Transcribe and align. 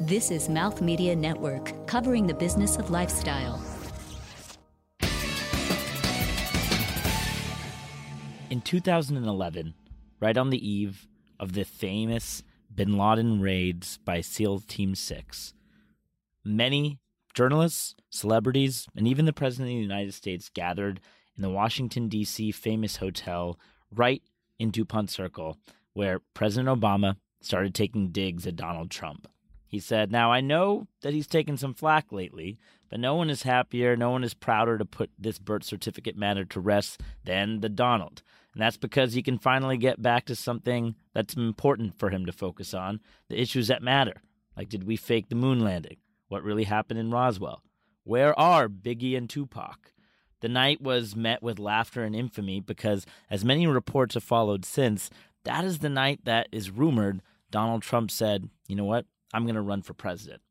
This 0.00 0.30
is 0.30 0.48
Mouth 0.48 0.80
Media 0.80 1.16
Network, 1.16 1.72
covering 1.88 2.28
the 2.28 2.34
business 2.34 2.76
of 2.76 2.88
lifestyle. 2.88 3.60
In 8.48 8.60
2011, 8.60 9.74
right 10.20 10.36
on 10.38 10.50
the 10.50 10.70
eve 10.70 11.08
of 11.40 11.54
the 11.54 11.64
famous 11.64 12.44
bin 12.72 12.96
Laden 12.96 13.40
raids 13.40 13.98
by 14.04 14.20
SEAL 14.20 14.60
Team 14.60 14.94
6, 14.94 15.52
many 16.44 17.00
journalists, 17.34 17.96
celebrities, 18.08 18.86
and 18.94 19.08
even 19.08 19.24
the 19.24 19.32
President 19.32 19.66
of 19.66 19.78
the 19.78 19.82
United 19.82 20.14
States 20.14 20.48
gathered 20.48 21.00
in 21.36 21.42
the 21.42 21.50
Washington, 21.50 22.08
D.C. 22.08 22.52
famous 22.52 22.98
hotel 22.98 23.58
right 23.92 24.22
in 24.60 24.70
DuPont 24.70 25.10
Circle, 25.10 25.56
where 25.94 26.20
President 26.34 26.68
Obama 26.68 27.16
started 27.40 27.74
taking 27.74 28.12
digs 28.12 28.46
at 28.46 28.54
Donald 28.54 28.92
Trump. 28.92 29.26
He 29.68 29.80
said, 29.80 30.10
Now 30.10 30.32
I 30.32 30.40
know 30.40 30.88
that 31.02 31.12
he's 31.12 31.26
taken 31.26 31.58
some 31.58 31.74
flack 31.74 32.10
lately, 32.10 32.58
but 32.88 32.98
no 32.98 33.14
one 33.14 33.28
is 33.28 33.42
happier, 33.42 33.96
no 33.96 34.10
one 34.10 34.24
is 34.24 34.32
prouder 34.32 34.78
to 34.78 34.84
put 34.84 35.10
this 35.18 35.38
birth 35.38 35.62
certificate 35.62 36.16
matter 36.16 36.44
to 36.46 36.60
rest 36.60 37.02
than 37.24 37.60
the 37.60 37.68
Donald. 37.68 38.22
And 38.54 38.62
that's 38.62 38.78
because 38.78 39.12
he 39.12 39.22
can 39.22 39.38
finally 39.38 39.76
get 39.76 40.00
back 40.00 40.24
to 40.24 40.34
something 40.34 40.94
that's 41.12 41.34
important 41.34 41.98
for 41.98 42.08
him 42.08 42.24
to 42.24 42.32
focus 42.32 42.72
on 42.72 43.00
the 43.28 43.40
issues 43.40 43.68
that 43.68 43.82
matter. 43.82 44.22
Like, 44.56 44.70
did 44.70 44.84
we 44.84 44.96
fake 44.96 45.28
the 45.28 45.34
moon 45.34 45.60
landing? 45.60 45.98
What 46.28 46.42
really 46.42 46.64
happened 46.64 46.98
in 46.98 47.10
Roswell? 47.10 47.62
Where 48.04 48.36
are 48.40 48.68
Biggie 48.68 49.16
and 49.16 49.28
Tupac? 49.28 49.92
The 50.40 50.48
night 50.48 50.80
was 50.80 51.14
met 51.14 51.42
with 51.42 51.58
laughter 51.58 52.04
and 52.04 52.16
infamy 52.16 52.60
because, 52.60 53.04
as 53.28 53.44
many 53.44 53.66
reports 53.66 54.14
have 54.14 54.24
followed 54.24 54.64
since, 54.64 55.10
that 55.44 55.64
is 55.64 55.80
the 55.80 55.88
night 55.88 56.20
that 56.24 56.48
is 56.50 56.70
rumored 56.70 57.20
Donald 57.50 57.82
Trump 57.82 58.10
said, 58.10 58.48
you 58.66 58.76
know 58.76 58.84
what, 58.84 59.06
I'm 59.32 59.44
going 59.44 59.54
to 59.54 59.60
run 59.60 59.82
for 59.82 59.94
president. 59.94 60.42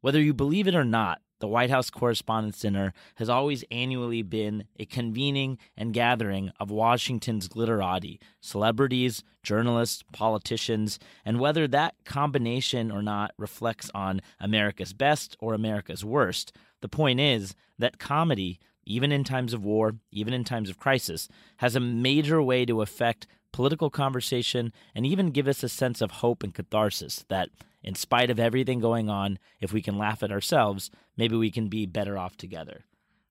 Whether 0.00 0.20
you 0.20 0.34
believe 0.34 0.66
it 0.66 0.74
or 0.74 0.84
not, 0.84 1.20
the 1.42 1.48
White 1.48 1.70
House 1.70 1.90
Correspondents' 1.90 2.60
Dinner 2.60 2.94
has 3.16 3.28
always 3.28 3.64
annually 3.68 4.22
been 4.22 4.64
a 4.78 4.84
convening 4.86 5.58
and 5.76 5.92
gathering 5.92 6.52
of 6.60 6.70
Washington's 6.70 7.48
glitterati, 7.48 8.20
celebrities, 8.40 9.24
journalists, 9.42 10.04
politicians, 10.12 11.00
and 11.24 11.40
whether 11.40 11.66
that 11.66 11.96
combination 12.04 12.92
or 12.92 13.02
not 13.02 13.32
reflects 13.38 13.90
on 13.92 14.20
America's 14.38 14.92
best 14.92 15.36
or 15.40 15.52
America's 15.52 16.04
worst, 16.04 16.52
the 16.80 16.88
point 16.88 17.18
is 17.18 17.56
that 17.76 17.98
comedy, 17.98 18.60
even 18.84 19.10
in 19.10 19.24
times 19.24 19.52
of 19.52 19.64
war, 19.64 19.96
even 20.12 20.32
in 20.32 20.44
times 20.44 20.70
of 20.70 20.78
crisis, 20.78 21.28
has 21.56 21.74
a 21.74 21.80
major 21.80 22.40
way 22.40 22.64
to 22.64 22.82
affect 22.82 23.26
political 23.52 23.90
conversation 23.90 24.72
and 24.94 25.04
even 25.04 25.30
give 25.30 25.48
us 25.48 25.64
a 25.64 25.68
sense 25.68 26.00
of 26.00 26.10
hope 26.10 26.44
and 26.44 26.54
catharsis 26.54 27.24
that 27.28 27.48
in 27.82 27.94
spite 27.94 28.30
of 28.30 28.38
everything 28.38 28.80
going 28.80 29.08
on, 29.08 29.38
if 29.60 29.72
we 29.72 29.82
can 29.82 29.98
laugh 29.98 30.22
at 30.22 30.32
ourselves, 30.32 30.90
maybe 31.16 31.36
we 31.36 31.50
can 31.50 31.68
be 31.68 31.86
better 31.86 32.16
off 32.16 32.36
together. 32.36 32.84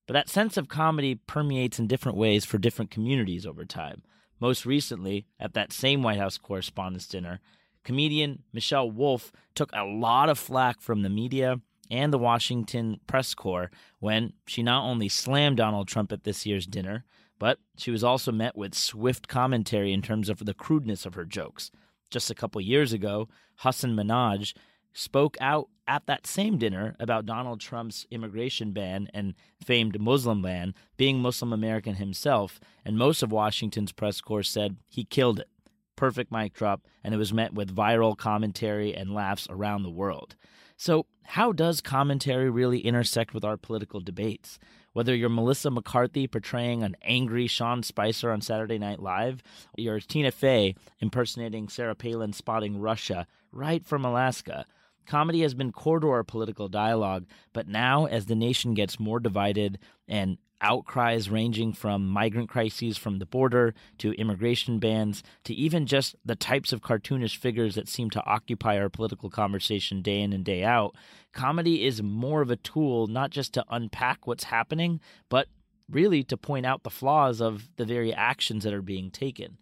But 0.08 0.14
that 0.14 0.30
sense 0.30 0.58
of 0.58 0.68
comedy 0.68 1.16
permeates 1.16 1.80
in 1.80 1.88
different 1.88 2.18
ways 2.18 2.44
for 2.44 2.58
different 2.58 2.92
communities 2.92 3.46
over 3.46 3.66
time. 3.66 4.04
Most 4.40 4.66
recently, 4.66 5.26
at 5.40 5.54
that 5.54 5.72
same 5.72 6.02
White 6.02 6.18
House 6.18 6.38
Correspondents' 6.38 7.08
Dinner, 7.08 7.40
comedian 7.84 8.44
Michelle 8.52 8.92
Wolf 8.92 9.32
took 9.56 9.70
a 9.74 9.86
lot 9.86 10.30
of 10.30 10.40
flack 10.40 10.82
from 10.82 11.02
the 11.02 11.10
media 11.10 11.62
and 11.90 12.12
the 12.12 12.18
Washington 12.18 13.00
press 13.06 13.34
corps 13.34 13.70
when 14.00 14.34
she 14.48 14.64
not 14.64 14.84
only 14.84 15.10
slammed 15.10 15.58
Donald 15.58 15.88
Trump 15.88 16.12
at 16.12 16.24
this 16.24 16.46
year's 16.46 16.66
dinner, 16.66 17.06
but 17.38 17.60
she 17.78 17.92
was 17.92 18.04
also 18.04 18.32
met 18.32 18.56
with 18.56 18.76
swift 18.76 19.28
commentary 19.28 19.94
in 19.94 20.02
terms 20.02 20.30
of 20.30 20.46
the 20.46 20.54
crudeness 20.54 21.06
of 21.06 21.16
her 21.16 21.26
jokes 21.26 21.72
just 22.12 22.30
a 22.30 22.36
couple 22.36 22.62
years 22.62 22.94
ago, 22.94 23.28
Hasan 23.64 23.96
Minhaj 23.96 24.54
spoke 24.94 25.38
out 25.40 25.70
at 25.88 26.06
that 26.06 26.28
same 26.28 26.58
dinner 26.58 26.96
about 27.00 27.26
Donald 27.26 27.60
Trump's 27.60 28.06
immigration 28.12 28.72
ban 28.72 29.10
and 29.14 29.34
famed 29.64 30.00
Muslim 30.00 30.42
ban, 30.42 30.74
being 30.98 31.22
Muslim 31.22 31.52
American 31.52 31.96
himself, 31.96 32.60
and 32.86 32.98
most 32.98 33.24
of 33.24 33.32
Washington's 33.32 33.92
press 33.92 34.22
corps 34.22 34.44
said 34.44 34.78
he 34.88 35.04
killed 35.04 35.40
it. 35.40 35.50
Perfect 35.96 36.32
mic 36.32 36.54
drop, 36.54 36.82
and 37.04 37.14
it 37.14 37.18
was 37.18 37.34
met 37.34 37.54
with 37.54 37.76
viral 37.76 38.18
commentary 38.18 38.94
and 38.94 39.14
laughs 39.14 39.48
around 39.50 39.84
the 39.84 39.90
world. 39.90 40.36
So, 40.78 41.06
how 41.24 41.52
does 41.52 41.80
commentary 41.80 42.50
really 42.50 42.80
intersect 42.80 43.34
with 43.34 43.46
our 43.46 43.56
political 43.56 44.00
debates? 44.00 44.58
Whether 44.94 45.16
you're 45.16 45.30
Melissa 45.30 45.72
McCarthy 45.72 46.28
portraying 46.28 46.84
an 46.84 46.98
angry 47.02 47.48
Sean 47.48 47.82
Spicer 47.82 48.30
on 48.30 48.42
Saturday 48.42 48.78
Night 48.78 49.00
Live, 49.00 49.42
or 49.78 49.82
you're 49.82 50.00
Tina 50.02 50.32
Fey 50.32 50.76
impersonating 51.00 51.70
Sarah 51.70 51.96
Palin 51.96 52.34
spotting 52.34 52.78
Russia 52.78 53.26
right 53.54 53.86
from 53.86 54.04
Alaska, 54.04 54.66
comedy 55.06 55.42
has 55.42 55.54
been 55.54 55.72
core 55.72 56.00
to 56.00 56.10
our 56.10 56.24
political 56.24 56.68
dialogue. 56.68 57.26
But 57.54 57.68
now, 57.68 58.06
as 58.06 58.26
the 58.26 58.36
nation 58.36 58.74
gets 58.74 59.00
more 59.00 59.20
divided 59.20 59.80
and 60.08 60.38
outcries 60.62 61.30
ranging 61.30 61.74
from 61.74 62.08
migrant 62.08 62.48
crises 62.50 62.98
from 62.98 63.20
the 63.20 63.26
border 63.26 63.74
to 63.98 64.14
immigration 64.14 64.80
bans 64.80 65.24
to 65.44 65.54
even 65.54 65.86
just 65.86 66.16
the 66.24 66.36
types 66.36 66.72
of 66.72 66.82
cartoonish 66.82 67.36
figures 67.36 67.76
that 67.76 67.90
seem 67.90 68.10
to 68.12 68.24
occupy 68.26 68.78
our 68.78 68.90
political 68.90 69.30
conversation 69.30 70.02
day 70.02 70.22
in 70.22 70.32
and 70.32 70.46
day 70.46 70.64
out, 70.64 70.96
comedy 71.34 71.86
is 71.86 72.04
more 72.04 72.42
of 72.42 72.52
a 72.52 72.56
tool 72.56 73.08
not 73.08 73.32
just 73.32 73.54
to 73.54 73.66
unpack 73.70 74.28
what's 74.28 74.46
happening, 74.46 75.00
but 75.30 75.48
really 75.90 76.24
to 76.24 76.38
point 76.38 76.66
out 76.66 76.84
the 76.84 76.90
flaws 76.90 77.42
of 77.42 77.70
the 77.78 77.86
very 77.86 78.14
actions 78.14 78.64
that 78.64 78.74
are 78.74 78.82
being 78.82 79.12
taken. 79.12 79.58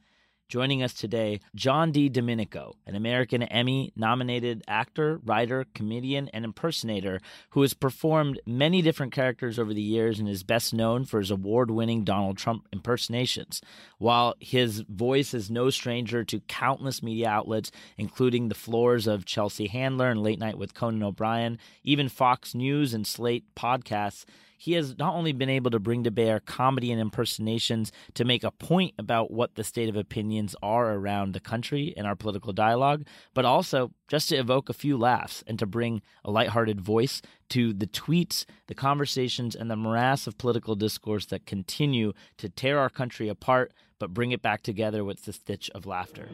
Joining 0.50 0.82
us 0.82 0.96
today, 0.96 1.42
John 1.54 1.92
Di 1.92 2.10
Domenico, 2.10 2.74
an 2.88 2.96
American 2.96 3.44
Emmy 3.44 3.94
nominated 3.96 4.64
actor, 4.68 5.22
writer, 5.24 5.68
comedian, 5.76 6.28
and 6.30 6.44
impersonator 6.44 7.20
who 7.52 7.62
has 7.62 7.76
performed 7.76 8.42
many 8.48 8.82
different 8.82 9.14
characters 9.14 9.60
over 9.60 9.76
the 9.76 9.82
years 9.82 10.20
and 10.20 10.28
is 10.28 10.42
best 10.42 10.74
known 10.74 11.06
for 11.06 11.20
his 11.20 11.30
award 11.30 11.70
winning 11.70 12.04
Donald 12.04 12.40
Trump 12.40 12.68
impersonations. 12.74 13.62
While 14.00 14.34
his 14.40 14.80
voice 14.90 15.36
is 15.36 15.52
no 15.52 15.70
stranger 15.70 16.24
to 16.24 16.40
countless 16.40 17.04
media 17.04 17.30
outlets, 17.30 17.70
including 17.96 18.50
the 18.50 18.56
floors 18.56 19.06
of 19.06 19.26
Chelsea 19.26 19.68
Handler 19.68 20.10
and 20.10 20.24
Late 20.24 20.40
Night 20.40 20.58
with 20.58 20.74
Conan 20.74 21.04
O'Brien, 21.04 21.60
even 21.84 22.10
Fox 22.10 22.56
News 22.56 22.96
and 22.96 23.06
Slate 23.06 23.46
podcasts, 23.56 24.26
he 24.60 24.74
has 24.74 24.98
not 24.98 25.16
only 25.16 25.32
been 25.32 25.50
able 25.50 25.72
to 25.72 25.80
bring 25.80 26.04
to 26.04 26.12
bear 26.12 26.42
comedy 26.42 26.92
and 26.92 27.00
impersonations 27.00 27.94
to 28.14 28.26
make 28.26 28.44
a 28.44 28.52
point 28.52 28.94
about 29.00 29.32
what 29.32 29.56
the 29.56 29.64
state 29.64 29.88
of 29.88 29.96
opinions 29.96 30.54
are 30.62 30.94
around 30.94 31.32
the 31.32 31.40
country 31.40 31.94
and 31.96 32.06
our 32.06 32.16
political 32.16 32.52
dialogue, 32.52 33.06
but 33.34 33.46
also 33.46 33.92
just 34.10 34.28
to 34.28 34.36
evoke 34.36 34.68
a 34.68 34.74
few 34.74 34.98
laughs 34.98 35.46
and 35.48 35.58
to 35.58 35.66
bring 35.66 36.02
a 36.26 36.30
lighthearted 36.30 36.82
voice 36.82 37.22
to 37.48 37.72
the 37.72 37.88
tweets, 37.88 38.44
the 38.68 38.76
conversations, 38.76 39.56
and 39.56 39.72
the 39.72 39.78
morass 39.78 40.28
of 40.28 40.38
political 40.38 40.76
discourse 40.76 41.26
that 41.28 41.46
continue 41.46 42.12
to 42.38 42.50
tear 42.50 42.80
our 42.80 42.90
country 42.90 43.30
apart, 43.30 43.72
but 43.98 44.14
bring 44.14 44.32
it 44.32 44.42
back 44.42 44.62
together 44.62 45.06
with 45.06 45.24
the 45.24 45.32
stitch 45.32 45.70
of 45.74 45.86
laughter. 45.86 46.28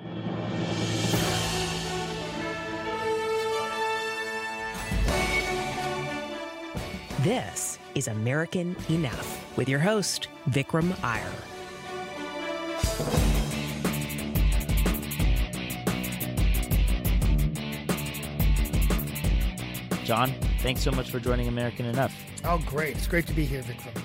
This 7.19 7.77
is 7.95 8.07
American 8.09 8.75
Enough 8.89 9.57
with 9.57 9.69
your 9.69 9.79
host, 9.79 10.27
Vikram 10.49 10.93
Iyer. 11.01 11.23
John, 20.03 20.31
thanks 20.59 20.81
so 20.81 20.91
much 20.91 21.09
for 21.09 21.19
joining 21.19 21.47
American 21.47 21.85
Enough. 21.85 22.13
Oh, 22.43 22.61
great. 22.65 22.97
It's 22.97 23.07
great 23.07 23.25
to 23.27 23.33
be 23.33 23.45
here, 23.45 23.63
Vikram. 23.63 24.01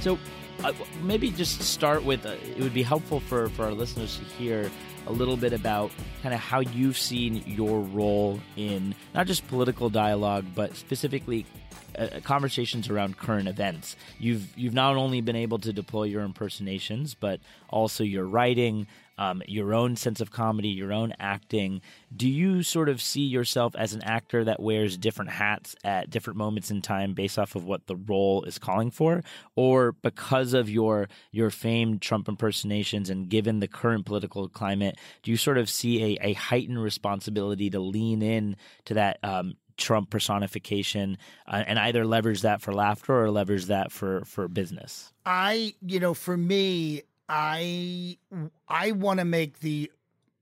So, 0.00 0.18
uh, 0.64 0.72
maybe 1.02 1.30
just 1.30 1.60
start 1.62 2.04
with 2.04 2.24
uh, 2.24 2.30
it 2.30 2.58
would 2.58 2.74
be 2.74 2.82
helpful 2.82 3.20
for, 3.20 3.48
for 3.50 3.66
our 3.66 3.72
listeners 3.72 4.16
to 4.16 4.24
hear 4.24 4.70
a 5.06 5.12
little 5.12 5.36
bit 5.36 5.52
about 5.52 5.90
kind 6.22 6.34
of 6.34 6.40
how 6.40 6.60
you've 6.60 6.98
seen 6.98 7.44
your 7.46 7.80
role 7.80 8.40
in 8.56 8.94
not 9.14 9.26
just 9.26 9.46
political 9.46 9.88
dialogue, 9.88 10.44
but 10.54 10.74
specifically 10.74 11.46
uh, 11.98 12.20
conversations 12.20 12.88
around 12.88 13.18
current 13.18 13.48
events. 13.48 13.96
You've 14.18 14.56
you've 14.56 14.74
not 14.74 14.96
only 14.96 15.20
been 15.20 15.36
able 15.36 15.58
to 15.60 15.72
deploy 15.72 16.04
your 16.04 16.22
impersonations, 16.22 17.14
but 17.14 17.40
also 17.68 18.04
your 18.04 18.24
writing, 18.24 18.86
um, 19.18 19.42
your 19.46 19.74
own 19.74 19.96
sense 19.96 20.20
of 20.20 20.30
comedy, 20.30 20.68
your 20.68 20.92
own 20.92 21.14
acting. 21.18 21.80
Do 22.14 22.28
you 22.28 22.62
sort 22.62 22.88
of 22.88 23.00
see 23.00 23.22
yourself 23.22 23.74
as 23.76 23.94
an 23.94 24.02
actor 24.02 24.44
that 24.44 24.60
wears 24.60 24.96
different 24.96 25.30
hats 25.30 25.74
at 25.84 26.10
different 26.10 26.36
moments 26.36 26.70
in 26.70 26.82
time 26.82 27.14
based 27.14 27.38
off 27.38 27.54
of 27.54 27.64
what 27.64 27.86
the 27.86 27.96
role 27.96 28.42
is 28.44 28.58
calling 28.58 28.90
for, 28.90 29.22
or 29.54 29.92
because 29.92 30.52
of 30.52 30.68
your 30.68 31.08
your 31.32 31.50
famed 31.50 32.02
Trump 32.02 32.28
impersonations 32.28 33.10
and 33.10 33.28
given 33.28 33.60
the 33.60 33.68
current 33.68 34.04
political 34.06 34.48
climate, 34.48 34.98
do 35.22 35.30
you 35.30 35.36
sort 35.36 35.58
of 35.58 35.70
see 35.70 36.16
a, 36.16 36.28
a 36.28 36.32
heightened 36.34 36.82
responsibility 36.82 37.70
to 37.70 37.80
lean 37.80 38.22
in 38.22 38.56
to 38.84 38.94
that 38.94 39.18
um, 39.22 39.56
Trump 39.76 40.10
personification 40.10 41.18
uh, 41.46 41.64
and 41.66 41.78
either 41.78 42.04
leverage 42.04 42.42
that 42.42 42.60
for 42.60 42.72
laughter 42.72 43.22
or 43.24 43.30
leverage 43.30 43.66
that 43.66 43.92
for 43.92 44.24
for 44.24 44.48
business? 44.48 45.12
I, 45.24 45.74
you 45.84 46.00
know, 46.00 46.14
for 46.14 46.36
me, 46.36 47.02
I 47.28 48.18
I 48.68 48.92
want 48.92 49.20
to 49.20 49.24
make 49.24 49.60
the 49.60 49.90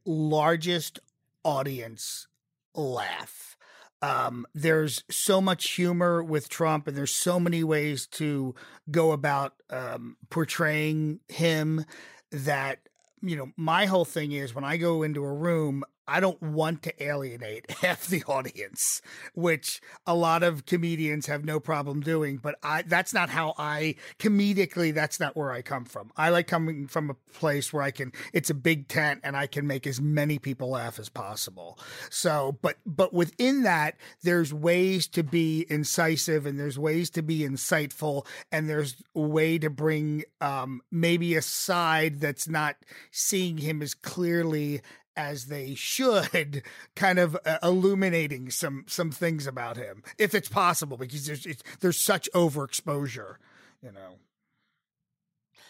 largest 0.04 1.00
audience 1.44 2.26
laugh. 2.74 3.56
Um, 4.02 4.46
there's 4.54 5.02
so 5.08 5.40
much 5.40 5.70
humor 5.70 6.22
with 6.22 6.50
Trump, 6.50 6.86
and 6.86 6.96
there's 6.96 7.12
so 7.12 7.40
many 7.40 7.64
ways 7.64 8.06
to 8.08 8.54
go 8.90 9.12
about 9.12 9.54
um, 9.70 10.18
portraying 10.28 11.20
him 11.28 11.86
that 12.30 12.80
you 13.22 13.36
know 13.36 13.50
my 13.56 13.86
whole 13.86 14.04
thing 14.04 14.32
is 14.32 14.54
when 14.54 14.64
I 14.64 14.76
go 14.76 15.02
into 15.02 15.24
a 15.24 15.32
room, 15.32 15.84
I 16.06 16.20
don't 16.20 16.40
want 16.42 16.82
to 16.82 17.02
alienate 17.02 17.70
half 17.82 18.06
the 18.06 18.22
audience, 18.24 19.00
which 19.34 19.80
a 20.06 20.14
lot 20.14 20.42
of 20.42 20.66
comedians 20.66 21.26
have 21.26 21.44
no 21.44 21.60
problem 21.60 22.00
doing. 22.00 22.36
But 22.36 22.56
I, 22.62 22.82
that's 22.82 23.14
not 23.14 23.30
how 23.30 23.54
I 23.58 23.96
comedically, 24.18 24.92
that's 24.92 25.18
not 25.18 25.36
where 25.36 25.52
I 25.52 25.62
come 25.62 25.84
from. 25.84 26.12
I 26.16 26.28
like 26.30 26.46
coming 26.46 26.86
from 26.86 27.10
a 27.10 27.14
place 27.32 27.72
where 27.72 27.82
I 27.82 27.90
can, 27.90 28.12
it's 28.32 28.50
a 28.50 28.54
big 28.54 28.88
tent 28.88 29.20
and 29.24 29.36
I 29.36 29.46
can 29.46 29.66
make 29.66 29.86
as 29.86 30.00
many 30.00 30.38
people 30.38 30.70
laugh 30.70 30.98
as 30.98 31.08
possible. 31.08 31.78
So, 32.10 32.58
but, 32.62 32.76
but 32.84 33.12
within 33.12 33.62
that, 33.62 33.96
there's 34.22 34.52
ways 34.52 35.06
to 35.08 35.22
be 35.22 35.66
incisive 35.68 36.46
and 36.46 36.58
there's 36.58 36.78
ways 36.78 37.10
to 37.10 37.22
be 37.22 37.40
insightful 37.40 38.26
and 38.52 38.68
there's 38.68 39.02
a 39.14 39.20
way 39.20 39.58
to 39.58 39.70
bring, 39.70 40.24
um, 40.40 40.82
maybe 40.90 41.34
a 41.34 41.42
side 41.42 42.20
that's 42.20 42.48
not 42.48 42.76
seeing 43.10 43.58
him 43.58 43.82
as 43.82 43.94
clearly 43.94 44.82
as 45.16 45.46
they 45.46 45.74
should, 45.74 46.62
kind 46.96 47.18
of 47.18 47.36
uh, 47.44 47.58
illuminating 47.62 48.50
some 48.50 48.84
some 48.88 49.10
things 49.10 49.46
about 49.46 49.76
him, 49.76 50.02
if 50.18 50.34
it's 50.34 50.48
possible, 50.48 50.96
because 50.96 51.26
there's 51.26 51.46
there's 51.80 51.98
such 51.98 52.28
overexposure, 52.34 53.36
you 53.82 53.92
know. 53.92 54.18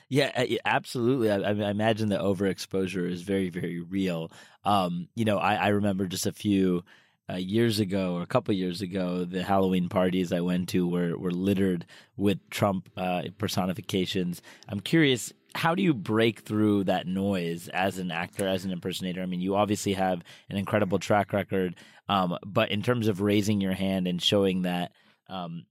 Yeah, 0.08 0.44
absolutely. 0.64 1.30
I, 1.30 1.38
I, 1.38 1.70
imagine 1.70 2.08
the 2.10 2.18
overexposure 2.18 3.10
is 3.10 3.22
very, 3.22 3.48
very 3.48 3.80
real. 3.80 4.30
Um, 4.64 5.08
you 5.14 5.24
know, 5.24 5.38
I, 5.38 5.54
I 5.54 5.68
remember 5.68 6.06
just 6.06 6.26
a 6.26 6.32
few 6.32 6.84
uh, 7.30 7.36
years 7.36 7.80
ago 7.80 8.14
or 8.14 8.22
a 8.22 8.26
couple 8.26 8.54
years 8.54 8.82
ago, 8.82 9.24
the 9.24 9.42
Halloween 9.42 9.88
parties 9.88 10.32
I 10.32 10.40
went 10.40 10.68
to 10.70 10.86
were 10.86 11.16
were 11.16 11.30
littered 11.30 11.86
with 12.16 12.38
Trump 12.50 12.90
uh, 12.96 13.22
personifications. 13.38 14.42
I'm 14.68 14.80
curious 14.80 15.32
how 15.54 15.74
do 15.74 15.82
you 15.82 15.94
break 15.94 16.40
through 16.40 16.84
that 16.84 17.06
noise 17.06 17.68
as 17.68 17.98
an 17.98 18.10
actor, 18.10 18.46
as 18.46 18.64
an 18.64 18.72
impersonator? 18.72 19.22
I 19.22 19.26
mean, 19.26 19.40
you 19.40 19.54
obviously 19.54 19.92
have 19.94 20.22
an 20.50 20.56
incredible 20.56 20.98
track 20.98 21.32
record, 21.32 21.76
um, 22.08 22.36
but 22.44 22.70
in 22.70 22.82
terms 22.82 23.08
of 23.08 23.20
raising 23.20 23.60
your 23.60 23.72
hand 23.72 24.08
and 24.08 24.20
showing 24.20 24.62
that, 24.62 24.92
um, 25.28 25.66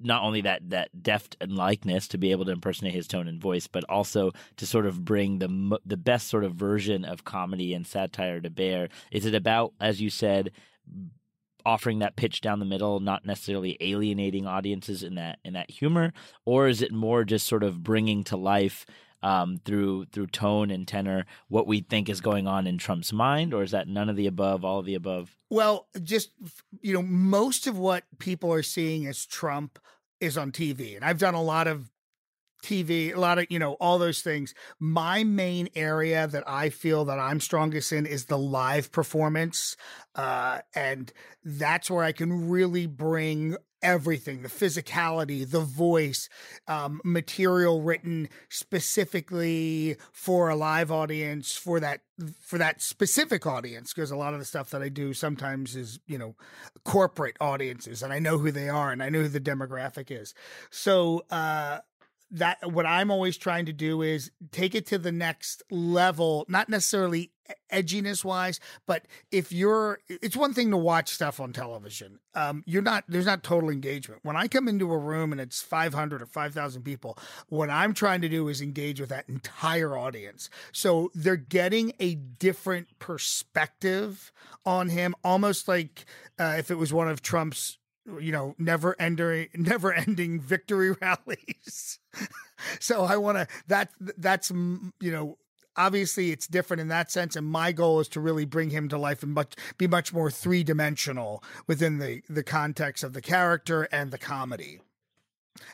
not 0.00 0.22
only 0.22 0.42
that 0.42 0.70
that 0.70 1.02
deft 1.02 1.36
and 1.40 1.56
likeness 1.56 2.06
to 2.08 2.18
be 2.18 2.30
able 2.30 2.44
to 2.44 2.52
impersonate 2.52 2.94
his 2.94 3.08
tone 3.08 3.26
and 3.26 3.40
voice, 3.40 3.66
but 3.66 3.84
also 3.88 4.30
to 4.56 4.66
sort 4.66 4.86
of 4.86 5.04
bring 5.04 5.40
the 5.40 5.78
the 5.84 5.96
best 5.96 6.28
sort 6.28 6.44
of 6.44 6.54
version 6.54 7.04
of 7.04 7.24
comedy 7.24 7.74
and 7.74 7.86
satire 7.86 8.40
to 8.40 8.50
bear. 8.50 8.88
Is 9.10 9.26
it 9.26 9.34
about, 9.34 9.72
as 9.80 10.00
you 10.00 10.08
said, 10.08 10.52
offering 11.66 11.98
that 11.98 12.16
pitch 12.16 12.40
down 12.40 12.60
the 12.60 12.64
middle, 12.64 13.00
not 13.00 13.26
necessarily 13.26 13.76
alienating 13.80 14.46
audiences 14.46 15.02
in 15.02 15.16
that 15.16 15.38
in 15.44 15.54
that 15.54 15.70
humor, 15.70 16.12
or 16.44 16.68
is 16.68 16.80
it 16.80 16.92
more 16.92 17.24
just 17.24 17.46
sort 17.46 17.64
of 17.64 17.82
bringing 17.82 18.22
to 18.24 18.36
life 18.36 18.86
um, 19.22 19.60
through 19.64 20.06
through 20.06 20.28
tone 20.28 20.70
and 20.70 20.86
tenor 20.86 21.26
what 21.48 21.66
we 21.66 21.80
think 21.80 22.08
is 22.08 22.20
going 22.20 22.46
on 22.46 22.66
in 22.66 22.78
Trump's 22.78 23.12
mind, 23.12 23.52
or 23.52 23.62
is 23.62 23.70
that 23.72 23.88
none 23.88 24.08
of 24.08 24.16
the 24.16 24.26
above, 24.26 24.64
all 24.64 24.78
of 24.78 24.86
the 24.86 24.94
above? 24.94 25.36
Well, 25.50 25.88
just 26.02 26.30
you 26.80 26.92
know, 26.92 27.02
most 27.02 27.66
of 27.66 27.78
what 27.78 28.04
people 28.18 28.52
are 28.52 28.62
seeing 28.62 29.06
as 29.06 29.26
Trump 29.26 29.78
is 30.20 30.36
on 30.36 30.52
TV, 30.52 30.96
and 30.96 31.04
I've 31.04 31.18
done 31.18 31.34
a 31.34 31.42
lot 31.42 31.66
of 31.66 31.90
TV, 32.62 33.14
a 33.14 33.20
lot 33.20 33.38
of, 33.38 33.46
you 33.50 33.58
know, 33.58 33.74
all 33.74 33.98
those 33.98 34.20
things. 34.20 34.54
My 34.78 35.24
main 35.24 35.68
area 35.74 36.26
that 36.26 36.44
I 36.48 36.70
feel 36.70 37.04
that 37.04 37.18
I'm 37.18 37.40
strongest 37.40 37.92
in 37.92 38.06
is 38.06 38.26
the 38.26 38.38
live 38.38 38.90
performance. 38.90 39.76
Uh, 40.14 40.60
and 40.74 41.12
that's 41.44 41.90
where 41.90 42.04
I 42.04 42.12
can 42.12 42.48
really 42.48 42.86
bring 42.86 43.56
everything 43.82 44.42
the 44.42 44.48
physicality 44.48 45.48
the 45.48 45.60
voice 45.60 46.28
um, 46.66 47.00
material 47.04 47.80
written 47.82 48.28
specifically 48.48 49.96
for 50.12 50.48
a 50.48 50.56
live 50.56 50.90
audience 50.90 51.52
for 51.52 51.78
that 51.78 52.00
for 52.40 52.58
that 52.58 52.82
specific 52.82 53.46
audience 53.46 53.92
because 53.92 54.10
a 54.10 54.16
lot 54.16 54.32
of 54.32 54.40
the 54.40 54.44
stuff 54.44 54.70
that 54.70 54.82
i 54.82 54.88
do 54.88 55.14
sometimes 55.14 55.76
is 55.76 56.00
you 56.06 56.18
know 56.18 56.34
corporate 56.84 57.36
audiences 57.40 58.02
and 58.02 58.12
i 58.12 58.18
know 58.18 58.38
who 58.38 58.50
they 58.50 58.68
are 58.68 58.90
and 58.90 59.02
i 59.02 59.08
know 59.08 59.22
who 59.22 59.28
the 59.28 59.40
demographic 59.40 60.10
is. 60.10 60.34
So 60.70 61.24
uh 61.30 61.78
that 62.30 62.72
what 62.72 62.86
I'm 62.86 63.10
always 63.10 63.36
trying 63.36 63.66
to 63.66 63.72
do 63.72 64.02
is 64.02 64.30
take 64.52 64.74
it 64.74 64.86
to 64.86 64.98
the 64.98 65.12
next 65.12 65.62
level, 65.70 66.44
not 66.48 66.68
necessarily 66.68 67.32
edginess 67.72 68.24
wise, 68.24 68.60
but 68.86 69.06
if 69.30 69.52
you're, 69.52 70.00
it's 70.08 70.36
one 70.36 70.52
thing 70.52 70.70
to 70.70 70.76
watch 70.76 71.08
stuff 71.08 71.40
on 71.40 71.52
television. 71.52 72.18
Um, 72.34 72.62
you're 72.66 72.82
not, 72.82 73.04
there's 73.08 73.26
not 73.26 73.42
total 73.42 73.70
engagement. 73.70 74.20
When 74.22 74.36
I 74.36 74.48
come 74.48 74.68
into 74.68 74.92
a 74.92 74.98
room 74.98 75.32
and 75.32 75.40
it's 75.40 75.62
500 75.62 76.20
or 76.20 76.26
5,000 76.26 76.82
people, 76.82 77.18
what 77.48 77.70
I'm 77.70 77.94
trying 77.94 78.20
to 78.20 78.28
do 78.28 78.48
is 78.48 78.60
engage 78.60 79.00
with 79.00 79.08
that 79.08 79.28
entire 79.28 79.96
audience. 79.96 80.50
So 80.72 81.10
they're 81.14 81.36
getting 81.36 81.94
a 81.98 82.14
different 82.14 82.98
perspective 82.98 84.32
on 84.66 84.90
him, 84.90 85.14
almost 85.24 85.68
like 85.68 86.04
uh, 86.38 86.56
if 86.58 86.70
it 86.70 86.76
was 86.76 86.92
one 86.92 87.08
of 87.08 87.22
Trump's 87.22 87.78
you 88.20 88.32
know 88.32 88.54
never 88.58 88.96
ending 89.00 89.48
never 89.54 89.92
ending 89.92 90.40
victory 90.40 90.92
rallies. 91.00 91.98
So 92.80 93.04
i 93.04 93.16
want 93.16 93.38
to 93.38 93.46
that 93.68 93.90
that's 94.00 94.50
mm, 94.50 94.92
you 94.98 95.12
know 95.12 95.38
obviously 95.76 96.32
it's 96.32 96.48
different 96.48 96.80
in 96.80 96.88
that 96.88 97.08
sense 97.08 97.36
and 97.36 97.46
my 97.46 97.70
goal 97.70 98.00
is 98.00 98.08
to 98.08 98.20
really 98.20 98.44
bring 98.44 98.70
him 98.70 98.88
to 98.88 98.98
life 98.98 99.22
and 99.22 99.32
much 99.32 99.54
be 99.78 99.86
much 99.86 100.12
more 100.12 100.28
three-dimensional 100.28 101.42
within 101.68 101.98
the 101.98 102.20
the 102.28 102.42
context 102.42 103.04
of 103.04 103.12
the 103.12 103.22
character 103.22 103.84
and 103.92 104.10
the 104.10 104.18
comedy. 104.18 104.80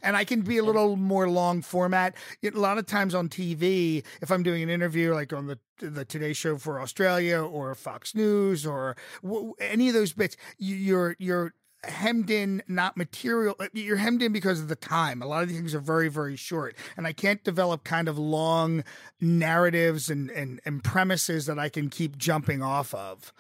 And 0.03 0.17
I 0.17 0.25
can 0.25 0.43
be 0.43 0.59
a 0.59 0.65
little 0.65 0.97
more 0.97 1.29
long 1.29 1.63
format. 1.63 2.15
A 2.43 2.51
lot 2.51 2.79
of 2.79 2.87
times 2.87 3.15
on 3.15 3.29
TV, 3.29 4.05
if 4.23 4.31
I'm 4.31 4.43
doing 4.43 4.63
an 4.63 4.71
interview 4.71 5.13
like 5.13 5.33
on 5.33 5.47
the 5.47 5.59
the 5.79 6.05
Today 6.05 6.33
Show 6.33 6.57
for 6.57 6.81
Australia 6.81 7.39
or 7.39 7.75
Fox 7.75 8.15
News 8.15 8.65
or 8.65 8.97
w- 9.23 9.55
any 9.61 9.89
of 9.89 9.95
those 9.95 10.13
bits, 10.13 10.37
you're 10.59 11.17
you're 11.19 11.55
hemmed 11.89 12.31
in, 12.31 12.63
not 12.69 12.97
material. 12.97 13.55
Uh, 13.59 13.69
you're 13.73 13.97
hemmed 13.97 14.23
in 14.23 14.33
because 14.33 14.61
of 14.61 14.69
the 14.69 14.77
time. 14.77 15.23
A 15.23 15.27
lot 15.27 15.43
of 15.43 15.49
these 15.49 15.57
things 15.57 15.75
are 15.75 15.81
very, 15.81 16.09
very 16.09 16.37
short, 16.37 16.77
and 16.97 17.07
I 17.07 17.13
can't 17.13 17.43
develop 17.45 17.85
kind 17.85 18.09
of 18.09 18.19
long 18.19 18.85
narratives 19.21 20.11
and 20.11 20.31
and, 20.31 20.61
and 20.65 20.83
premises 20.83 21.47
that 21.47 21.59
I 21.59 21.69
can 21.69 21.91
keep 21.91 22.17
jumping 22.17 22.63
off 22.63 22.95
of. 22.95 23.33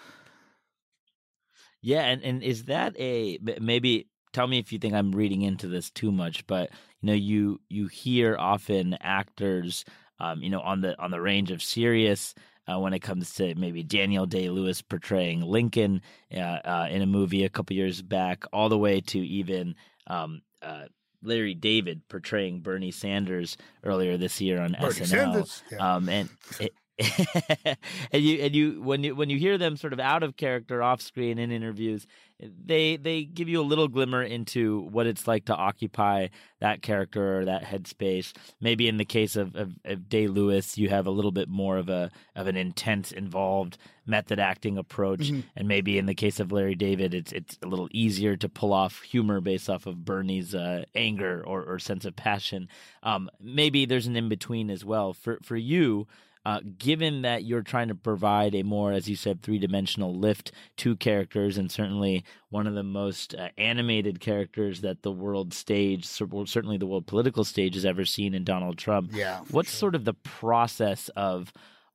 Yeah, 1.80 2.02
and 2.02 2.22
and 2.22 2.42
is 2.42 2.64
that 2.64 2.94
a 2.98 3.38
maybe? 3.60 4.08
Tell 4.32 4.46
me 4.48 4.58
if 4.58 4.72
you 4.72 4.80
think 4.80 4.94
I'm 4.94 5.12
reading 5.12 5.42
into 5.42 5.68
this 5.68 5.90
too 5.90 6.10
much, 6.10 6.44
but 6.46 6.70
you 7.00 7.06
know, 7.06 7.12
you 7.12 7.60
you 7.68 7.86
hear 7.86 8.36
often 8.38 8.96
actors, 9.00 9.84
um, 10.18 10.42
you 10.42 10.50
know, 10.50 10.60
on 10.60 10.80
the 10.80 11.00
on 11.00 11.10
the 11.10 11.20
range 11.20 11.50
of 11.50 11.62
serious 11.62 12.34
uh, 12.70 12.78
when 12.78 12.94
it 12.94 13.00
comes 13.00 13.34
to 13.34 13.54
maybe 13.54 13.82
Daniel 13.82 14.26
Day 14.26 14.48
Lewis 14.48 14.82
portraying 14.82 15.42
Lincoln 15.42 16.00
uh, 16.34 16.38
uh, 16.38 16.88
in 16.90 17.02
a 17.02 17.06
movie 17.06 17.44
a 17.44 17.48
couple 17.48 17.76
years 17.76 18.02
back, 18.02 18.44
all 18.52 18.68
the 18.68 18.78
way 18.78 19.00
to 19.00 19.18
even 19.18 19.74
um, 20.06 20.42
uh, 20.62 20.84
Larry 21.22 21.54
David 21.54 22.02
portraying 22.08 22.60
Bernie 22.60 22.90
Sanders 22.90 23.56
earlier 23.82 24.16
this 24.16 24.40
year 24.40 24.60
on 24.60 24.72
Bernie 24.72 24.92
SNL. 24.92 25.62
Yeah. 25.72 25.94
Um, 25.94 26.08
and 26.08 26.28
it, 26.60 26.74
and 28.12 28.22
you 28.22 28.38
and 28.40 28.54
you 28.54 28.80
when 28.80 29.02
you 29.02 29.16
when 29.16 29.28
you 29.28 29.38
hear 29.38 29.58
them 29.58 29.76
sort 29.76 29.92
of 29.92 29.98
out 29.98 30.22
of 30.22 30.36
character 30.36 30.82
off 30.82 31.00
screen 31.00 31.38
in 31.38 31.50
interviews 31.50 32.06
they 32.40 32.96
they 32.96 33.24
give 33.24 33.48
you 33.48 33.60
a 33.60 33.62
little 33.62 33.88
glimmer 33.88 34.22
into 34.22 34.82
what 34.90 35.06
it's 35.06 35.28
like 35.28 35.44
to 35.46 35.54
occupy 35.54 36.28
that 36.60 36.82
character 36.82 37.40
or 37.40 37.44
that 37.44 37.64
headspace. 37.64 38.32
Maybe 38.60 38.88
in 38.88 38.96
the 38.96 39.04
case 39.04 39.36
of, 39.36 39.54
of, 39.54 39.72
of 39.84 40.08
day 40.08 40.26
lewis 40.26 40.76
you 40.76 40.88
have 40.88 41.06
a 41.06 41.10
little 41.10 41.30
bit 41.30 41.48
more 41.48 41.78
of 41.78 41.88
a 41.88 42.10
of 42.34 42.46
an 42.46 42.56
intense 42.56 43.12
involved 43.12 43.78
method 44.06 44.38
acting 44.38 44.76
approach. 44.76 45.30
Mm-hmm. 45.30 45.40
and 45.56 45.68
maybe 45.68 45.96
in 45.96 46.06
the 46.06 46.14
case 46.14 46.40
of 46.40 46.52
larry 46.52 46.74
david 46.74 47.14
it's 47.14 47.32
it's 47.32 47.58
a 47.62 47.66
little 47.66 47.88
easier 47.92 48.36
to 48.36 48.48
pull 48.48 48.72
off 48.72 49.02
humor 49.02 49.40
based 49.40 49.70
off 49.70 49.86
of 49.86 50.04
bernie's 50.04 50.54
uh, 50.54 50.84
anger 50.94 51.42
or, 51.46 51.62
or 51.62 51.78
sense 51.78 52.04
of 52.04 52.16
passion. 52.16 52.68
Um, 53.02 53.30
maybe 53.40 53.86
there's 53.86 54.06
an 54.06 54.16
in 54.16 54.28
between 54.28 54.70
as 54.70 54.84
well. 54.84 55.12
For 55.12 55.38
for 55.42 55.56
you 55.56 56.06
uh, 56.44 56.60
given 56.78 57.22
that 57.22 57.44
you're 57.44 57.62
trying 57.62 57.88
to 57.88 57.94
provide 57.94 58.54
a 58.54 58.62
more, 58.62 58.92
as 58.92 59.08
you 59.08 59.16
said, 59.16 59.42
three 59.42 59.58
dimensional 59.58 60.14
lift 60.14 60.52
to 60.76 60.94
characters, 60.96 61.56
and 61.56 61.70
certainly 61.70 62.24
one 62.50 62.66
of 62.66 62.74
the 62.74 62.82
most 62.82 63.34
uh, 63.34 63.48
animated 63.56 64.20
characters 64.20 64.82
that 64.82 65.02
the 65.02 65.12
world 65.12 65.54
stage, 65.54 66.04
certainly 66.04 66.76
the 66.76 66.86
world 66.86 67.06
political 67.06 67.44
stage, 67.44 67.74
has 67.74 67.86
ever 67.86 68.04
seen 68.04 68.34
in 68.34 68.44
Donald 68.44 68.76
Trump. 68.76 69.10
Yeah. 69.14 69.40
What's 69.50 69.70
sure. 69.70 69.78
sort 69.78 69.94
of 69.94 70.04
the 70.04 70.14
process 70.14 71.08
of 71.16 71.52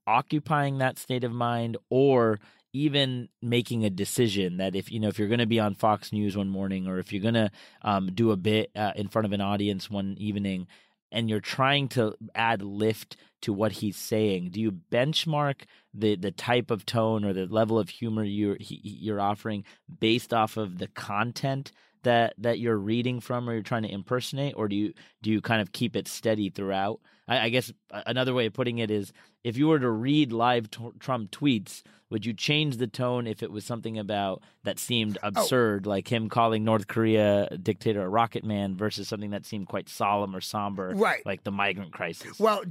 occupying 0.08 0.80
that 0.80 0.98
state 0.98 1.24
of 1.24 1.32
mind 1.32 1.78
or 1.92 2.40
even 2.74 3.30
making 3.42 3.84
a 3.84 3.90
decision 3.90 4.58
that 4.58 4.76
if 4.76 4.92
you 4.92 5.00
know 5.00 5.08
if 5.08 5.18
you're 5.18 5.28
going 5.28 5.40
to 5.40 5.46
be 5.46 5.60
on 5.60 5.74
Fox 5.74 6.12
News 6.12 6.38
one 6.38 6.50
morning 6.50 6.88
or 6.88 7.00
if 7.00 7.12
you're 7.12 7.22
going 7.22 7.34
to 7.34 7.52
um, 7.82 8.12
do 8.14 8.32
a 8.32 8.38
bit 8.38 8.72
uh, 8.76 8.92
in 8.96 9.08
front 9.08 9.26
of 9.26 9.32
an 9.32 9.42
audience 9.42 9.90
one 9.90 10.16
evening, 10.20 10.68
and 11.12 11.30
you're 11.30 11.40
trying 11.40 11.88
to 11.90 12.16
add 12.36 12.62
lift 12.62 13.18
to 13.42 13.54
what 13.54 13.72
he's 13.74 13.98
saying, 13.98 14.50
do 14.52 14.60
you 14.62 14.72
benchmark 14.92 15.62
the 15.94 16.16
the 16.16 16.32
type 16.32 16.72
of 16.72 16.86
tone 16.86 17.24
or 17.26 17.34
the 17.34 17.46
level 17.48 17.80
of 17.80 17.90
humor 17.90 18.24
you're 18.24 18.58
you're 18.60 19.22
offering 19.22 19.64
based 20.00 20.34
off 20.34 20.58
of 20.58 20.78
the 20.78 20.88
content 20.90 21.72
that 22.04 22.34
that 22.38 22.60
you're 22.60 22.78
reading 22.78 23.20
from 23.20 23.50
or 23.50 23.54
you're 23.54 23.62
trying 23.64 23.84
to 23.84 23.92
impersonate, 23.92 24.54
or 24.58 24.68
do 24.68 24.76
you 24.76 24.94
do 25.22 25.30
you 25.32 25.42
kind 25.42 25.62
of 25.62 25.72
keep 25.72 25.96
it 25.96 26.08
steady 26.08 26.50
throughout? 26.50 27.00
I, 27.30 27.46
I 27.46 27.50
guess 27.50 27.72
another 27.92 28.34
way 28.34 28.48
of 28.48 28.54
putting 28.54 28.80
it 28.80 28.92
is, 28.92 29.14
if 29.44 29.56
you 29.56 29.68
were 29.68 29.80
to 29.80 29.90
read 29.90 30.34
live 30.34 30.70
t- 30.70 30.92
Trump 31.00 31.32
tweets, 31.32 31.84
would 32.10 32.26
you 32.26 32.34
change 32.34 32.78
the 32.78 32.88
tone 32.88 33.28
if 33.28 33.44
it 33.44 33.52
was 33.52 33.64
something 33.64 34.00
about 34.00 34.42
that 34.64 34.80
seemed 34.80 35.20
oh. 35.22 35.28
absurd, 35.28 35.86
oh. 35.86 35.92
like 35.92 36.12
him 36.12 36.28
calling 36.28 36.64
North 36.64 36.88
Korea 36.88 37.48
dictator 37.62 38.02
a 38.02 38.10
rocket 38.10 38.44
man, 38.44 38.76
versus 38.76 39.08
something 39.08 39.30
that 39.30 39.46
seemed 39.46 39.68
quite 39.68 39.88
solemn 39.88 40.36
or 40.36 40.42
somber, 40.42 40.92
right? 40.96 41.24
Like 41.26 41.44
the 41.44 41.52
migrant 41.52 41.94
crisis. 41.94 42.40
Well, 42.40 42.64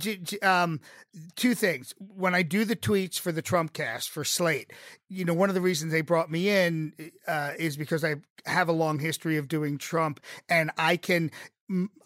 um, 0.42 0.80
two 1.36 1.54
things. 1.54 1.94
When 1.98 2.34
I 2.34 2.42
do 2.42 2.64
the 2.64 2.76
tweets 2.76 3.18
for 3.18 3.30
the 3.30 3.42
Trumpcast 3.42 4.08
for 4.08 4.24
Slate, 4.24 4.72
you 5.08 5.24
know, 5.24 5.34
one 5.34 5.48
of 5.48 5.54
the 5.54 5.60
reasons 5.60 5.92
they 5.92 6.00
brought 6.00 6.30
me 6.30 6.48
in 6.48 6.92
uh, 7.28 7.52
is 7.58 7.76
because 7.76 8.04
I 8.04 8.16
have 8.44 8.68
a 8.68 8.72
long 8.72 8.98
history 8.98 9.36
of 9.36 9.46
doing 9.46 9.78
Trump, 9.78 10.20
and 10.48 10.72
I 10.76 10.96
can 10.96 11.30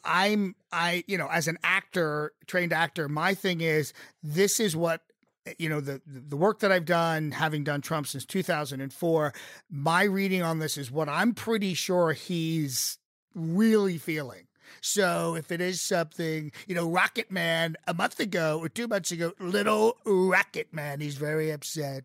I'm 0.04 0.54
I 0.72 1.04
you 1.06 1.18
know 1.18 1.28
as 1.30 1.48
an 1.48 1.58
actor 1.62 2.32
trained 2.46 2.72
actor 2.72 3.08
my 3.08 3.34
thing 3.34 3.60
is 3.60 3.92
this 4.22 4.58
is 4.58 4.74
what 4.74 5.02
eh, 5.46 5.54
you 5.58 5.68
know 5.68 5.80
the 5.80 6.00
the 6.06 6.36
work 6.36 6.60
that 6.60 6.72
I've 6.72 6.84
done 6.84 7.30
having 7.30 7.64
done 7.64 7.80
Trump 7.80 8.06
since 8.06 8.24
2004 8.24 9.32
my 9.70 10.02
reading 10.04 10.42
on 10.42 10.58
this 10.58 10.76
is 10.76 10.90
what 10.90 11.08
I'm 11.08 11.34
pretty 11.34 11.74
sure 11.74 12.12
he's 12.12 12.98
really 13.34 13.98
feeling 13.98 14.46
so 14.80 15.34
if 15.34 15.50
it 15.50 15.60
is 15.60 15.80
something, 15.80 16.52
you 16.66 16.74
know, 16.74 16.88
Rocket 16.88 17.30
Man 17.30 17.76
a 17.86 17.94
month 17.94 18.20
ago 18.20 18.58
or 18.60 18.68
two 18.68 18.88
months 18.88 19.10
ago, 19.10 19.32
little 19.38 19.98
Rocket 20.04 20.72
Man, 20.72 21.00
he's 21.00 21.16
very 21.16 21.50
upset. 21.50 22.04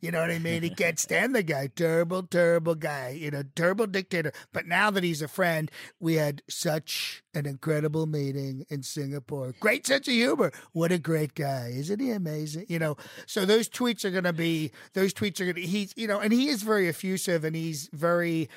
You 0.00 0.10
know 0.10 0.20
what 0.20 0.30
I 0.30 0.38
mean? 0.38 0.62
He 0.62 0.70
can't 0.70 0.98
stand 1.08 1.34
the 1.34 1.42
guy. 1.42 1.68
Terrible, 1.68 2.22
terrible 2.22 2.74
guy. 2.74 3.10
You 3.10 3.30
know, 3.30 3.42
terrible 3.54 3.86
dictator. 3.86 4.32
But 4.52 4.66
now 4.66 4.90
that 4.90 5.04
he's 5.04 5.22
a 5.22 5.28
friend, 5.28 5.70
we 6.00 6.14
had 6.14 6.42
such 6.48 7.22
an 7.34 7.46
incredible 7.46 8.06
meeting 8.06 8.66
in 8.68 8.82
Singapore. 8.82 9.54
Great 9.60 9.86
sense 9.86 10.08
of 10.08 10.14
humor. 10.14 10.52
What 10.72 10.92
a 10.92 10.98
great 10.98 11.34
guy. 11.34 11.72
Isn't 11.74 12.00
he 12.00 12.10
amazing? 12.10 12.66
You 12.68 12.78
know, 12.78 12.96
so 13.26 13.44
those 13.44 13.68
tweets 13.68 14.04
are 14.04 14.10
going 14.10 14.24
to 14.24 14.32
be, 14.32 14.72
those 14.94 15.14
tweets 15.14 15.40
are 15.40 15.44
going 15.44 15.56
to, 15.56 15.62
he's, 15.62 15.94
you 15.96 16.06
know, 16.06 16.18
and 16.18 16.32
he 16.32 16.48
is 16.48 16.62
very 16.62 16.88
effusive 16.88 17.44
and 17.44 17.54
he's 17.54 17.88
very, 17.92 18.48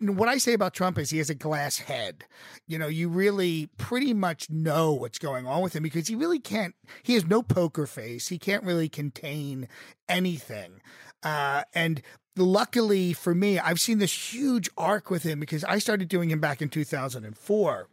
what 0.00 0.28
I 0.28 0.38
say 0.38 0.52
about 0.52 0.74
Trump 0.74 0.98
is 0.98 1.10
he 1.10 1.18
has 1.18 1.30
a 1.30 1.34
glass 1.34 1.78
head. 1.78 2.24
You 2.66 2.78
know, 2.78 2.88
you 2.88 3.08
really 3.08 3.68
pretty 3.78 4.14
much 4.14 4.50
know 4.50 4.92
what's 4.92 5.18
going 5.18 5.46
on 5.46 5.62
with 5.62 5.74
him 5.74 5.82
because 5.82 6.08
he 6.08 6.14
really 6.14 6.38
can't, 6.38 6.74
he 7.02 7.14
has 7.14 7.26
no 7.26 7.42
poker 7.42 7.86
face. 7.86 8.28
He 8.28 8.38
can't 8.38 8.64
really 8.64 8.88
contain 8.88 9.68
anything. 10.08 10.80
Uh, 11.22 11.62
and 11.74 12.02
luckily 12.36 13.12
for 13.12 13.34
me, 13.34 13.58
I've 13.58 13.80
seen 13.80 13.98
this 13.98 14.34
huge 14.34 14.68
arc 14.76 15.10
with 15.10 15.22
him 15.22 15.40
because 15.40 15.64
I 15.64 15.78
started 15.78 16.08
doing 16.08 16.30
him 16.30 16.40
back 16.40 16.60
in 16.62 16.68
2004. 16.68 17.88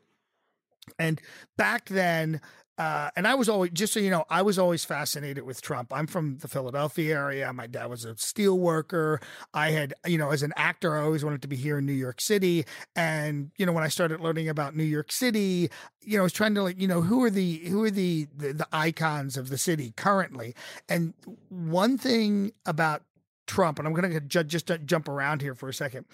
And 0.99 1.21
back 1.57 1.89
then, 1.89 2.41
uh, 2.77 3.09
and 3.15 3.27
I 3.27 3.35
was 3.35 3.49
always, 3.49 3.71
just 3.71 3.93
so 3.93 3.99
you 3.99 4.09
know, 4.09 4.25
I 4.29 4.41
was 4.41 4.57
always 4.57 4.83
fascinated 4.83 5.43
with 5.43 5.61
Trump. 5.61 5.93
I'm 5.93 6.07
from 6.07 6.37
the 6.39 6.47
Philadelphia 6.47 7.15
area. 7.15 7.53
My 7.53 7.67
dad 7.67 7.89
was 7.89 8.05
a 8.05 8.17
steel 8.17 8.57
worker. 8.57 9.19
I 9.53 9.71
had, 9.71 9.93
you 10.05 10.17
know, 10.17 10.31
as 10.31 10.43
an 10.43 10.53
actor, 10.55 10.97
I 10.97 11.03
always 11.03 11.23
wanted 11.23 11.41
to 11.43 11.47
be 11.47 11.55
here 11.55 11.77
in 11.77 11.85
New 11.85 11.93
York 11.93 12.19
City. 12.19 12.65
And, 12.95 13.51
you 13.57 13.65
know, 13.65 13.73
when 13.73 13.83
I 13.83 13.89
started 13.89 14.21
learning 14.21 14.49
about 14.49 14.75
New 14.75 14.83
York 14.83 15.11
City, 15.11 15.69
you 16.01 16.17
know, 16.17 16.21
I 16.21 16.23
was 16.23 16.33
trying 16.33 16.55
to 16.55 16.63
like, 16.63 16.81
you 16.81 16.87
know, 16.87 17.01
who 17.01 17.23
are 17.23 17.29
the, 17.29 17.57
who 17.59 17.83
are 17.83 17.91
the, 17.91 18.27
the, 18.35 18.53
the 18.53 18.67
icons 18.71 19.37
of 19.37 19.49
the 19.49 19.57
city 19.57 19.93
currently? 19.95 20.55
And 20.89 21.13
one 21.49 21.97
thing 21.97 22.53
about 22.65 23.03
Trump, 23.45 23.77
and 23.77 23.87
I'm 23.87 23.93
going 23.93 24.09
to 24.09 24.19
ju- 24.19 24.43
just 24.43 24.71
jump 24.85 25.07
around 25.07 25.41
here 25.41 25.53
for 25.53 25.69
a 25.69 25.73
second. 25.73 26.05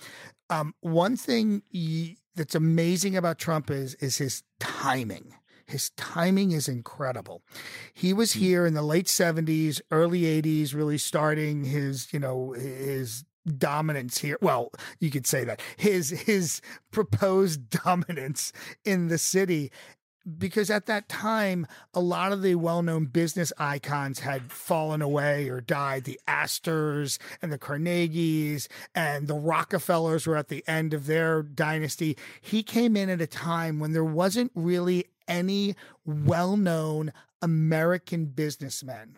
Um, 0.50 0.74
one 0.82 1.16
thing 1.16 1.62
that's 2.36 2.56
amazing 2.56 3.16
about 3.16 3.38
Trump 3.38 3.70
is 3.70 3.94
is 3.96 4.18
his 4.18 4.44
timing. 4.60 5.36
His 5.70 5.92
timing 5.92 6.52
is 6.52 6.68
incredible. 6.68 7.42
He 7.94 8.14
was 8.14 8.34
hmm. 8.34 8.40
here 8.40 8.66
in 8.66 8.74
the 8.74 8.82
late 8.82 9.08
70s, 9.08 9.82
early 9.92 10.22
80s, 10.22 10.74
really 10.74 10.98
starting 10.98 11.64
his, 11.64 12.12
you 12.12 12.20
know, 12.20 12.52
his 12.54 13.24
dominance 13.58 14.20
here. 14.20 14.38
Well, 14.42 14.72
you 15.00 15.10
could 15.10 15.26
say 15.26 15.44
that 15.44 15.62
his 15.78 16.10
his 16.10 16.62
proposed 16.92 17.70
dominance 17.84 18.52
in 18.84 19.08
the 19.08 19.18
city 19.18 19.72
because 20.38 20.70
at 20.70 20.86
that 20.86 21.10
time, 21.10 21.66
a 21.94 22.00
lot 22.00 22.32
of 22.32 22.42
the 22.42 22.56
well 22.56 22.84
known 22.84 23.06
business 23.06 23.52
icons 23.58 24.20
had 24.20 24.52
fallen 24.52 25.02
away 25.02 25.50
or 25.50 25.62
died. 25.62 26.04
The 26.04 26.20
Astors 26.28 27.20
and 27.42 27.52
the 27.52 27.58
Carnegies 27.58 28.68
and 28.94 29.28
the 29.28 29.36
Rockefellers 29.36 30.28
were 30.28 30.38
at 30.38 30.50
the 30.50 30.64
end 30.68 30.94
of 30.94 31.06
their 31.06 31.42
dynasty. 31.42 32.18
He 32.42 32.64
came 32.64 32.96
in 32.96 33.10
at 33.10 33.22
a 33.22 33.28
time 33.28 33.80
when 33.80 33.94
there 33.94 34.04
wasn't 34.04 34.52
really 34.54 35.06
any 35.30 35.76
well 36.06 36.58
known 36.58 37.14
American 37.42 38.26
businessman. 38.26 39.18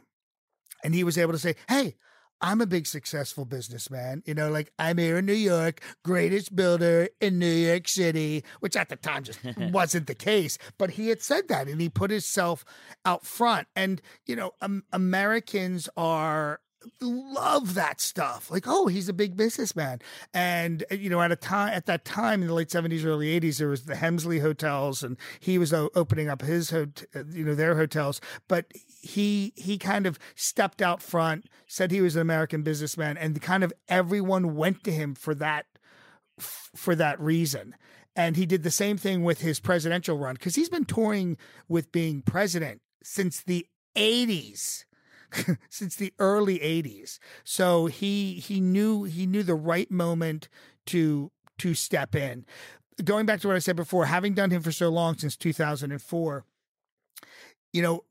And 0.84 0.94
he 0.94 1.04
was 1.04 1.18
able 1.18 1.32
to 1.32 1.40
say, 1.40 1.56
hey, 1.68 1.96
I'm 2.42 2.60
a 2.60 2.66
big 2.66 2.88
successful 2.88 3.46
businessman. 3.46 4.24
You 4.26 4.34
know, 4.34 4.50
like 4.50 4.72
I'm 4.80 4.98
here 4.98 5.18
in 5.18 5.26
New 5.26 5.34
York, 5.34 5.82
greatest 6.04 6.56
builder 6.56 7.08
in 7.20 7.38
New 7.38 7.46
York 7.46 7.88
City, 7.88 8.44
which 8.60 8.76
at 8.76 8.90
the 8.90 8.96
time 8.96 9.24
just 9.24 9.40
wasn't 9.58 10.08
the 10.08 10.16
case. 10.16 10.58
But 10.78 10.92
he 10.92 11.10
had 11.10 11.22
said 11.22 11.48
that 11.50 11.68
and 11.68 11.80
he 11.80 11.88
put 11.88 12.10
himself 12.10 12.66
out 13.06 13.26
front. 13.26 13.68
And, 13.76 14.02
you 14.26 14.36
know, 14.36 14.52
um, 14.62 14.84
Americans 14.92 15.88
are 15.96 16.60
love 17.00 17.74
that 17.76 18.02
stuff. 18.02 18.50
Like, 18.50 18.66
oh, 18.68 18.88
he's 18.88 19.10
a 19.10 19.14
big 19.14 19.36
businessman. 19.38 20.00
And 20.34 20.84
uh, 20.92 20.96
you 20.96 21.10
know, 21.10 21.22
at 21.22 21.32
a 21.32 21.36
time 21.36 21.74
at 21.74 21.86
that 21.86 22.06
time 22.06 22.42
in 22.42 22.48
the 22.48 22.54
late 22.54 22.70
70s, 22.70 23.06
early 23.06 23.40
80s, 23.40 23.58
there 23.58 23.68
was 23.68 23.86
the 23.86 23.96
Helmsley 23.96 24.40
hotels 24.40 25.04
and 25.04 25.18
he 25.40 25.58
was 25.58 25.74
opening 25.74 26.30
up 26.30 26.42
his 26.42 26.72
hot, 26.72 27.04
uh, 27.16 27.24
you 27.32 27.46
know, 27.46 27.56
their 27.56 27.76
hotels, 27.76 28.22
but 28.48 28.66
he 29.02 29.54
he 29.56 29.78
kind 29.78 30.06
of 30.06 30.20
stepped 30.36 30.82
out 30.82 31.02
front, 31.02 31.46
said 31.68 31.92
he 31.92 32.02
was 32.02 32.16
an 32.16 32.22
American 32.22 32.64
businessman 32.64 33.18
and 33.18 33.42
kind 33.42 33.64
of 33.64 33.74
everyone 33.88 34.56
went 34.56 34.84
to 34.84 34.92
him 34.92 35.16
for 35.16 35.36
that 35.36 35.66
for 36.38 36.96
that 36.96 37.20
reason. 37.20 37.76
And 38.16 38.36
he 38.36 38.46
did 38.46 38.64
the 38.64 38.72
same 38.72 38.98
thing 38.98 39.24
with 39.24 39.40
his 39.42 39.60
presidential 39.60 40.18
run 40.18 40.36
because 40.36 40.56
he's 40.56 40.70
been 40.70 40.86
touring 40.86 41.38
with 41.70 41.92
being 41.92 42.22
president 42.22 42.82
since 43.04 43.42
the 43.42 43.66
80s 43.96 44.84
since 45.70 45.96
the 45.96 46.14
early 46.20 46.60
80s. 46.60 47.20
So 47.44 47.88
he 47.88 48.36
he 48.36 48.60
knew 48.60 49.04
he 49.04 49.26
knew 49.26 49.44
the 49.44 49.56
right 49.56 49.90
moment 49.90 50.50
to 50.88 51.32
to 51.60 51.74
step 51.74 52.16
in. 52.16 52.46
Going 53.04 53.26
back 53.26 53.42
to 53.42 53.48
what 53.48 53.56
I 53.56 53.60
said 53.60 53.76
before, 53.76 54.06
having 54.06 54.34
done 54.34 54.52
him 54.52 54.62
for 54.62 54.72
so 54.72 54.90
long 54.90 55.18
since 55.18 55.36
2004, 55.36 56.46
you 57.74 57.82
know, 57.82 58.04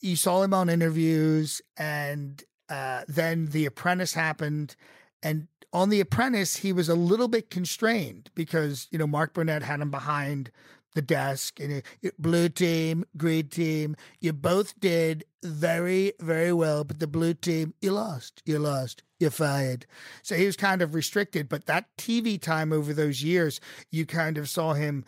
you 0.00 0.16
saw 0.16 0.42
him 0.42 0.54
on 0.54 0.68
interviews 0.68 1.60
and 1.76 2.42
uh, 2.68 3.02
then 3.06 3.46
The 3.46 3.66
Apprentice 3.66 4.14
happened 4.14 4.74
and 5.22 5.48
on 5.72 5.90
The 5.90 6.00
Apprentice, 6.00 6.56
he 6.56 6.72
was 6.72 6.88
a 6.88 6.94
little 6.94 7.28
bit 7.28 7.50
constrained 7.50 8.30
because, 8.34 8.88
you 8.90 8.98
know, 8.98 9.06
Mark 9.06 9.34
Burnett 9.34 9.62
had 9.62 9.80
him 9.80 9.90
behind 9.90 10.50
the 10.96 11.02
desk 11.02 11.60
and 11.60 11.82
blue 12.18 12.48
team, 12.48 13.04
green 13.18 13.48
team. 13.48 13.94
You 14.18 14.32
both 14.32 14.80
did 14.80 15.24
very, 15.44 16.14
very 16.18 16.54
well, 16.54 16.84
but 16.84 16.98
the 16.98 17.06
blue 17.06 17.34
team, 17.34 17.74
you 17.82 17.92
lost. 17.92 18.42
You 18.46 18.58
lost. 18.58 19.02
You're 19.20 19.30
fired. 19.30 19.86
So 20.22 20.36
he 20.36 20.46
was 20.46 20.56
kind 20.56 20.80
of 20.80 20.94
restricted. 20.94 21.50
But 21.50 21.66
that 21.66 21.94
TV 21.98 22.40
time 22.40 22.72
over 22.72 22.94
those 22.94 23.22
years, 23.22 23.60
you 23.90 24.06
kind 24.06 24.38
of 24.38 24.48
saw 24.48 24.72
him 24.72 25.04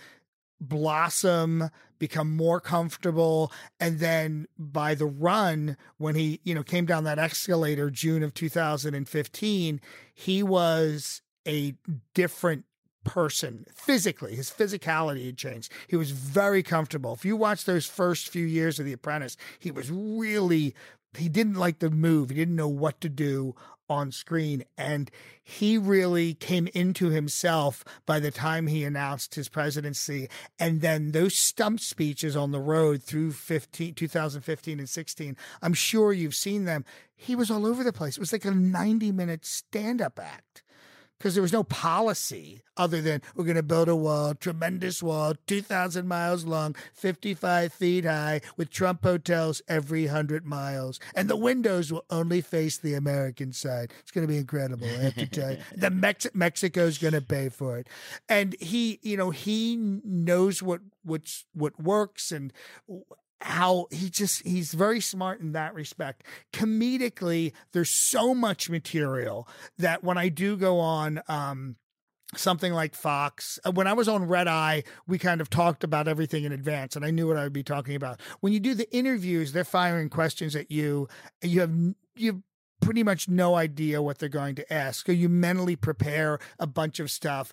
blossom, 0.61 1.71
become 1.99 2.37
more 2.37 2.61
comfortable. 2.61 3.50
And 3.80 3.99
then 3.99 4.47
by 4.59 4.95
the 4.95 5.07
run, 5.07 5.78
when 5.97 6.16
he, 6.16 6.40
you 6.45 6.54
know, 6.54 6.62
came 6.62 6.85
down 6.85 7.04
that 7.04 7.18
escalator 7.18 7.90
June 7.90 8.23
of 8.23 8.35
2015, 8.35 9.80
he 10.14 10.42
was 10.42 11.23
a 11.47 11.75
different 12.12 12.66
person 13.05 13.64
physically. 13.75 14.35
His 14.35 14.50
physicality 14.50 15.26
had 15.26 15.37
changed. 15.37 15.73
He 15.87 15.97
was 15.97 16.11
very 16.11 16.62
comfortable. 16.62 17.12
If 17.14 17.25
you 17.25 17.37
watch 17.37 17.64
those 17.64 17.87
first 17.87 18.28
few 18.28 18.47
years 18.47 18.78
of 18.78 18.87
The 18.87 18.93
Apprentice, 18.93 19.37
he 19.59 19.71
was 19.71 19.90
really, 19.90 20.75
he 21.17 21.28
didn't 21.28 21.55
like 21.55 21.78
to 21.81 21.90
move. 21.90 22.31
He 22.31 22.37
didn't 22.37 22.57
know 22.57 22.69
what 22.69 23.00
to 23.00 23.09
do 23.09 23.55
on 23.88 24.12
screen. 24.12 24.64
And 24.76 25.11
he 25.43 25.78
really 25.78 26.35
came 26.35 26.69
into 26.75 27.09
himself 27.09 27.85
by 28.07 28.21
the 28.21 28.31
time 28.31 28.67
he 28.67 28.85
announced 28.85 29.35
his 29.35 29.49
presidency. 29.49 30.28
And 30.59 30.81
then 30.81 31.12
those 31.12 31.35
stump 31.35 31.81
speeches 31.81 32.37
on 32.37 32.50
the 32.50 32.61
road 32.61 33.02
through 33.02 33.33
15, 33.33 33.95
2015 33.95 34.78
and 34.78 34.88
16, 34.88 35.37
I'm 35.62 35.75
sure 35.75 36.12
you've 36.12 36.35
seen 36.35 36.64
them. 36.64 36.85
He 37.17 37.35
was 37.35 37.50
all 37.50 37.67
over 37.67 37.83
the 37.83 37.93
place. 37.93 38.17
It 38.17 38.21
was 38.21 38.33
like 38.33 38.45
a 38.45 38.50
90 38.50 39.12
minute 39.12 39.45
stand 39.45 40.02
up 40.02 40.19
act 40.23 40.62
because 41.19 41.35
there 41.35 41.43
was 41.43 41.53
no 41.53 41.65
policy 41.65 42.63
other 42.77 43.03
than 43.03 43.21
we're 43.35 43.45
going 43.45 43.57
to 43.57 43.63
build 43.63 43.89
a 43.89 43.97
wall, 43.97 44.35
tremendous 44.35 45.03
wall, 45.03 45.35
2,000 45.47 46.07
miles 46.07 46.45
long, 46.45 46.77
55 46.95 47.73
feet 47.73 48.05
high, 48.05 48.41
with 48.57 48.71
Trump 48.71 49.03
hotels 49.03 49.61
every 49.69 50.07
100 50.07 50.47
miles. 50.47 51.01
And 51.15 51.29
the 51.29 51.37
windows 51.37 51.93
will 51.93 52.05
only 52.09 52.41
face 52.41 52.79
the 52.79 52.95
American 52.95 53.53
side. 53.53 53.93
It's 54.01 54.13
going 54.13 54.27
to 54.27 54.33
be 54.33 54.39
incredible, 54.39 54.87
I 54.87 55.03
have 55.05 55.15
to 55.17 55.27
tell 55.27 55.51
you. 55.53 55.59
the 55.77 55.91
Mex- 55.91 56.29
Mexico's 56.35 56.99
going 56.99 57.15
to 57.15 57.21
pay 57.21 57.49
for 57.49 57.79
it. 57.79 57.89
And 58.29 58.55
he, 58.61 59.01
you 59.03 59.17
know, 59.17 59.31
he 59.31 59.77
knows 59.77 60.63
what 60.63 60.81
what's 61.03 61.47
what 61.53 61.81
works 61.83 62.31
and 62.31 62.53
how 63.40 63.87
he 63.90 64.11
just 64.11 64.47
he's 64.47 64.73
very 64.73 65.00
smart 65.00 65.40
in 65.40 65.52
that 65.52 65.75
respect 65.75 66.25
comedically 66.52 67.52
there's 67.73 67.90
so 67.90 68.35
much 68.35 68.68
material 68.68 69.49
that 69.78 70.02
when 70.02 70.18
i 70.18 70.28
do 70.28 70.57
go 70.57 70.80
on 70.80 71.21
um 71.28 71.76
something 72.37 72.73
like 72.73 72.95
Fox. 72.95 73.59
Uh, 73.64 73.73
when 73.73 73.87
I 73.87 73.95
was 73.95 74.09
on 74.09 74.28
Red 74.28 74.49
Eye, 74.49 74.85
we 75.07 75.18
kind 75.18 75.40
of 75.40 75.49
talked 75.49 75.83
about 75.83 76.09
everything 76.09 76.45
in 76.45 76.52
advance 76.52 76.95
and 76.95 77.04
I 77.04 77.11
knew 77.11 77.26
what 77.26 77.37
I 77.37 77.42
would 77.42 77.52
be 77.52 77.62
talking 77.62 77.95
about. 77.95 78.21
When 78.40 78.52
you 78.52 78.61
do 78.61 78.75
the 78.75 78.90
interviews, 78.95 79.52
they're 79.52 79.64
firing 79.64 80.11
questions 80.11 80.54
at 80.54 80.71
you 80.71 81.09
you 81.42 81.61
have 81.61 81.73
you 82.16 82.42
pretty 82.80 83.02
much 83.02 83.28
no 83.28 83.54
idea 83.54 84.02
what 84.02 84.18
they're 84.18 84.28
going 84.28 84.54
to 84.57 84.73
ask. 84.73 85.07
So 85.07 85.12
you 85.12 85.28
mentally 85.28 85.76
prepare 85.76 86.38
a 86.59 86.66
bunch 86.66 87.00
of 87.00 87.11
stuff 87.11 87.52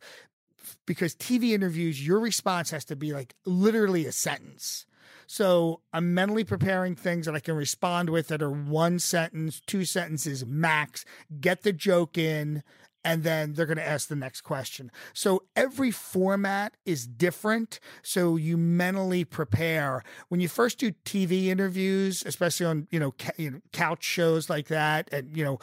because 0.86 1.16
TV 1.16 1.52
interviews, 1.52 2.06
your 2.06 2.20
response 2.20 2.72
has 2.72 2.86
to 2.86 2.96
be 2.96 3.14
like 3.14 3.36
literally 3.46 4.06
a 4.06 4.12
sentence. 4.12 4.86
So 5.28 5.82
I'm 5.94 6.14
mentally 6.14 6.44
preparing 6.44 6.96
things 6.96 7.26
that 7.26 7.36
I 7.36 7.40
can 7.40 7.56
respond 7.56 8.10
with 8.10 8.28
that 8.30 8.42
are 8.42 8.52
one 8.52 9.00
sentence, 9.00 9.62
two 9.66 9.86
sentences 9.86 10.46
max, 10.46 11.06
get 11.40 11.64
the 11.64 11.74
joke 11.74 12.18
in, 12.18 12.64
and 13.06 13.24
then 13.24 13.54
they're 13.54 13.68
going 13.68 13.78
to 13.78 13.88
ask 13.88 14.08
the 14.08 14.16
next 14.16 14.42
question. 14.42 14.92
So 15.14 15.44
every 15.56 15.92
format 15.92 16.76
is 16.86 17.06
different. 17.06 17.80
So 18.02 18.36
you 18.36 18.58
mentally 18.58 19.24
prepare 19.24 20.04
when 20.30 20.42
you 20.42 20.48
first 20.48 20.80
do 20.80 20.92
TV 21.06 21.46
interviews, 21.46 22.24
especially 22.26 22.66
on 22.66 22.88
you 22.90 23.00
know, 23.00 23.12
ca- 23.12 23.32
you 23.38 23.52
know 23.52 23.62
couch 23.72 24.04
shows 24.04 24.50
like 24.50 24.68
that, 24.70 25.08
and 25.12 25.38
you 25.38 25.46
know 25.46 25.60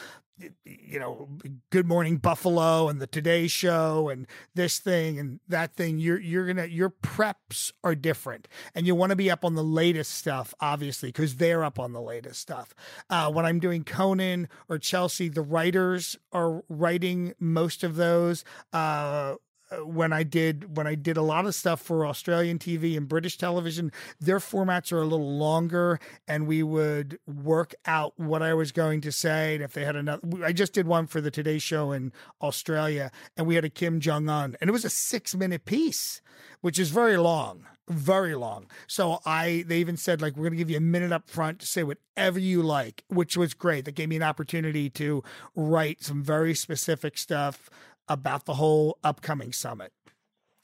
you 0.65 0.99
know, 0.99 1.29
Good 1.71 1.87
Morning 1.87 2.17
Buffalo 2.17 2.89
and 2.89 3.01
the 3.01 3.07
Today 3.07 3.47
Show 3.47 4.09
and 4.09 4.27
this 4.55 4.79
thing 4.79 5.19
and 5.19 5.41
that 5.49 5.75
thing. 5.75 5.99
You're 5.99 6.21
you're 6.21 6.47
gonna 6.47 6.67
your 6.67 6.91
preps 6.91 7.73
are 7.83 7.95
different, 7.95 8.49
and 8.75 8.87
you 8.87 8.95
want 8.95 9.11
to 9.11 9.17
be 9.17 9.31
up 9.31 9.45
on 9.45 9.55
the 9.55 9.65
latest 9.65 10.13
stuff, 10.13 10.55
obviously, 10.61 11.09
because 11.09 11.37
they're 11.37 11.65
up 11.65 11.79
on 11.79 11.93
the 11.93 12.03
latest 12.03 12.41
stuff. 12.41 12.75
Uh, 13.11 13.31
when 13.31 13.45
I'm 13.45 13.61
doing 13.61 13.85
Conan 13.85 14.49
or 14.69 14.79
Chelsea, 14.79 15.29
the 15.29 15.43
writers 15.43 16.17
are 16.33 16.63
writing 16.69 17.35
most 17.39 17.85
of 17.85 17.97
those. 17.97 18.45
Uh, 18.73 19.37
when 19.85 20.13
I 20.13 20.23
did 20.23 20.77
when 20.77 20.87
I 20.87 20.95
did 20.95 21.17
a 21.17 21.23
lot 21.23 21.47
of 21.47 21.55
stuff 21.55 21.81
for 21.81 22.07
Australian 22.07 22.59
TV 22.59 22.97
and 22.97 23.09
British 23.09 23.37
television, 23.37 23.93
their 24.21 24.39
formats 24.39 24.93
are 24.93 25.01
a 25.01 25.07
little 25.07 25.37
longer, 25.37 25.99
and 26.29 26.47
we 26.47 26.63
would 26.63 27.19
work 27.27 27.75
out 27.87 28.13
what 28.17 28.43
I 28.43 28.55
was 28.55 28.73
going 28.73 29.01
to 29.03 29.13
say. 29.13 29.55
And 29.55 29.65
if 29.65 29.73
they 29.73 29.85
had 29.85 29.97
another, 29.97 30.23
I 30.45 30.53
just 30.53 30.73
did 30.73 30.87
one 30.87 31.07
for 31.07 31.21
the 31.21 31.31
Today 31.31 31.59
Show 31.59 31.93
in 31.93 32.13
Australia, 32.41 33.11
and 33.37 33.47
we 33.47 33.55
had 33.55 33.65
a 33.65 33.71
Kim 33.71 34.01
Jong 34.01 34.29
Un, 34.29 34.57
and 34.61 34.69
it 34.69 34.73
was 34.73 34.85
a 34.85 34.91
six 34.91 35.35
minute 35.35 35.65
piece, 35.65 36.21
which 36.61 36.79
is 36.79 36.91
very 36.91 37.17
long 37.17 37.67
very 37.89 38.35
long. 38.35 38.67
So 38.87 39.21
I 39.27 39.65
they 39.67 39.79
even 39.79 39.97
said 39.97 40.23
like 40.23 40.37
we're 40.37 40.45
going 40.45 40.53
to 40.53 40.59
give 40.59 40.71
you 40.71 40.77
a 40.77 40.81
minute 40.81 41.13
up 41.13 41.29
front 41.29 41.59
to 41.61 41.67
say 41.67 41.83
whatever 41.83 42.39
you 42.39 42.63
like, 42.63 43.05
which 43.09 43.37
was 43.37 43.55
great. 43.55 43.85
That 43.85 43.95
gave 43.95 44.09
me 44.09 44.17
an 44.17 44.23
opportunity 44.23 44.89
to 44.91 45.23
write 45.55 46.03
some 46.03 46.23
very 46.23 46.55
specific 46.55 47.19
stuff 47.19 47.69
about 48.09 48.47
the 48.47 48.55
whole 48.55 48.99
upcoming 49.03 49.53
summit. 49.53 49.93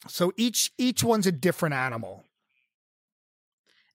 So 0.06 0.32
each 0.36 0.72
each 0.78 1.02
one's 1.02 1.26
a 1.26 1.32
different 1.32 1.74
animal. 1.74 2.24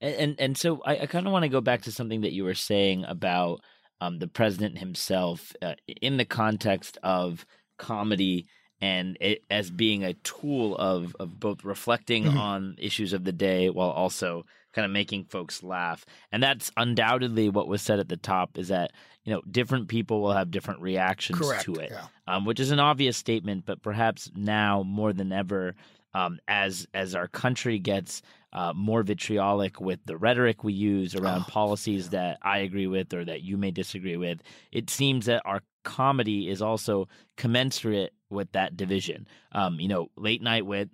And 0.01 0.15
and, 0.15 0.35
and 0.39 0.57
so 0.57 0.81
I, 0.85 0.99
I 0.99 1.05
kind 1.05 1.25
of 1.25 1.33
want 1.33 1.43
to 1.43 1.49
go 1.49 1.61
back 1.61 1.83
to 1.83 1.91
something 1.91 2.21
that 2.21 2.33
you 2.33 2.43
were 2.43 2.53
saying 2.53 3.05
about 3.05 3.61
um, 4.01 4.19
the 4.19 4.27
president 4.27 4.79
himself 4.79 5.53
uh, 5.61 5.75
in 6.01 6.17
the 6.17 6.25
context 6.25 6.97
of 7.03 7.45
comedy 7.77 8.47
and 8.81 9.17
it 9.21 9.43
as 9.49 9.71
being 9.71 10.03
a 10.03 10.13
tool 10.13 10.75
of 10.75 11.15
of 11.19 11.39
both 11.39 11.63
reflecting 11.63 12.25
mm-hmm. 12.25 12.37
on 12.37 12.75
issues 12.77 13.13
of 13.13 13.23
the 13.23 13.31
day 13.31 13.69
while 13.69 13.89
also 13.89 14.45
kind 14.73 14.85
of 14.85 14.91
making 14.91 15.25
folks 15.25 15.63
laugh. 15.63 16.05
And 16.31 16.41
that's 16.41 16.71
undoubtedly 16.75 17.49
what 17.49 17.67
was 17.67 17.81
said 17.81 17.99
at 17.99 18.09
the 18.09 18.17
top 18.17 18.57
is 18.57 18.67
that, 18.67 18.91
you 19.23 19.33
know, 19.33 19.41
different 19.49 19.87
people 19.87 20.21
will 20.21 20.33
have 20.33 20.51
different 20.51 20.81
reactions 20.81 21.39
Correct, 21.39 21.63
to 21.65 21.75
it, 21.75 21.91
yeah. 21.91 22.07
um, 22.27 22.45
which 22.45 22.59
is 22.59 22.71
an 22.71 22.79
obvious 22.79 23.15
statement, 23.15 23.65
but 23.65 23.81
perhaps 23.81 24.31
now 24.35 24.83
more 24.83 25.13
than 25.13 25.31
ever, 25.31 25.75
um, 26.13 26.39
as 26.47 26.87
as 26.93 27.15
our 27.15 27.27
country 27.27 27.79
gets 27.79 28.21
uh, 28.51 28.71
more 28.75 29.01
vitriolic 29.01 29.81
with 29.81 29.99
the 30.05 30.15
rhetoric 30.15 30.63
we 30.63 30.73
use 30.73 31.15
around 31.15 31.45
oh, 31.47 31.51
policies 31.51 32.05
yeah. 32.05 32.19
that 32.19 32.37
I 32.43 32.59
agree 32.59 32.87
with 32.87 33.13
or 33.13 33.25
that 33.25 33.41
you 33.41 33.57
may 33.57 33.71
disagree 33.71 34.17
with, 34.17 34.41
it 34.71 34.89
seems 34.89 35.25
that 35.25 35.41
our 35.45 35.61
comedy 35.83 36.49
is 36.49 36.61
also 36.61 37.07
commensurate 37.35 38.13
with 38.29 38.51
that 38.51 38.77
division. 38.77 39.27
Um, 39.53 39.79
you 39.79 39.87
know, 39.87 40.09
late 40.15 40.41
night 40.41 40.65
wit 40.65 40.89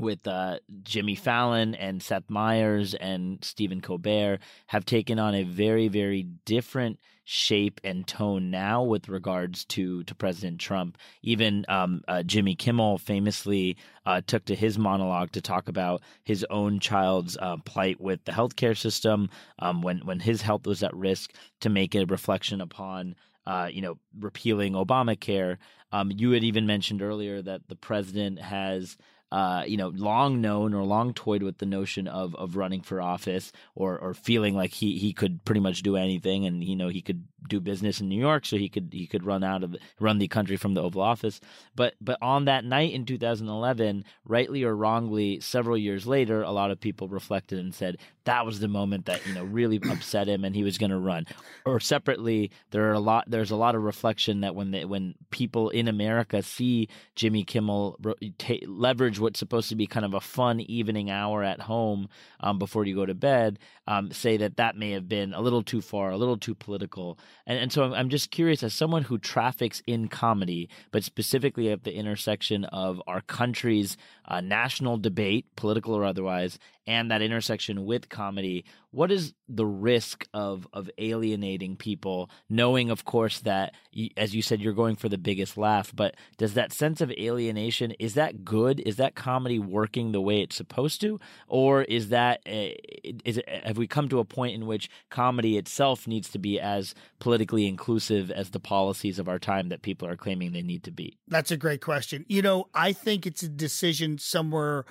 with 0.00 0.26
uh, 0.26 0.58
Jimmy 0.82 1.14
Fallon 1.14 1.74
and 1.74 2.02
Seth 2.02 2.28
Meyers 2.28 2.94
and 2.94 3.42
Stephen 3.44 3.80
Colbert 3.80 4.38
have 4.66 4.84
taken 4.84 5.18
on 5.18 5.34
a 5.34 5.42
very, 5.42 5.88
very 5.88 6.22
different 6.44 6.98
shape 7.30 7.78
and 7.84 8.06
tone 8.06 8.50
now 8.50 8.82
with 8.82 9.06
regards 9.06 9.66
to 9.66 10.02
to 10.04 10.14
President 10.14 10.58
Trump. 10.58 10.96
Even 11.22 11.62
um, 11.68 12.00
uh, 12.08 12.22
Jimmy 12.22 12.54
Kimmel 12.54 12.96
famously 12.96 13.76
uh, 14.06 14.22
took 14.26 14.46
to 14.46 14.54
his 14.54 14.78
monologue 14.78 15.30
to 15.32 15.42
talk 15.42 15.68
about 15.68 16.00
his 16.24 16.42
own 16.48 16.80
child's 16.80 17.36
uh, 17.36 17.58
plight 17.66 18.00
with 18.00 18.24
the 18.24 18.32
healthcare 18.32 18.74
system 18.74 19.28
um, 19.58 19.82
when 19.82 19.98
when 20.06 20.20
his 20.20 20.40
health 20.40 20.66
was 20.66 20.82
at 20.82 20.96
risk, 20.96 21.34
to 21.60 21.68
make 21.68 21.94
a 21.94 22.06
reflection 22.06 22.62
upon. 22.62 23.14
Uh, 23.46 23.66
you 23.72 23.80
know, 23.80 23.94
repealing 24.18 24.74
Obamacare. 24.74 25.56
Um, 25.90 26.12
you 26.14 26.32
had 26.32 26.44
even 26.44 26.66
mentioned 26.66 27.00
earlier 27.00 27.40
that 27.40 27.66
the 27.68 27.76
president 27.76 28.38
has 28.38 28.98
uh, 29.30 29.64
you 29.66 29.76
know, 29.76 29.88
long 29.88 30.40
known 30.40 30.72
or 30.72 30.84
long 30.84 31.12
toyed 31.12 31.42
with 31.42 31.58
the 31.58 31.66
notion 31.66 32.08
of 32.08 32.34
of 32.34 32.56
running 32.56 32.80
for 32.80 33.00
office 33.00 33.52
or 33.74 33.98
or 33.98 34.14
feeling 34.14 34.54
like 34.54 34.72
he 34.72 34.98
he 34.98 35.12
could 35.12 35.44
pretty 35.44 35.60
much 35.60 35.82
do 35.82 35.96
anything, 35.96 36.46
and 36.46 36.64
you 36.64 36.76
know 36.76 36.88
he 36.88 37.02
could 37.02 37.24
do 37.46 37.60
business 37.60 38.00
in 38.00 38.08
New 38.08 38.18
York, 38.18 38.44
so 38.44 38.56
he 38.56 38.68
could 38.68 38.88
he 38.92 39.06
could 39.06 39.24
run 39.24 39.44
out 39.44 39.62
of 39.62 39.76
run 40.00 40.18
the 40.18 40.28
country 40.28 40.56
from 40.56 40.74
the 40.74 40.82
Oval 40.82 41.02
Office. 41.02 41.40
But 41.76 41.94
but 42.00 42.18
on 42.20 42.46
that 42.46 42.64
night 42.64 42.92
in 42.92 43.04
2011, 43.04 44.04
rightly 44.24 44.64
or 44.64 44.74
wrongly, 44.74 45.40
several 45.40 45.76
years 45.76 46.06
later, 46.06 46.42
a 46.42 46.50
lot 46.50 46.70
of 46.70 46.80
people 46.80 47.08
reflected 47.08 47.58
and 47.58 47.74
said 47.74 47.98
that 48.24 48.44
was 48.44 48.60
the 48.60 48.68
moment 48.68 49.06
that 49.06 49.26
you 49.26 49.34
know 49.34 49.44
really 49.44 49.80
upset 49.90 50.28
him, 50.28 50.44
and 50.44 50.54
he 50.54 50.64
was 50.64 50.78
going 50.78 50.90
to 50.90 50.98
run. 50.98 51.26
Or 51.64 51.80
separately, 51.80 52.50
there 52.70 52.88
are 52.90 52.94
a 52.94 53.00
lot 53.00 53.24
there's 53.28 53.50
a 53.50 53.56
lot 53.56 53.74
of 53.74 53.82
reflection 53.82 54.40
that 54.40 54.54
when 54.54 54.70
they, 54.70 54.84
when 54.84 55.14
people 55.30 55.70
in 55.70 55.88
America 55.88 56.42
see 56.42 56.88
Jimmy 57.14 57.44
Kimmel 57.44 57.98
t- 58.38 58.64
leverage 58.66 59.18
what's 59.18 59.38
supposed 59.38 59.68
to 59.68 59.76
be 59.76 59.86
kind 59.86 60.04
of 60.04 60.14
a 60.14 60.20
fun 60.20 60.60
evening 60.60 61.10
hour 61.10 61.42
at 61.42 61.60
home 61.60 62.08
um, 62.40 62.58
before 62.58 62.84
you 62.84 62.94
go 62.94 63.06
to 63.06 63.14
bed, 63.14 63.58
um, 63.86 64.12
say 64.12 64.36
that 64.36 64.56
that 64.56 64.76
may 64.76 64.90
have 64.90 65.08
been 65.08 65.32
a 65.32 65.40
little 65.40 65.62
too 65.62 65.80
far, 65.80 66.10
a 66.10 66.16
little 66.16 66.36
too 66.36 66.54
political. 66.54 67.18
And, 67.46 67.58
and 67.58 67.72
so 67.72 67.84
I'm, 67.84 67.92
I'm 67.92 68.08
just 68.08 68.30
curious, 68.30 68.62
as 68.62 68.74
someone 68.74 69.04
who 69.04 69.18
traffics 69.18 69.82
in 69.86 70.08
comedy, 70.08 70.68
but 70.90 71.04
specifically 71.04 71.70
at 71.70 71.84
the 71.84 71.94
intersection 71.94 72.64
of 72.66 73.02
our 73.06 73.20
country's 73.20 73.96
uh, 74.26 74.40
national 74.40 74.98
debate, 74.98 75.46
political 75.56 75.94
or 75.94 76.04
otherwise, 76.04 76.58
and 76.86 77.10
that 77.10 77.22
intersection 77.22 77.84
with 77.84 78.08
comedy, 78.08 78.64
what 78.90 79.12
is 79.12 79.34
the 79.48 79.66
risk 79.66 80.26
of 80.32 80.66
of 80.72 80.90
alienating 80.98 81.76
people, 81.76 82.30
knowing, 82.48 82.90
of 82.90 83.04
course, 83.04 83.40
that 83.40 83.74
as 84.16 84.34
you 84.34 84.42
said, 84.42 84.60
you're 84.60 84.72
going 84.72 84.96
for 84.96 85.08
the 85.08 85.18
biggest 85.18 85.56
laugh, 85.56 85.92
but 85.94 86.14
does 86.36 86.54
that 86.54 86.72
sense 86.72 87.00
of 87.00 87.10
alienation 87.12 87.92
is 87.98 88.14
that 88.14 88.44
good? 88.44 88.80
Is 88.80 88.96
that 88.96 89.14
comedy 89.14 89.58
working 89.58 90.12
the 90.12 90.20
way 90.20 90.40
it's 90.40 90.56
supposed 90.56 91.00
to, 91.02 91.20
or 91.46 91.82
is 91.82 92.08
that 92.08 92.40
eh, 92.46 92.74
it, 93.04 93.48
have 93.64 93.78
we 93.78 93.86
come 93.86 94.08
to 94.08 94.20
a 94.20 94.24
point 94.24 94.54
in 94.54 94.66
which 94.66 94.88
comedy 95.10 95.58
itself 95.58 96.06
needs 96.06 96.28
to 96.30 96.38
be 96.38 96.58
as 96.60 96.94
politically 97.18 97.66
inclusive 97.66 98.30
as 98.30 98.50
the 98.50 98.60
policies 98.60 99.18
of 99.18 99.28
our 99.28 99.38
time 99.38 99.68
that 99.68 99.82
people 99.82 100.08
are 100.08 100.16
claiming 100.16 100.52
they 100.52 100.62
need 100.62 100.84
to 100.84 100.90
be? 100.90 101.18
That's 101.28 101.50
a 101.50 101.56
great 101.56 101.80
question. 101.82 102.24
You 102.28 102.42
know, 102.42 102.68
I 102.74 102.92
think 102.92 103.26
it's 103.26 103.42
a 103.42 103.48
decision 103.48 104.18
somewhere 104.18 104.84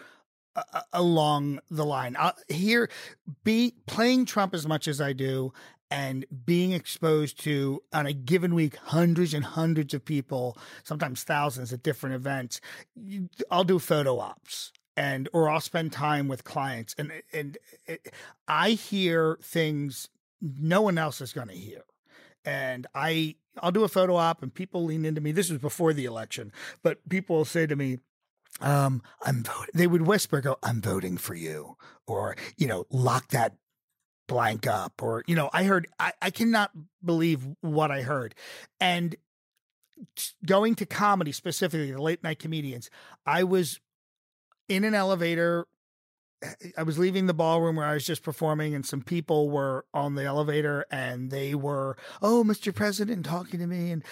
along 0.94 1.60
the 1.70 1.86
line. 1.86 2.16
Uh, 2.16 2.32
here, 2.48 2.90
be 3.44 3.74
playing 3.86 4.26
Trump 4.26 4.54
as 4.54 4.68
much 4.68 4.88
as 4.88 5.00
I 5.00 5.14
do, 5.14 5.54
and 5.90 6.26
being 6.46 6.72
exposed 6.72 7.40
to 7.44 7.82
on 7.94 8.06
a 8.06 8.14
given 8.14 8.54
week 8.54 8.76
hundreds 8.76 9.34
and 9.34 9.46
hundreds 9.46 9.94
of 9.94 10.04
people, 10.04 10.58
sometimes 10.84 11.24
thousands 11.24 11.72
at 11.72 11.84
different 11.84 12.16
events. 12.16 12.60
I'll 13.50 13.64
do 13.64 13.80
photo 13.80 14.20
ops 14.20 14.72
and 14.98 15.30
or 15.32 15.48
I'll 15.48 15.62
spend 15.62 15.94
time 15.94 16.28
with 16.28 16.44
clients, 16.44 16.96
and 16.98 17.12
and 17.32 17.58
it, 17.86 18.12
I 18.48 18.72
hear 18.72 19.38
things 19.42 20.10
no 20.42 20.82
one 20.82 20.98
else 20.98 21.22
is 21.22 21.32
going 21.32 21.48
to 21.48 21.54
hear, 21.54 21.84
and 22.44 22.88
I 22.96 23.36
I'll 23.62 23.72
do 23.72 23.84
a 23.84 23.88
photo 23.90 24.16
op 24.16 24.42
and 24.42 24.54
people 24.54 24.84
lean 24.84 25.06
into 25.06 25.22
me. 25.22 25.32
This 25.32 25.50
was 25.50 25.60
before 25.60 25.94
the 25.94 26.06
election, 26.06 26.52
but 26.84 27.08
people 27.10 27.38
will 27.38 27.46
say 27.46 27.68
to 27.68 27.76
me, 27.76 28.00
um, 28.62 29.02
I'm 29.24 29.44
voting. 29.44 29.72
They 29.74 29.88
would 29.88 30.04
whisper, 30.04 30.42
go, 30.42 30.58
I'm 30.64 30.82
voting 30.82 31.18
for 31.18 31.36
you. 31.36 31.78
Or, 32.08 32.36
you 32.58 32.68
know, 32.68 32.86
lock 32.90 33.30
that 33.30 33.56
blank 34.28 34.68
up. 34.68 35.02
Or, 35.02 35.24
you 35.28 35.36
know, 35.36 35.50
I 35.54 35.64
heard, 35.64 35.88
I, 36.00 36.14
I 36.22 36.30
cannot 36.30 36.72
believe 37.04 37.48
what 37.62 37.92
I 37.92 38.02
heard. 38.02 38.36
And 38.80 39.16
going 40.46 40.76
to 40.76 40.86
comedy 40.86 41.32
specifically, 41.32 41.92
the 41.92 42.02
late 42.02 42.24
night 42.24 42.40
comedians, 42.40 42.90
I 43.26 43.44
was 43.44 43.80
in 44.68 44.84
an 44.84 44.94
elevator. 44.94 45.68
I 46.78 46.84
was 46.84 47.00
leaving 47.00 47.26
the 47.26 47.34
ballroom 47.34 47.78
where 47.78 47.88
I 47.88 47.96
was 47.96 48.06
just 48.06 48.22
performing, 48.22 48.76
and 48.76 48.86
some 48.86 49.02
people 49.02 49.50
were 49.50 49.86
on 49.92 50.14
the 50.14 50.24
elevator 50.24 50.86
and 50.92 51.32
they 51.32 51.56
were, 51.56 51.98
oh, 52.22 52.44
Mr. 52.46 52.74
President, 52.74 53.26
talking 53.26 53.60
to 53.60 53.66
me. 53.66 53.90
And 53.90 54.04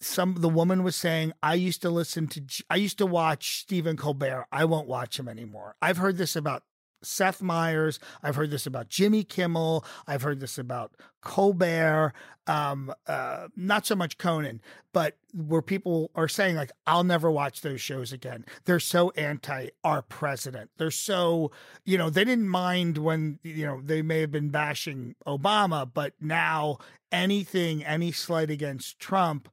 some 0.00 0.36
the 0.36 0.48
woman 0.48 0.82
was 0.82 0.96
saying 0.96 1.32
i 1.42 1.54
used 1.54 1.82
to 1.82 1.90
listen 1.90 2.26
to 2.26 2.42
i 2.70 2.76
used 2.76 2.98
to 2.98 3.06
watch 3.06 3.60
stephen 3.60 3.96
colbert. 3.96 4.46
I 4.52 4.64
won't 4.64 4.88
watch 4.88 5.18
him 5.18 5.28
anymore. 5.28 5.74
I've 5.82 5.98
heard 5.98 6.16
this 6.16 6.36
about 6.36 6.62
seth 7.00 7.40
meyers. 7.40 8.00
I've 8.22 8.34
heard 8.36 8.50
this 8.50 8.66
about 8.66 8.88
jimmy 8.88 9.24
kimmel. 9.24 9.84
I've 10.06 10.22
heard 10.22 10.40
this 10.40 10.58
about 10.58 10.92
colbert. 11.20 12.12
Um 12.46 12.92
uh 13.06 13.48
not 13.56 13.86
so 13.86 13.96
much 13.96 14.18
conan 14.18 14.60
but 14.92 15.16
where 15.34 15.62
people 15.62 16.10
are 16.14 16.28
saying 16.28 16.56
like 16.56 16.72
i'll 16.86 17.04
never 17.04 17.30
watch 17.30 17.60
those 17.60 17.80
shows 17.80 18.12
again. 18.12 18.44
They're 18.64 18.80
so 18.80 19.10
anti 19.10 19.68
our 19.84 20.02
president. 20.02 20.70
They're 20.76 20.90
so 20.90 21.50
you 21.84 21.98
know 21.98 22.10
they 22.10 22.24
didn't 22.24 22.48
mind 22.48 22.98
when 22.98 23.38
you 23.42 23.66
know 23.66 23.80
they 23.82 24.02
may 24.02 24.20
have 24.20 24.32
been 24.32 24.50
bashing 24.50 25.14
obama 25.26 25.88
but 25.92 26.14
now 26.20 26.78
anything 27.10 27.84
any 27.84 28.12
slight 28.12 28.50
against 28.50 28.98
trump 28.98 29.48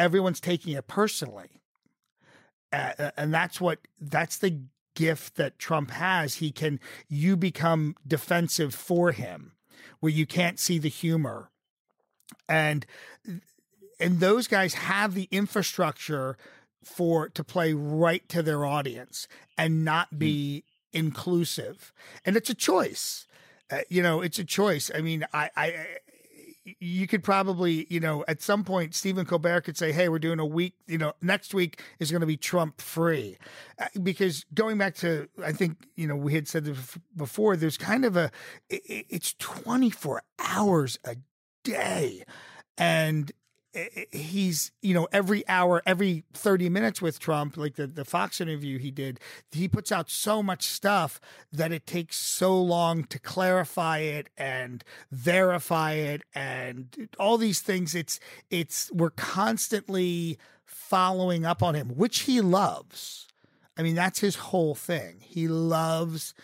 everyone's 0.00 0.40
taking 0.40 0.72
it 0.72 0.88
personally. 0.88 1.60
Uh, 2.72 3.10
and 3.16 3.34
that's 3.34 3.60
what 3.60 3.78
that's 4.00 4.38
the 4.38 4.62
gift 4.94 5.36
that 5.36 5.58
Trump 5.58 5.90
has. 5.90 6.36
He 6.36 6.50
can 6.50 6.80
you 7.08 7.36
become 7.36 7.96
defensive 8.06 8.74
for 8.74 9.12
him 9.12 9.52
where 10.00 10.12
you 10.12 10.26
can't 10.26 10.58
see 10.58 10.78
the 10.78 10.88
humor. 10.88 11.50
And 12.48 12.86
and 13.98 14.20
those 14.20 14.46
guys 14.46 14.74
have 14.74 15.14
the 15.14 15.28
infrastructure 15.30 16.36
for 16.82 17.28
to 17.28 17.44
play 17.44 17.74
right 17.74 18.26
to 18.30 18.42
their 18.42 18.64
audience 18.64 19.28
and 19.58 19.84
not 19.84 20.18
be 20.18 20.64
mm. 20.64 20.98
inclusive. 20.98 21.92
And 22.24 22.36
it's 22.36 22.48
a 22.48 22.54
choice. 22.54 23.26
Uh, 23.70 23.80
you 23.88 24.02
know, 24.02 24.22
it's 24.22 24.38
a 24.38 24.44
choice. 24.44 24.90
I 24.94 25.00
mean, 25.00 25.26
I, 25.34 25.50
I 25.56 25.86
you 26.64 27.06
could 27.06 27.22
probably, 27.22 27.86
you 27.88 28.00
know, 28.00 28.24
at 28.28 28.42
some 28.42 28.64
point, 28.64 28.94
Stephen 28.94 29.24
Colbert 29.24 29.62
could 29.62 29.76
say, 29.76 29.92
"Hey, 29.92 30.08
we're 30.08 30.18
doing 30.18 30.38
a 30.38 30.46
week. 30.46 30.74
You 30.86 30.98
know, 30.98 31.12
next 31.22 31.54
week 31.54 31.82
is 31.98 32.10
going 32.10 32.20
to 32.20 32.26
be 32.26 32.36
Trump 32.36 32.80
free," 32.80 33.38
uh, 33.78 33.86
because 34.02 34.44
going 34.52 34.78
back 34.78 34.94
to, 34.96 35.28
I 35.42 35.52
think, 35.52 35.78
you 35.96 36.06
know, 36.06 36.16
we 36.16 36.34
had 36.34 36.48
said 36.48 36.64
this 36.64 36.98
before. 37.16 37.56
There's 37.56 37.78
kind 37.78 38.04
of 38.04 38.16
a, 38.16 38.30
it's 38.68 39.34
24 39.38 40.22
hours 40.38 40.98
a 41.04 41.16
day, 41.64 42.24
and 42.76 43.32
Eh, 43.72 43.86
eh, 43.94 44.04
he's 44.10 44.72
you 44.82 44.92
know 44.92 45.06
every 45.12 45.46
hour 45.46 45.80
every 45.86 46.24
30 46.32 46.68
minutes 46.68 47.00
with 47.00 47.20
trump 47.20 47.56
like 47.56 47.76
the, 47.76 47.86
the 47.86 48.04
fox 48.04 48.40
interview 48.40 48.78
he 48.78 48.90
did 48.90 49.20
he 49.52 49.68
puts 49.68 49.92
out 49.92 50.10
so 50.10 50.42
much 50.42 50.64
stuff 50.64 51.20
that 51.52 51.70
it 51.70 51.86
takes 51.86 52.16
so 52.16 52.60
long 52.60 53.04
to 53.04 53.18
clarify 53.20 53.98
it 53.98 54.28
and 54.36 54.82
verify 55.12 55.92
it 55.92 56.22
and 56.34 57.08
all 57.18 57.38
these 57.38 57.60
things. 57.60 57.94
It's 57.94 58.18
it's 58.50 58.90
we're 58.92 59.10
constantly 59.10 60.38
following 60.64 61.44
up 61.44 61.62
on 61.62 61.74
him 61.74 61.90
which 61.90 62.20
he 62.20 62.40
loves. 62.40 63.28
I 63.76 63.82
mean 63.82 63.94
that's 63.94 64.18
his 64.18 64.36
whole 64.36 64.74
thing. 64.74 65.18
He 65.20 65.46
loves 65.46 66.34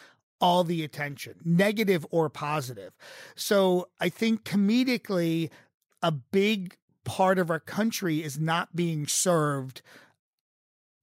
all 0.40 0.62
the 0.62 0.84
attention 0.84 1.34
negative 1.44 2.06
or 2.10 2.28
positive. 2.28 2.92
So 3.34 3.88
i 3.98 4.08
think 4.08 4.44
comedically 4.44 5.50
a 6.02 6.12
big 6.12 6.76
part 7.06 7.38
of 7.38 7.50
our 7.50 7.60
country 7.60 8.22
is 8.22 8.38
not 8.38 8.76
being 8.76 9.06
served 9.06 9.80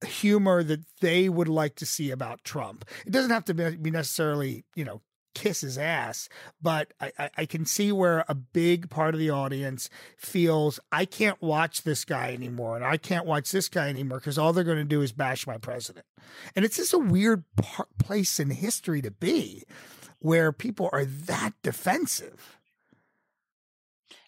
humor 0.06 0.62
that 0.62 0.84
they 1.00 1.28
would 1.28 1.48
like 1.48 1.74
to 1.76 1.86
see 1.86 2.10
about 2.10 2.44
Trump. 2.44 2.84
It 3.06 3.10
doesn't 3.10 3.30
have 3.30 3.46
to 3.46 3.54
be 3.54 3.90
necessarily, 3.90 4.64
you 4.76 4.84
know, 4.84 5.00
kiss 5.34 5.62
his 5.62 5.78
ass, 5.78 6.28
but 6.62 6.92
I, 7.00 7.30
I, 7.38 7.46
can 7.46 7.66
see 7.66 7.90
where 7.90 8.24
a 8.28 8.36
big 8.36 8.88
part 8.88 9.14
of 9.14 9.18
the 9.18 9.30
audience 9.30 9.90
feels 10.16 10.78
I 10.92 11.06
can't 11.06 11.42
watch 11.42 11.82
this 11.82 12.04
guy 12.04 12.32
anymore 12.32 12.76
and 12.76 12.84
I 12.84 12.98
can't 12.98 13.26
watch 13.26 13.50
this 13.50 13.68
guy 13.68 13.88
anymore 13.88 14.20
because 14.20 14.38
all 14.38 14.52
they're 14.52 14.62
going 14.62 14.78
to 14.78 14.84
do 14.84 15.02
is 15.02 15.10
bash 15.10 15.44
my 15.44 15.58
president. 15.58 16.06
And 16.54 16.64
it's 16.64 16.76
just 16.76 16.94
a 16.94 16.98
weird 16.98 17.42
place 17.98 18.38
in 18.38 18.50
history 18.50 19.02
to 19.02 19.10
be 19.10 19.64
where 20.20 20.52
people 20.52 20.88
are 20.92 21.04
that 21.04 21.54
defensive. 21.64 22.60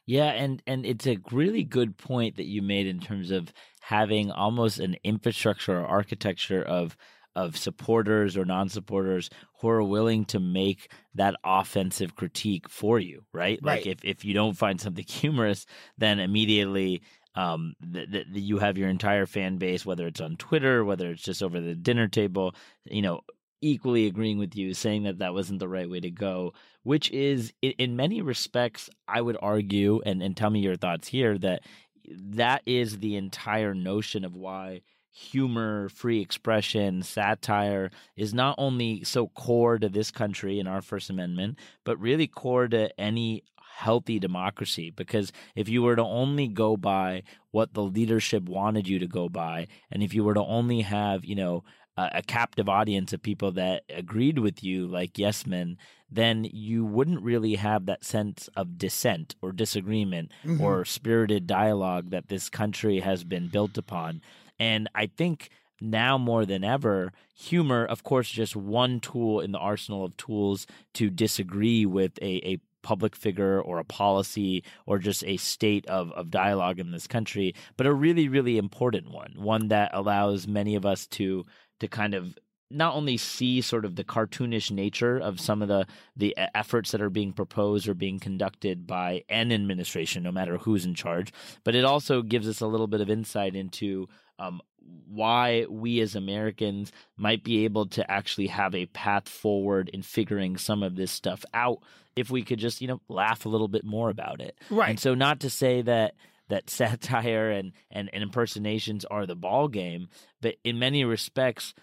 Yeah, 0.07 0.31
and 0.31 0.63
and 0.67 0.87
it's 0.87 1.07
a 1.07 1.19
really 1.33 1.65
good 1.65 1.99
point 1.99 2.37
that 2.37 2.47
you 2.47 2.63
made 2.63 2.87
in 2.87 3.01
terms 3.01 3.31
of 3.31 3.53
having 3.81 4.31
almost 4.31 4.79
an 4.79 4.97
infrastructure 5.05 5.79
or 5.81 5.87
architecture 5.87 6.63
of 6.63 6.97
of 7.35 7.57
supporters 7.57 8.37
or 8.37 8.47
non-supporters 8.47 9.29
who 9.61 9.69
are 9.69 9.83
willing 9.83 10.25
to 10.25 10.41
make 10.41 10.91
that 11.15 11.35
offensive 11.45 12.15
critique 12.17 12.69
for 12.69 12.99
you, 12.99 13.25
right? 13.33 13.59
right. 13.63 13.85
Like 13.85 13.87
if 13.87 14.05
if 14.05 14.25
you 14.25 14.33
don't 14.33 14.57
find 14.57 14.81
something 14.81 15.05
humorous, 15.09 15.67
then 15.99 16.21
immediately 16.21 17.03
um, 17.35 17.75
that 17.81 18.11
th- 18.13 18.27
you 18.33 18.59
have 18.59 18.79
your 18.79 18.89
entire 18.89 19.27
fan 19.27 19.59
base, 19.59 19.85
whether 19.85 20.07
it's 20.07 20.21
on 20.21 20.37
Twitter, 20.37 20.85
whether 20.85 21.11
it's 21.11 21.23
just 21.23 21.43
over 21.43 21.61
the 21.61 21.75
dinner 21.75 22.09
table, 22.09 22.55
you 22.85 23.03
know, 23.03 23.21
equally 23.61 24.07
agreeing 24.07 24.39
with 24.39 24.57
you, 24.57 24.73
saying 24.73 25.03
that 25.03 25.19
that 25.19 25.35
wasn't 25.35 25.59
the 25.59 25.69
right 25.69 25.91
way 25.91 26.01
to 26.01 26.11
go, 26.11 26.55
which 26.87 27.11
is, 27.11 27.53
in 27.63 27.97
many 27.97 28.23
respects, 28.23 28.89
I 29.09 29.21
would 29.21 29.37
argue, 29.43 30.01
and, 30.07 30.23
and 30.23 30.37
tell 30.37 30.51
me 30.51 30.61
your 30.61 30.77
thoughts 30.77 31.09
here, 31.09 31.37
that 31.39 31.63
that 32.09 32.63
is 32.65 33.01
the 33.01 33.17
entire 33.17 33.75
notion 33.75 34.25
of 34.25 34.37
why 34.37 34.83
humor, 35.11 35.89
free 35.89 36.21
expression, 36.21 37.03
satire 37.03 37.91
is 38.17 38.33
not 38.33 38.55
only 38.57 39.03
so 39.03 39.27
core 39.27 39.81
to 39.81 39.89
this 39.89 40.13
country 40.13 40.61
and 40.61 40.69
our 40.69 40.81
First 40.81 41.11
Amendment, 41.11 41.59
but 41.83 41.99
really 41.99 42.29
core 42.29 42.69
to 42.69 43.01
any 43.01 43.43
healthy 43.75 44.21
democracy. 44.21 44.93
Because 44.95 45.33
if 45.57 45.69
you 45.69 45.83
were 45.83 45.97
to 45.97 46.05
only 46.05 46.47
go 46.47 46.77
by 46.77 47.25
what 47.51 47.75
the 47.75 47.83
leadership 47.83 48.45
wanted 48.45 48.87
you 48.87 49.01
to 49.01 49.09
go 49.09 49.29
by 49.29 49.67
and 49.91 50.05
if 50.05 50.15
you 50.15 50.23
were 50.23 50.35
to 50.35 50.45
only 50.45 50.83
have 50.83 51.25
you 51.25 51.35
know 51.35 51.65
a, 51.97 52.23
captive 52.23 52.69
audience 52.69 53.13
of 53.13 53.23
people 53.23 53.53
that 53.53 53.85
agreed 53.89 54.39
with 54.39 54.63
you, 54.63 54.87
like 54.87 55.19
yes 55.19 55.47
men, 55.47 55.79
then 56.11 56.45
you 56.45 56.85
wouldn't 56.85 57.23
really 57.23 57.55
have 57.55 57.87
that 57.87 58.05
sense 58.05 58.49
of 58.57 58.79
dissent 58.79 59.35
or 59.43 59.53
disagreement 59.53 60.31
mm-hmm. 60.45 60.63
or 60.63 60.85
spirited 60.85 61.47
dialogue 61.47 62.11
that 62.11 62.29
this 62.29 62.49
country 62.49 63.01
has 63.01 63.25
been 63.25 63.49
built 63.49 63.79
upon. 63.79 64.21
And 64.59 64.89
I 64.95 65.07
think 65.07 65.51
now 65.81 66.17
more 66.19 66.47
than 66.47 66.65
ever, 66.65 67.13
humor, 67.35 67.85
of 67.85 68.03
course, 68.03 68.31
just 68.31 68.57
one 68.57 69.01
tool 69.01 69.41
in 69.41 69.53
the 69.53 69.59
arsenal 69.59 70.05
of 70.05 70.17
tools 70.17 70.67
to 70.95 71.11
disagree 71.11 71.85
with 71.85 72.19
a, 72.23 72.47
a 72.49 72.59
public 72.83 73.17
figure 73.17 73.61
or 73.61 73.79
a 73.79 73.85
policy 73.85 74.63
or 74.87 74.99
just 74.99 75.25
a 75.25 75.37
state 75.39 75.85
of, 75.87 76.13
of 76.13 76.31
dialogue 76.31 76.79
in 76.79 76.93
this 76.93 77.09
country, 77.09 77.53
but 77.77 77.85
a 77.85 77.93
really, 77.93 78.29
really 78.29 78.57
important 78.57 79.11
one, 79.11 79.33
one 79.37 79.67
that 79.69 79.91
allows 79.93 80.47
many 80.47 80.77
of 80.77 80.87
us 80.87 81.05
to 81.09 81.45
to 81.81 81.89
kind 81.89 82.15
of 82.15 82.39
not 82.71 82.95
only 82.95 83.17
see 83.17 83.61
sort 83.61 83.85
of 83.85 83.95
the 83.95 84.05
cartoonish 84.05 84.71
nature 84.71 85.19
of 85.19 85.41
some 85.41 85.63
of 85.63 85.69
the 85.69 85.87
the 86.17 86.37
efforts 86.55 86.91
that 86.91 87.01
are 87.01 87.11
being 87.11 87.33
proposed 87.33 87.89
or 87.89 87.95
being 87.95 88.19
conducted 88.19 88.87
by 88.87 89.23
an 89.29 89.53
administration, 89.53 90.23
no 90.23 90.33
matter 90.33 90.59
who's 90.59 90.85
in 90.85 90.95
charge, 90.95 91.33
but 91.65 91.75
it 91.75 91.85
also 91.85 92.23
gives 92.23 92.49
us 92.49 92.61
a 92.61 92.67
little 92.67 92.89
bit 92.89 93.01
of 93.01 93.11
insight 93.11 93.55
into 93.55 94.09
um, 94.39 94.61
why 95.09 95.65
we 95.69 96.01
as 96.01 96.15
Americans 96.15 96.93
might 97.17 97.45
be 97.45 97.65
able 97.65 97.87
to 97.87 98.09
actually 98.11 98.49
have 98.49 98.75
a 98.75 98.87
path 98.87 99.29
forward 99.29 99.89
in 99.91 100.03
figuring 100.03 100.57
some 100.57 100.83
of 100.83 100.97
this 100.97 101.11
stuff 101.11 101.45
out 101.55 101.79
if 102.17 102.31
we 102.31 102.43
could 102.43 102.59
just 102.59 102.81
you 102.81 102.89
know 102.89 103.01
laugh 103.09 103.47
a 103.47 103.49
little 103.49 103.69
bit 103.69 103.85
more 103.85 104.11
about 104.11 104.41
it. 104.41 104.59
Right. 104.71 104.91
And 104.91 105.01
so, 105.01 105.15
not 105.15 105.41
to 105.41 105.51
say 105.51 105.83
that 105.83 106.15
that 106.49 106.71
satire 106.71 107.51
and, 107.51 107.73
and, 107.91 108.11
and 108.13 108.23
impersonations 108.23 109.05
are 109.05 109.27
the 109.27 109.37
ball 109.37 109.69
game, 109.69 110.09
but 110.41 110.57
in 110.65 110.79
many 110.79 111.05
respects, 111.05 111.75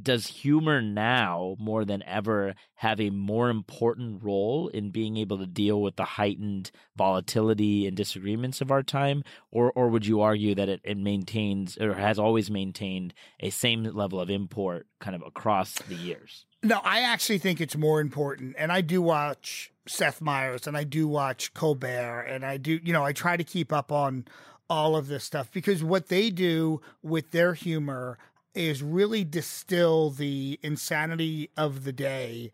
does 0.00 0.26
humor 0.26 0.82
now 0.82 1.56
more 1.58 1.84
than 1.84 2.02
ever 2.02 2.54
have 2.74 3.00
a 3.00 3.10
more 3.10 3.48
important 3.48 4.22
role 4.22 4.68
in 4.68 4.90
being 4.90 5.16
able 5.16 5.38
to 5.38 5.46
deal 5.46 5.80
with 5.80 5.96
the 5.96 6.04
heightened 6.04 6.70
volatility 6.96 7.86
and 7.86 7.96
disagreements 7.96 8.60
of 8.60 8.70
our 8.70 8.82
time? 8.82 9.22
Or 9.50 9.72
or 9.72 9.88
would 9.88 10.06
you 10.06 10.20
argue 10.20 10.54
that 10.54 10.68
it, 10.68 10.80
it 10.84 10.98
maintains 10.98 11.78
or 11.78 11.94
has 11.94 12.18
always 12.18 12.50
maintained 12.50 13.14
a 13.40 13.50
same 13.50 13.84
level 13.84 14.20
of 14.20 14.30
import 14.30 14.86
kind 15.00 15.16
of 15.16 15.22
across 15.26 15.74
the 15.74 15.94
years? 15.94 16.44
No 16.62 16.80
i 16.84 17.00
actually 17.00 17.38
think 17.38 17.60
it's 17.60 17.76
more 17.76 18.00
important 18.00 18.56
and 18.58 18.70
i 18.72 18.80
do 18.80 19.00
watch 19.00 19.72
Seth 19.88 20.20
Meyers 20.20 20.66
and 20.66 20.76
I 20.76 20.84
do 20.84 21.08
watch 21.08 21.54
Colbert 21.54 22.22
and 22.22 22.44
I 22.44 22.56
do, 22.56 22.78
you 22.82 22.92
know, 22.92 23.04
I 23.04 23.12
try 23.12 23.36
to 23.36 23.44
keep 23.44 23.72
up 23.72 23.90
on 23.90 24.26
all 24.70 24.96
of 24.96 25.08
this 25.08 25.24
stuff 25.24 25.50
because 25.52 25.82
what 25.82 26.08
they 26.08 26.30
do 26.30 26.80
with 27.02 27.30
their 27.30 27.54
humor 27.54 28.18
is 28.54 28.82
really 28.82 29.24
distill 29.24 30.10
the 30.10 30.58
insanity 30.62 31.50
of 31.56 31.84
the 31.84 31.92
day 31.92 32.50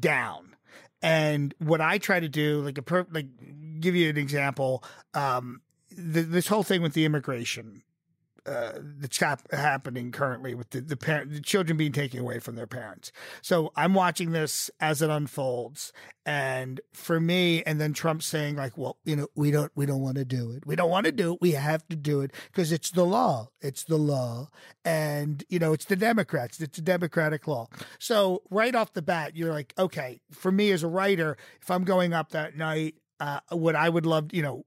down. 0.00 0.56
And 1.00 1.54
what 1.58 1.80
I 1.80 1.98
try 1.98 2.20
to 2.20 2.28
do, 2.28 2.60
like 2.60 2.76
a 2.76 2.82
per, 2.82 3.06
like, 3.10 3.26
give 3.80 3.94
you 3.94 4.10
an 4.10 4.16
example, 4.16 4.82
um, 5.14 5.60
the, 5.96 6.22
this 6.22 6.48
whole 6.48 6.64
thing 6.64 6.82
with 6.82 6.92
the 6.92 7.04
immigration 7.04 7.82
uh, 8.48 8.78
that's 8.98 9.18
hap- 9.18 9.52
happening 9.52 10.10
currently 10.10 10.54
with 10.54 10.70
the 10.70 10.80
the, 10.80 10.96
parent, 10.96 11.32
the 11.32 11.40
children 11.40 11.76
being 11.76 11.92
taken 11.92 12.20
away 12.20 12.38
from 12.38 12.56
their 12.56 12.66
parents. 12.66 13.12
So 13.42 13.72
I'm 13.76 13.94
watching 13.94 14.32
this 14.32 14.70
as 14.80 15.02
it 15.02 15.10
unfolds, 15.10 15.92
and 16.24 16.80
for 16.94 17.20
me, 17.20 17.62
and 17.64 17.80
then 17.80 17.92
Trump 17.92 18.22
saying 18.22 18.56
like, 18.56 18.78
"Well, 18.78 18.98
you 19.04 19.16
know, 19.16 19.28
we 19.34 19.50
don't 19.50 19.70
we 19.74 19.84
don't 19.84 20.00
want 20.00 20.16
to 20.16 20.24
do 20.24 20.52
it. 20.52 20.66
We 20.66 20.76
don't 20.76 20.90
want 20.90 21.06
to 21.06 21.12
do 21.12 21.34
it. 21.34 21.40
We 21.42 21.52
have 21.52 21.86
to 21.88 21.96
do 21.96 22.20
it 22.22 22.32
because 22.46 22.72
it's 22.72 22.90
the 22.90 23.04
law. 23.04 23.48
It's 23.60 23.84
the 23.84 23.98
law, 23.98 24.48
and 24.84 25.44
you 25.48 25.58
know, 25.58 25.72
it's 25.72 25.84
the 25.84 25.96
Democrats. 25.96 26.60
It's 26.60 26.78
a 26.78 26.82
Democratic 26.82 27.46
law." 27.46 27.68
So 27.98 28.42
right 28.50 28.74
off 28.74 28.94
the 28.94 29.02
bat, 29.02 29.36
you're 29.36 29.52
like, 29.52 29.74
okay, 29.78 30.20
for 30.30 30.50
me 30.50 30.70
as 30.70 30.82
a 30.82 30.88
writer, 30.88 31.36
if 31.60 31.70
I'm 31.70 31.84
going 31.84 32.14
up 32.14 32.30
that 32.30 32.56
night. 32.56 32.94
Uh, 33.20 33.40
what 33.50 33.74
I 33.74 33.88
would 33.88 34.06
love, 34.06 34.32
you 34.32 34.42
know, 34.42 34.64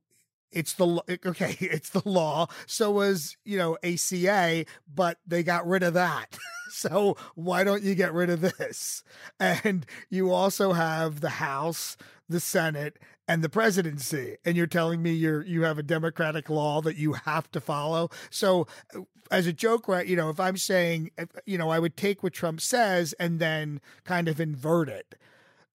it's 0.51 0.73
the 0.73 1.03
okay 1.25 1.55
it's 1.59 1.89
the 1.89 2.07
law. 2.07 2.47
So 2.65 2.91
was 2.91 3.37
you 3.45 3.57
know 3.57 3.77
aca 3.83 4.65
but 4.93 5.17
they 5.25 5.43
got 5.43 5.67
rid 5.67 5.83
of 5.83 5.93
that. 5.93 6.37
So 6.73 7.17
why 7.35 7.65
don't 7.65 7.83
you 7.83 7.95
get 7.95 8.13
rid 8.13 8.29
of 8.29 8.39
this? 8.39 9.03
And 9.41 9.85
you 10.09 10.31
also 10.31 10.71
have 10.71 11.19
the 11.19 11.31
house 11.31 11.97
the 12.29 12.39
senate 12.39 12.97
and 13.27 13.43
the 13.43 13.49
presidency 13.49 14.37
and 14.45 14.55
you're 14.55 14.67
telling 14.67 15.01
me 15.01 15.11
you're 15.11 15.43
you 15.43 15.63
have 15.63 15.77
a 15.77 15.83
democratic 15.83 16.49
law 16.49 16.79
that 16.81 16.95
you 16.95 17.11
have 17.11 17.51
to 17.51 17.59
follow. 17.59 18.09
So 18.29 18.67
uh, 18.95 19.01
as 19.31 19.47
a 19.47 19.53
joke 19.53 19.87
right 19.87 20.07
you 20.07 20.15
know 20.15 20.29
if 20.29 20.39
i'm 20.39 20.57
saying 20.57 21.09
you 21.45 21.57
know 21.57 21.69
i 21.69 21.79
would 21.79 21.95
take 21.95 22.21
what 22.21 22.33
trump 22.33 22.59
says 22.59 23.13
and 23.13 23.39
then 23.39 23.79
kind 24.03 24.27
of 24.27 24.41
invert 24.41 24.89
it 24.89 25.15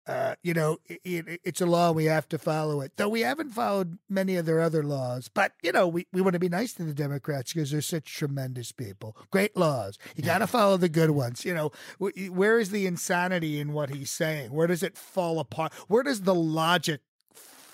uh, 0.07 0.37
you 0.43 0.55
know, 0.55 0.79
it, 0.87 1.01
it, 1.05 1.41
it's 1.43 1.61
a 1.61 1.67
law. 1.67 1.91
We 1.91 2.05
have 2.05 2.29
to 2.29 2.39
follow 2.39 2.81
it. 2.81 2.93
Though 2.97 3.09
we 3.09 3.23
haven't 3.23 3.51
followed 3.51 3.99
many 4.09 4.37
of 4.37 4.47
their 4.47 4.61
other 4.61 4.85
laws. 4.85 5.29
But, 5.29 5.53
you 5.63 5.73
know, 5.73 5.89
we, 5.89 6.07
we 6.13 6.21
want 6.21 6.35
to 6.35 6.39
be 6.41 6.49
nice 6.49 6.75
to 6.75 6.85
the 6.85 6.95
Democrats 6.95 7.53
because 7.53 7.71
they're 7.71 7.81
such 7.81 8.15
tremendous 8.15 8.71
people. 8.71 9.17
Great 9.31 9.57
laws. 9.57 9.99
You 10.15 10.23
got 10.23 10.39
to 10.39 10.47
follow 10.47 10.77
the 10.77 10.89
good 10.89 11.11
ones. 11.11 11.45
You 11.45 11.55
know, 11.55 11.73
where 11.99 12.59
is 12.59 12.71
the 12.71 12.87
insanity 12.87 13.59
in 13.59 13.73
what 13.73 13.91
he's 13.91 14.11
saying? 14.11 14.53
Where 14.53 14.69
does 14.69 14.83
it 14.83 14.97
fall 14.97 15.41
apart? 15.41 15.73
Where 15.89 16.03
does 16.03 16.23
the 16.23 16.35
logic 16.35 17.01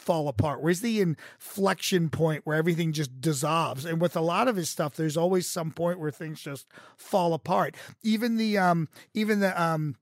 fall 0.03 0.27
apart? 0.27 0.61
Where's 0.61 0.81
the 0.81 1.01
inflection 1.01 2.11
point 2.11 2.45
where 2.45 2.57
everything 2.57 2.93
just 2.93 3.21
dissolves? 3.21 3.85
And 3.85 4.01
with 4.01 4.17
a 4.17 4.21
lot 4.21 4.49
of 4.49 4.57
his 4.57 4.69
stuff, 4.69 4.97
there's 4.97 5.17
always 5.17 5.47
some 5.47 5.71
point 5.71 6.01
where 6.01 6.11
things 6.11 6.41
just 6.41 6.67
fall 6.97 7.35
apart. 7.35 7.77
Even 8.03 8.37
the 8.37 8.59
um 8.59 8.89
even 9.15 9.41
the 9.41 9.61
um 9.63 9.97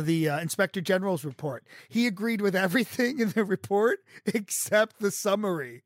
the 0.00 0.28
uh, 0.28 0.40
inspector 0.40 0.80
general's 0.80 1.24
report. 1.24 1.64
He 1.88 2.06
agreed 2.06 2.40
with 2.40 2.56
everything 2.56 3.20
in 3.20 3.30
the 3.30 3.44
report 3.44 4.00
except 4.26 5.00
the 5.00 5.10
summary. 5.10 5.84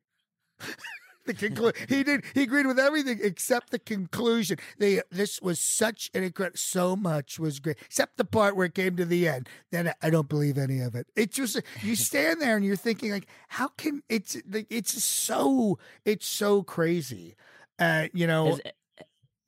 the 1.28 1.34
conclu- 1.34 1.76
he 1.88 2.02
did 2.04 2.24
he 2.34 2.42
agreed 2.42 2.66
with 2.66 2.78
everything 2.78 3.20
except 3.22 3.70
the 3.70 3.78
conclusion. 3.78 4.58
They 4.78 5.02
this 5.10 5.40
was 5.40 5.60
such 5.60 6.10
an 6.14 6.24
incredible 6.24 6.58
so 6.58 6.96
much 6.96 7.38
was 7.38 7.60
great 7.60 7.76
except 7.84 8.16
the 8.16 8.24
part 8.24 8.56
where 8.56 8.66
it 8.66 8.74
came 8.74 8.96
to 8.96 9.04
the 9.04 9.28
end. 9.28 9.48
Then 9.70 9.88
I, 9.88 9.94
I 10.02 10.10
don't 10.10 10.28
believe 10.28 10.58
any 10.58 10.80
of 10.80 10.94
it. 10.94 11.06
It's 11.14 11.36
just 11.36 11.60
you 11.82 11.94
stand 12.10 12.40
there 12.40 12.56
and 12.56 12.64
you're 12.64 12.76
thinking 12.76 13.12
like 13.12 13.28
how 13.48 13.68
can 13.68 14.02
it's 14.08 14.36
it's 14.52 15.02
so 15.04 15.78
it's 16.04 16.26
so 16.26 16.62
crazy. 16.62 17.36
Uh, 17.78 18.08
you 18.12 18.26
know, 18.26 18.58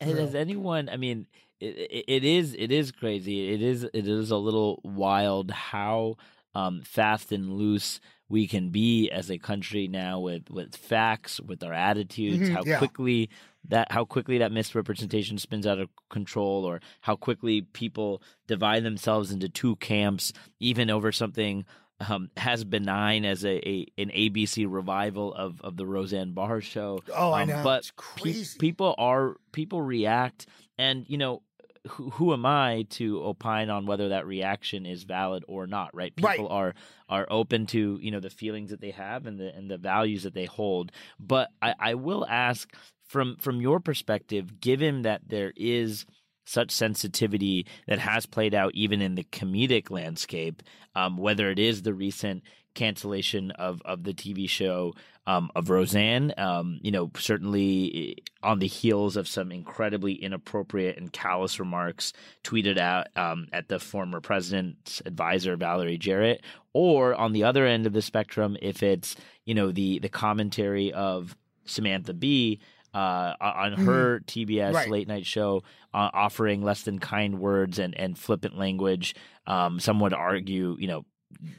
has, 0.01 0.19
has 0.19 0.35
anyone? 0.37 0.89
I 0.89 0.97
mean, 0.97 1.27
it, 1.61 2.05
it 2.09 2.25
is 2.25 2.55
it 2.59 2.73
is 2.73 2.93
crazy. 2.93 3.53
It 3.53 3.63
is 3.63 3.85
it 3.85 4.07
is 4.09 4.31
a 4.31 4.37
little 4.37 4.81
wild 4.83 5.51
how 5.51 6.17
um, 6.55 6.83
fast 6.83 7.33
and 7.33 7.53
loose 7.53 8.01
we 8.29 8.47
can 8.47 8.71
be 8.71 9.11
as 9.11 9.31
a 9.31 9.39
country 9.39 9.89
now 9.89 10.21
with 10.21 10.51
with 10.51 10.77
facts, 10.77 11.41
with 11.41 11.63
our 11.63 11.73
attitudes, 11.73 12.45
mm-hmm, 12.45 12.55
how 12.55 12.63
yeah. 12.65 12.79
quickly 12.79 13.29
that 13.69 13.93
how 13.93 14.05
quickly 14.05 14.39
that 14.39 14.53
misrepresentation 14.53 15.37
spins 15.39 15.67
out 15.67 15.79
of 15.79 15.89
control, 16.09 16.65
or 16.65 16.81
how 17.01 17.17
quickly 17.17 17.63
people 17.63 18.23
divide 18.47 18.85
themselves 18.85 19.31
into 19.31 19.49
two 19.49 19.77
camps, 19.77 20.33
even 20.59 20.91
over 20.91 21.13
something 21.13 21.65
um, 22.09 22.31
as 22.37 22.65
benign 22.65 23.25
as 23.25 23.45
a, 23.45 23.69
a, 23.69 23.87
an 23.99 24.11
ABC 24.11 24.67
revival 24.69 25.35
of, 25.35 25.61
of 25.61 25.77
the 25.77 25.87
Roseanne 25.87 26.33
Barr 26.33 26.61
show. 26.61 27.01
Oh, 27.15 27.29
um, 27.29 27.35
I 27.35 27.45
know, 27.45 27.61
but 27.63 27.91
pe- 28.17 28.45
people 28.59 28.95
are 28.97 29.37
people 29.53 29.83
react, 29.83 30.47
and 30.79 31.05
you 31.09 31.19
know 31.19 31.43
who, 31.89 32.11
who 32.11 32.33
am 32.33 32.45
I 32.45 32.87
to 32.91 33.23
opine 33.23 33.71
on 33.71 33.87
whether 33.87 34.11
that 34.11 34.27
reaction 34.27 34.87
is 34.87 35.05
valid 35.05 35.45
or 35.49 35.67
not? 35.67 35.95
Right? 35.95 36.15
People 36.15 36.49
right. 36.49 36.51
are 36.51 36.75
are 37.09 37.27
open 37.31 37.67
to 37.67 37.99
you 38.01 38.11
know 38.11 38.21
the 38.21 38.31
feelings 38.31 38.71
that 38.71 38.81
they 38.81 38.91
have 38.91 39.27
and 39.27 39.39
the 39.39 39.55
and 39.55 39.71
the 39.71 39.79
values 39.79 40.25
that 40.25 40.35
they 40.35 40.47
hold. 40.47 40.93
But 41.19 41.49
I, 41.63 41.75
I 41.79 41.95
will 41.95 42.27
ask 42.27 42.73
from 43.05 43.37
from 43.37 43.61
your 43.61 43.81
perspective, 43.81 44.61
given 44.61 45.03
that 45.03 45.23
there 45.27 45.53
is 45.57 46.05
such 46.45 46.71
sensitivity 46.71 47.67
that 47.87 47.99
has 47.99 48.27
played 48.27 48.55
out 48.55 48.73
even 48.75 49.01
in 49.01 49.15
the 49.15 49.25
comedic 49.25 49.91
landscape, 49.91 50.63
um, 50.95 51.17
whether 51.17 51.51
it 51.51 51.59
is 51.59 51.83
the 51.83 51.95
recent 51.95 52.43
cancellation 52.75 53.51
of 53.53 53.81
of 53.85 54.05
the 54.05 54.15
TV 54.15 54.49
show 54.49 54.95
um, 55.31 55.51
of 55.55 55.71
Roseanne. 55.71 56.35
Um, 56.37 56.81
you 56.83 56.91
know, 56.91 57.11
certainly 57.17 58.17
eh, 58.19 58.23
on 58.43 58.59
the 58.59 58.67
heels 58.67 59.17
of 59.17 59.29
some 59.29 59.53
incredibly 59.53 60.15
inappropriate 60.15 60.99
and 60.99 61.13
callous 61.13 61.61
remarks 61.61 62.13
tweeted 62.43 62.79
out 62.79 63.07
um, 63.17 63.47
at 63.53 63.69
the 63.69 63.79
former 63.79 64.21
president's 64.21 65.01
advisor 65.07 65.57
Valerie 65.57 65.99
Jarrett, 65.99 66.43
or 66.73 67.15
on 67.15 67.33
the 67.33 67.45
other 67.45 67.65
end 67.65 67.87
of 67.87 67.93
the 67.93 68.03
spectrum, 68.03 68.57
if 68.61 68.83
it's 68.83 69.15
you 69.45 69.55
know 69.55 69.71
the 69.71 70.01
the 70.01 70.09
commentary 70.09 70.93
of 70.93 71.37
Samantha 71.65 72.13
Bee. 72.15 72.61
Uh, 72.93 73.37
on 73.41 73.75
mm-hmm. 73.75 73.87
her 73.87 74.19
TBS 74.27 74.75
right. 74.75 74.91
late 74.91 75.07
night 75.07 75.25
show, 75.25 75.63
uh, 75.95 76.11
offering 76.13 76.61
less 76.61 76.83
than 76.83 76.99
kind 76.99 77.39
words 77.39 77.79
and, 77.79 77.97
and 77.97 78.19
flippant 78.19 78.59
language. 78.59 79.15
Um, 79.47 79.79
some 79.79 80.01
would 80.01 80.13
argue, 80.13 80.77
you 80.77 80.89
know, 80.89 81.05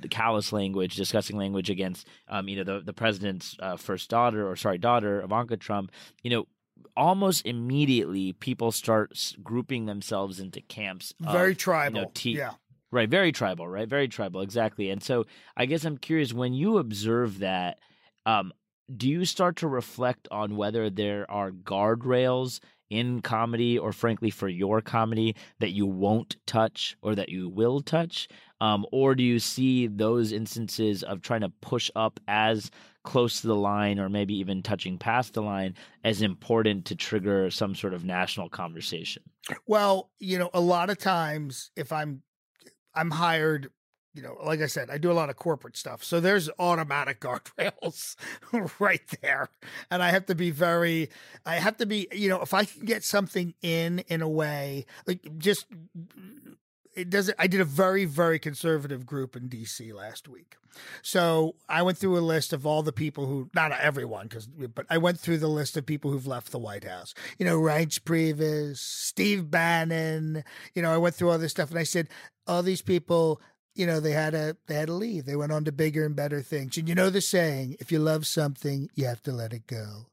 callous 0.10 0.52
language, 0.52 0.96
discussing 0.96 1.38
language 1.38 1.70
against, 1.70 2.08
um, 2.28 2.48
you 2.48 2.58
know, 2.58 2.64
the 2.64 2.84
the 2.84 2.94
president's 2.94 3.56
uh, 3.60 3.78
first 3.78 4.10
daughter, 4.10 4.50
or 4.50 4.56
sorry, 4.56 4.78
daughter 4.78 5.22
Ivanka 5.22 5.58
Trump. 5.58 5.92
You 6.24 6.32
know, 6.32 6.48
almost 6.96 7.46
immediately 7.46 8.34
people 8.34 8.72
start 8.72 9.36
grouping 9.44 9.86
themselves 9.86 10.40
into 10.40 10.62
camps. 10.62 11.14
Very 11.20 11.56
tribal. 11.56 12.00
You 12.00 12.06
know, 12.06 12.12
t- 12.14 12.38
yeah. 12.38 12.52
Right, 12.94 13.10
very 13.10 13.32
tribal, 13.32 13.70
right? 13.70 13.88
Very 13.88 14.10
tribal, 14.10 14.42
exactly. 14.42 14.90
And 14.90 15.02
so 15.02 15.26
I 15.56 15.66
guess 15.66 15.86
I'm 15.86 15.98
curious 15.98 16.34
when 16.34 16.54
you 16.54 16.78
observe 16.78 17.40
that, 17.40 17.80
um, 18.26 18.52
do 18.94 19.08
you 19.08 19.24
start 19.24 19.56
to 19.58 19.68
reflect 19.70 20.28
on 20.30 20.58
whether 20.58 20.90
there 20.90 21.30
are 21.32 21.52
guardrails 21.52 22.60
in 22.92 23.22
comedy 23.22 23.80
or 23.80 23.92
frankly 23.92 24.30
for 24.30 24.48
your 24.48 24.82
comedy 24.82 25.36
that 25.60 25.72
you 25.72 25.88
won't 25.88 26.36
touch 26.46 26.96
or 27.02 27.16
that 27.16 27.30
you 27.30 27.50
will 27.50 27.82
touch? 27.82 28.28
Um, 28.60 28.86
or 28.92 29.16
do 29.16 29.24
you 29.24 29.40
see 29.40 29.88
those 29.88 30.32
instances 30.32 31.02
of 31.02 31.22
trying 31.22 31.42
to 31.42 31.50
push 31.62 31.90
up 31.96 32.20
as 32.28 32.70
close 33.04 33.42
to 33.42 33.48
the 33.48 33.56
line 33.56 33.98
or 33.98 34.10
maybe 34.10 34.36
even 34.36 34.62
touching 34.62 35.00
past 35.00 35.34
the 35.34 35.42
line 35.42 35.74
as 36.04 36.22
important 36.22 36.86
to 36.86 36.96
trigger 36.96 37.50
some 37.50 37.74
sort 37.74 37.96
of 37.96 38.06
national 38.06 38.50
conversation? 38.50 39.24
Well 39.66 40.12
you 40.20 40.38
know 40.38 40.50
a 40.54 40.62
lot 40.62 40.90
of 40.90 40.98
times 40.98 41.72
if 41.76 41.92
i'm 41.92 42.22
i'm 42.94 43.10
hired 43.10 43.70
you 44.14 44.22
know, 44.22 44.38
like 44.44 44.62
I 44.62 44.68
said, 44.68 44.90
I 44.90 44.98
do 44.98 45.12
a 45.12 45.14
lot 45.14 45.30
of 45.30 45.38
corporate 45.38 45.78
stuff. 45.78 46.04
So 46.04 46.20
there's 46.20 46.50
automatic 46.60 47.20
guardrails 47.22 48.16
right 48.80 49.02
there. 49.22 49.50
And 49.90 50.04
I 50.04 50.10
have 50.12 50.26
to 50.28 50.36
be 50.36 50.52
very, 50.52 51.10
I 51.46 51.56
have 51.56 51.78
to 51.78 51.86
be, 51.86 52.08
you 52.12 52.30
know, 52.30 52.42
if 52.42 52.54
I 52.54 52.66
can 52.66 52.86
get 52.86 53.04
something 53.04 53.54
in 53.62 54.00
in 54.08 54.22
a 54.22 54.30
way, 54.30 54.86
like 55.08 55.38
just 55.38 55.66
it 56.94 57.10
doesn't 57.10 57.36
i 57.40 57.48
did 57.48 57.62
a 57.62 57.66
very 57.66 58.06
very 58.06 58.40
conservative 58.40 59.06
group 59.06 59.36
in 59.36 59.48
dc 59.48 59.94
last 59.94 60.28
week 60.28 60.58
so 61.02 61.56
i 61.70 61.82
went 61.82 61.98
through 61.98 62.18
a 62.18 62.20
list 62.20 62.54
of 62.54 62.66
all 62.66 62.84
the 62.84 62.92
people 62.92 63.26
who 63.26 63.50
not 63.56 63.72
everyone 63.72 64.28
because 64.28 64.48
but 64.48 64.86
i 64.90 64.98
went 64.98 65.20
through 65.20 65.38
the 65.38 65.48
list 65.48 65.78
of 65.78 65.86
people 65.86 66.12
who've 66.12 66.28
left 66.28 66.52
the 66.52 66.60
white 66.60 66.84
house 66.84 67.14
you 67.38 67.46
know 67.46 67.58
reince 67.58 68.00
priebus 68.00 68.78
steve 68.78 69.50
bannon 69.50 70.44
you 70.76 70.82
know 70.82 70.92
i 70.92 70.98
went 70.98 71.16
through 71.16 71.30
all 71.30 71.38
this 71.38 71.52
stuff 71.52 71.70
and 71.70 71.80
i 71.80 71.84
said 71.84 72.08
all 72.48 72.64
these 72.64 72.82
people 72.82 73.42
you 73.76 73.86
know 73.86 74.00
they 74.00 74.12
had 74.12 74.34
a 74.34 74.56
they 74.68 74.76
had 74.76 74.88
to 74.88 74.94
leave. 74.94 75.26
They 75.26 75.36
went 75.36 75.52
on 75.52 75.66
to 75.66 75.72
bigger 75.72 76.06
and 76.06 76.16
better 76.16 76.42
things. 76.42 76.78
And 76.78 76.88
you 76.90 76.96
know 76.96 77.10
the 77.10 77.22
saying 77.22 77.78
if 77.80 77.92
you 77.92 78.00
love 78.00 78.28
something 78.28 78.90
you 78.96 79.06
have 79.06 79.22
to 79.24 79.32
let 79.32 79.54
it 79.54 79.68
go 79.68 80.08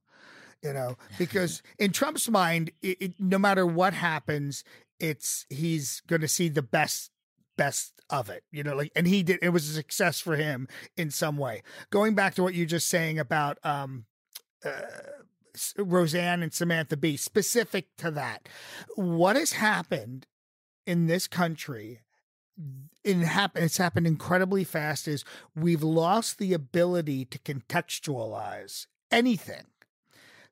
you 0.62 0.72
know 0.72 0.96
because 1.18 1.62
in 1.78 1.92
trump's 1.92 2.28
mind 2.28 2.70
it, 2.82 2.96
it, 3.00 3.14
no 3.18 3.38
matter 3.38 3.66
what 3.66 3.94
happens 3.94 4.64
it's 4.98 5.46
he's 5.48 6.00
going 6.06 6.20
to 6.20 6.28
see 6.28 6.48
the 6.48 6.62
best 6.62 7.10
best 7.56 7.92
of 8.10 8.30
it 8.30 8.42
you 8.50 8.62
know 8.62 8.74
like 8.74 8.92
and 8.96 9.06
he 9.06 9.22
did 9.22 9.38
it 9.42 9.50
was 9.50 9.68
a 9.68 9.74
success 9.74 10.20
for 10.20 10.36
him 10.36 10.68
in 10.96 11.10
some 11.10 11.36
way. 11.36 11.62
Going 11.90 12.14
back 12.14 12.34
to 12.36 12.42
what 12.42 12.54
you're 12.54 12.66
just 12.66 12.88
saying 12.88 13.18
about 13.18 13.58
um 13.64 14.06
uh, 14.64 14.70
Roseanne 15.76 16.42
and 16.42 16.52
Samantha 16.52 16.96
Bee 16.96 17.16
specific 17.16 17.88
to 17.98 18.10
that 18.12 18.48
what 18.94 19.36
has 19.36 19.52
happened 19.52 20.26
in 20.86 21.06
this 21.06 21.26
country 21.26 22.00
it 23.04 23.16
happen 23.16 23.62
it's 23.62 23.78
happened 23.78 24.06
incredibly 24.06 24.64
fast 24.64 25.08
is 25.08 25.24
we've 25.54 25.82
lost 25.82 26.38
the 26.38 26.52
ability 26.52 27.24
to 27.26 27.38
contextualize 27.38 28.86
anything. 29.10 29.64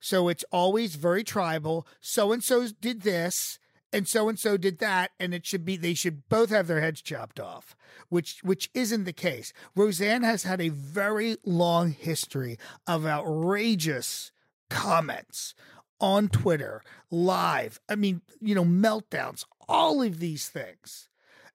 So 0.00 0.28
it's 0.28 0.44
always 0.52 0.94
very 0.94 1.24
tribal 1.24 1.86
so 2.00 2.32
and 2.32 2.42
so 2.42 2.68
did 2.80 3.02
this 3.02 3.58
and 3.92 4.06
so 4.06 4.28
and 4.28 4.38
so 4.38 4.56
did 4.56 4.78
that 4.78 5.10
and 5.18 5.34
it 5.34 5.46
should 5.46 5.64
be 5.64 5.76
they 5.76 5.94
should 5.94 6.28
both 6.28 6.50
have 6.50 6.66
their 6.66 6.80
heads 6.80 7.02
chopped 7.02 7.40
off 7.40 7.76
which 8.08 8.40
which 8.42 8.70
isn't 8.74 9.04
the 9.04 9.12
case. 9.12 9.52
Roseanne 9.74 10.22
has 10.22 10.44
had 10.44 10.60
a 10.60 10.68
very 10.68 11.36
long 11.44 11.92
history 11.92 12.58
of 12.86 13.06
outrageous 13.06 14.32
comments 14.68 15.54
on 16.00 16.28
twitter 16.28 16.82
live 17.10 17.80
i 17.88 17.94
mean 17.94 18.20
you 18.40 18.54
know 18.54 18.64
meltdowns 18.64 19.44
all 19.68 20.02
of 20.02 20.18
these 20.18 20.48
things 20.48 21.08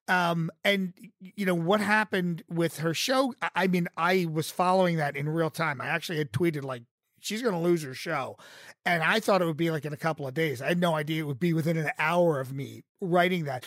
um, 0.07 0.51
and 0.63 0.93
you 1.19 1.45
know 1.45 1.55
what 1.55 1.81
happened 1.81 2.43
with 2.49 2.79
her 2.79 2.93
show? 2.93 3.33
I 3.55 3.67
mean, 3.67 3.87
I 3.97 4.27
was 4.31 4.49
following 4.49 4.97
that 4.97 5.15
in 5.15 5.29
real 5.29 5.49
time. 5.49 5.81
I 5.81 5.87
actually 5.87 6.17
had 6.17 6.31
tweeted 6.31 6.63
like 6.63 6.83
she's 7.19 7.41
going 7.41 7.53
to 7.53 7.59
lose 7.59 7.83
her 7.83 7.93
show, 7.93 8.37
and 8.85 9.03
I 9.03 9.19
thought 9.19 9.41
it 9.41 9.45
would 9.45 9.57
be 9.57 9.71
like 9.71 9.85
in 9.85 9.93
a 9.93 9.97
couple 9.97 10.27
of 10.27 10.33
days. 10.33 10.61
I 10.61 10.67
had 10.67 10.79
no 10.79 10.95
idea 10.95 11.21
it 11.21 11.27
would 11.27 11.39
be 11.39 11.53
within 11.53 11.77
an 11.77 11.91
hour 11.97 12.39
of 12.39 12.53
me 12.53 12.83
writing 12.99 13.45
that. 13.45 13.65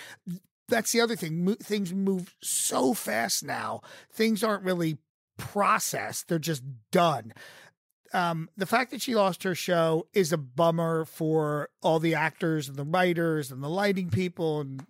That's 0.69 0.93
the 0.93 1.01
other 1.01 1.17
thing. 1.17 1.45
Mo- 1.45 1.57
things 1.63 1.93
move 1.93 2.35
so 2.43 2.95
fast 2.95 3.45
now. 3.45 3.83
Things 4.13 4.43
aren't 4.43 4.65
really 4.65 4.99
processed; 5.37 6.29
they're 6.29 6.39
just 6.39 6.63
done. 6.91 7.33
Um, 8.15 8.49
the 8.57 8.65
fact 8.65 8.93
that 8.93 9.03
she 9.03 9.17
lost 9.17 9.43
her 9.43 9.57
show 9.57 10.07
is 10.13 10.33
a 10.33 10.39
bummer 10.39 11.05
for 11.05 11.69
all 11.83 11.99
the 11.99 12.15
actors 12.15 12.69
and 12.69 12.77
the 12.77 12.85
writers 12.85 13.51
and 13.51 13.61
the 13.61 13.69
lighting 13.69 14.09
people 14.09 14.61
and 14.61 14.87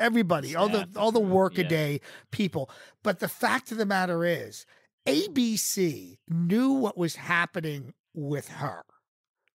everybody, 0.00 0.50
Staff, 0.50 0.60
all 0.60 0.68
the 0.68 0.88
all 0.96 1.12
the 1.12 1.20
workaday 1.20 1.92
yeah. 1.92 2.08
people. 2.32 2.68
But 3.04 3.20
the 3.20 3.28
fact 3.28 3.70
of 3.70 3.78
the 3.78 3.86
matter 3.86 4.24
is, 4.24 4.66
ABC 5.06 6.18
knew 6.28 6.72
what 6.72 6.98
was 6.98 7.14
happening 7.14 7.94
with 8.12 8.48
her. 8.48 8.84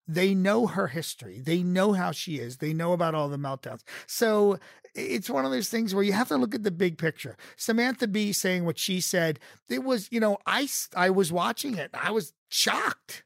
They 0.07 0.33
know 0.35 0.67
her 0.67 0.87
history. 0.87 1.39
They 1.39 1.63
know 1.63 1.93
how 1.93 2.11
she 2.11 2.35
is. 2.37 2.57
They 2.57 2.73
know 2.73 2.93
about 2.93 3.15
all 3.15 3.29
the 3.29 3.37
meltdowns. 3.37 3.83
So 4.05 4.59
it's 4.93 5.29
one 5.29 5.45
of 5.45 5.51
those 5.51 5.69
things 5.69 5.95
where 5.95 6.03
you 6.03 6.13
have 6.13 6.27
to 6.27 6.37
look 6.37 6.53
at 6.53 6.63
the 6.63 6.71
big 6.71 6.97
picture. 6.97 7.37
Samantha 7.55 8.07
Bee 8.07 8.33
saying 8.33 8.65
what 8.65 8.77
she 8.77 8.99
said, 8.99 9.39
it 9.69 9.83
was, 9.83 10.09
you 10.11 10.19
know, 10.19 10.37
I 10.45 10.67
I 10.95 11.09
was 11.09 11.31
watching 11.31 11.77
it. 11.77 11.91
I 11.93 12.11
was 12.11 12.33
shocked. 12.49 13.23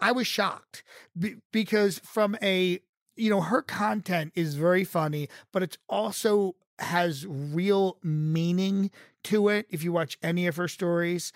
I 0.00 0.12
was 0.12 0.26
shocked 0.26 0.82
B- 1.18 1.36
because 1.52 2.00
from 2.00 2.36
a 2.42 2.80
you 3.16 3.30
know, 3.30 3.42
her 3.42 3.62
content 3.62 4.32
is 4.34 4.56
very 4.56 4.84
funny, 4.84 5.28
but 5.52 5.62
it's 5.62 5.78
also 5.88 6.56
has 6.80 7.24
real 7.26 7.98
meaning 8.02 8.90
to 9.22 9.48
it 9.48 9.66
if 9.70 9.84
you 9.84 9.92
watch 9.92 10.18
any 10.22 10.46
of 10.46 10.56
her 10.56 10.66
stories. 10.68 11.32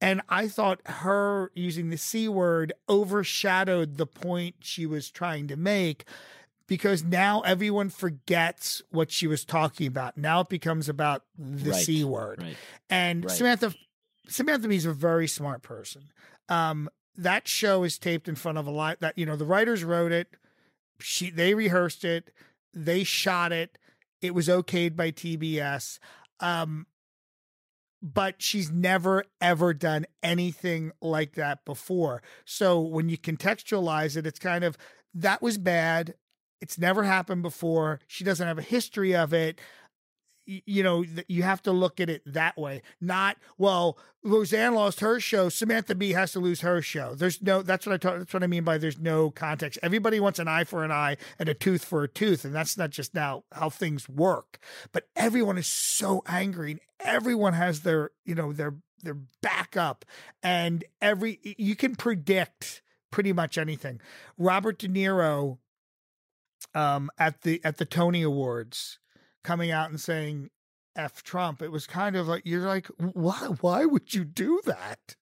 And 0.00 0.20
I 0.28 0.48
thought 0.48 0.80
her 0.86 1.50
using 1.54 1.90
the 1.90 1.96
C 1.96 2.28
word 2.28 2.72
overshadowed 2.88 3.96
the 3.96 4.06
point 4.06 4.56
she 4.60 4.84
was 4.84 5.10
trying 5.10 5.48
to 5.48 5.56
make 5.56 6.04
because 6.66 7.02
now 7.02 7.40
everyone 7.42 7.88
forgets 7.88 8.82
what 8.90 9.10
she 9.10 9.26
was 9.26 9.44
talking 9.44 9.86
about. 9.86 10.18
Now 10.18 10.40
it 10.40 10.48
becomes 10.48 10.88
about 10.88 11.22
the 11.38 11.70
right. 11.70 11.80
C 11.80 12.04
word. 12.04 12.42
Right. 12.42 12.56
And 12.90 13.24
right. 13.24 13.30
Samantha 13.30 13.74
Samantha 14.28 14.68
Bee's 14.68 14.86
a 14.86 14.92
very 14.92 15.28
smart 15.28 15.62
person. 15.62 16.10
Um, 16.48 16.90
that 17.16 17.48
show 17.48 17.82
is 17.82 17.98
taped 17.98 18.28
in 18.28 18.34
front 18.34 18.58
of 18.58 18.66
a 18.66 18.70
lot 18.70 19.00
that 19.00 19.16
you 19.16 19.24
know 19.24 19.36
the 19.36 19.46
writers 19.46 19.82
wrote 19.82 20.12
it 20.12 20.28
she 20.98 21.30
they 21.30 21.54
rehearsed 21.54 22.04
it, 22.04 22.32
they 22.72 23.04
shot 23.04 23.52
it, 23.52 23.78
it 24.20 24.34
was 24.34 24.48
okayed 24.48 24.96
by 24.96 25.10
TBS. 25.10 25.98
Um, 26.40 26.86
but 28.02 28.36
she's 28.42 28.70
never 28.70 29.24
ever 29.40 29.74
done 29.74 30.06
anything 30.22 30.92
like 31.00 31.34
that 31.34 31.64
before. 31.64 32.22
So 32.44 32.80
when 32.80 33.08
you 33.08 33.18
contextualize 33.18 34.16
it, 34.16 34.26
it's 34.26 34.38
kind 34.38 34.64
of 34.64 34.76
that 35.14 35.42
was 35.42 35.58
bad. 35.58 36.14
It's 36.60 36.78
never 36.78 37.04
happened 37.04 37.42
before. 37.42 38.00
She 38.06 38.24
doesn't 38.24 38.46
have 38.46 38.58
a 38.58 38.62
history 38.62 39.14
of 39.14 39.32
it 39.32 39.60
you 40.46 40.82
know, 40.82 41.04
you 41.28 41.42
have 41.42 41.62
to 41.62 41.72
look 41.72 42.00
at 42.00 42.08
it 42.08 42.22
that 42.24 42.56
way. 42.56 42.82
Not 43.00 43.36
well, 43.58 43.98
Roseanne 44.22 44.74
lost 44.74 45.00
her 45.00 45.20
show, 45.20 45.48
Samantha 45.48 45.94
Bee 45.94 46.12
has 46.12 46.32
to 46.32 46.40
lose 46.40 46.60
her 46.60 46.80
show. 46.80 47.14
There's 47.14 47.42
no. 47.42 47.62
That's 47.62 47.86
what 47.86 47.92
I 47.94 47.96
talk. 47.96 48.18
That's 48.18 48.32
what 48.32 48.42
I 48.42 48.46
mean 48.46 48.64
by 48.64 48.78
there's 48.78 48.98
no 48.98 49.30
context. 49.30 49.78
Everybody 49.82 50.20
wants 50.20 50.38
an 50.38 50.48
eye 50.48 50.64
for 50.64 50.84
an 50.84 50.92
eye 50.92 51.16
and 51.38 51.48
a 51.48 51.54
tooth 51.54 51.84
for 51.84 52.02
a 52.02 52.08
tooth, 52.08 52.44
and 52.44 52.54
that's 52.54 52.76
not 52.76 52.90
just 52.90 53.14
now 53.14 53.44
how 53.52 53.70
things 53.70 54.08
work. 54.08 54.58
But 54.92 55.08
everyone 55.16 55.58
is 55.58 55.66
so 55.66 56.22
angry, 56.26 56.72
and 56.72 56.80
everyone 57.00 57.52
has 57.54 57.80
their, 57.80 58.10
you 58.24 58.34
know, 58.34 58.52
their 58.52 58.74
their 59.02 59.18
back 59.42 59.76
up, 59.76 60.04
and 60.42 60.84
every 61.00 61.40
you 61.58 61.76
can 61.76 61.96
predict 61.96 62.82
pretty 63.10 63.32
much 63.32 63.58
anything. 63.58 64.00
Robert 64.38 64.78
De 64.78 64.88
Niro, 64.88 65.58
um, 66.74 67.10
at 67.18 67.42
the 67.42 67.60
at 67.64 67.78
the 67.78 67.84
Tony 67.84 68.22
Awards 68.22 68.98
coming 69.46 69.70
out 69.70 69.90
and 69.90 70.00
saying 70.00 70.50
F 70.96 71.22
Trump, 71.22 71.62
it 71.62 71.70
was 71.70 71.86
kind 71.86 72.16
of 72.16 72.26
like 72.26 72.42
you're 72.44 72.66
like, 72.66 72.88
why 72.98 73.48
why 73.60 73.84
would 73.84 74.12
you 74.12 74.24
do 74.24 74.60
that? 74.64 75.14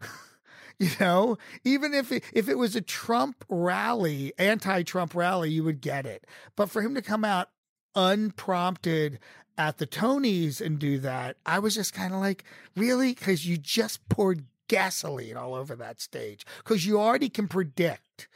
you 0.78 0.88
know, 0.98 1.36
even 1.62 1.92
if 1.92 2.10
it, 2.10 2.24
if 2.32 2.48
it 2.48 2.56
was 2.56 2.74
a 2.74 2.80
Trump 2.80 3.44
rally, 3.50 4.32
anti-Trump 4.38 5.14
rally, 5.14 5.50
you 5.50 5.62
would 5.62 5.82
get 5.82 6.06
it. 6.06 6.26
But 6.56 6.70
for 6.70 6.80
him 6.80 6.94
to 6.94 7.02
come 7.02 7.24
out 7.24 7.50
unprompted 7.94 9.18
at 9.58 9.76
the 9.76 9.86
Tonys 9.86 10.60
and 10.60 10.78
do 10.78 10.98
that, 11.00 11.36
I 11.44 11.58
was 11.58 11.74
just 11.74 11.92
kind 11.92 12.14
of 12.14 12.20
like, 12.20 12.44
really? 12.76 13.12
Because 13.12 13.46
you 13.46 13.58
just 13.58 14.08
poured 14.08 14.46
gasoline 14.68 15.36
all 15.36 15.54
over 15.54 15.76
that 15.76 16.00
stage 16.00 16.44
because 16.58 16.86
you 16.86 16.98
already 16.98 17.28
can 17.28 17.46
predict 17.46 18.26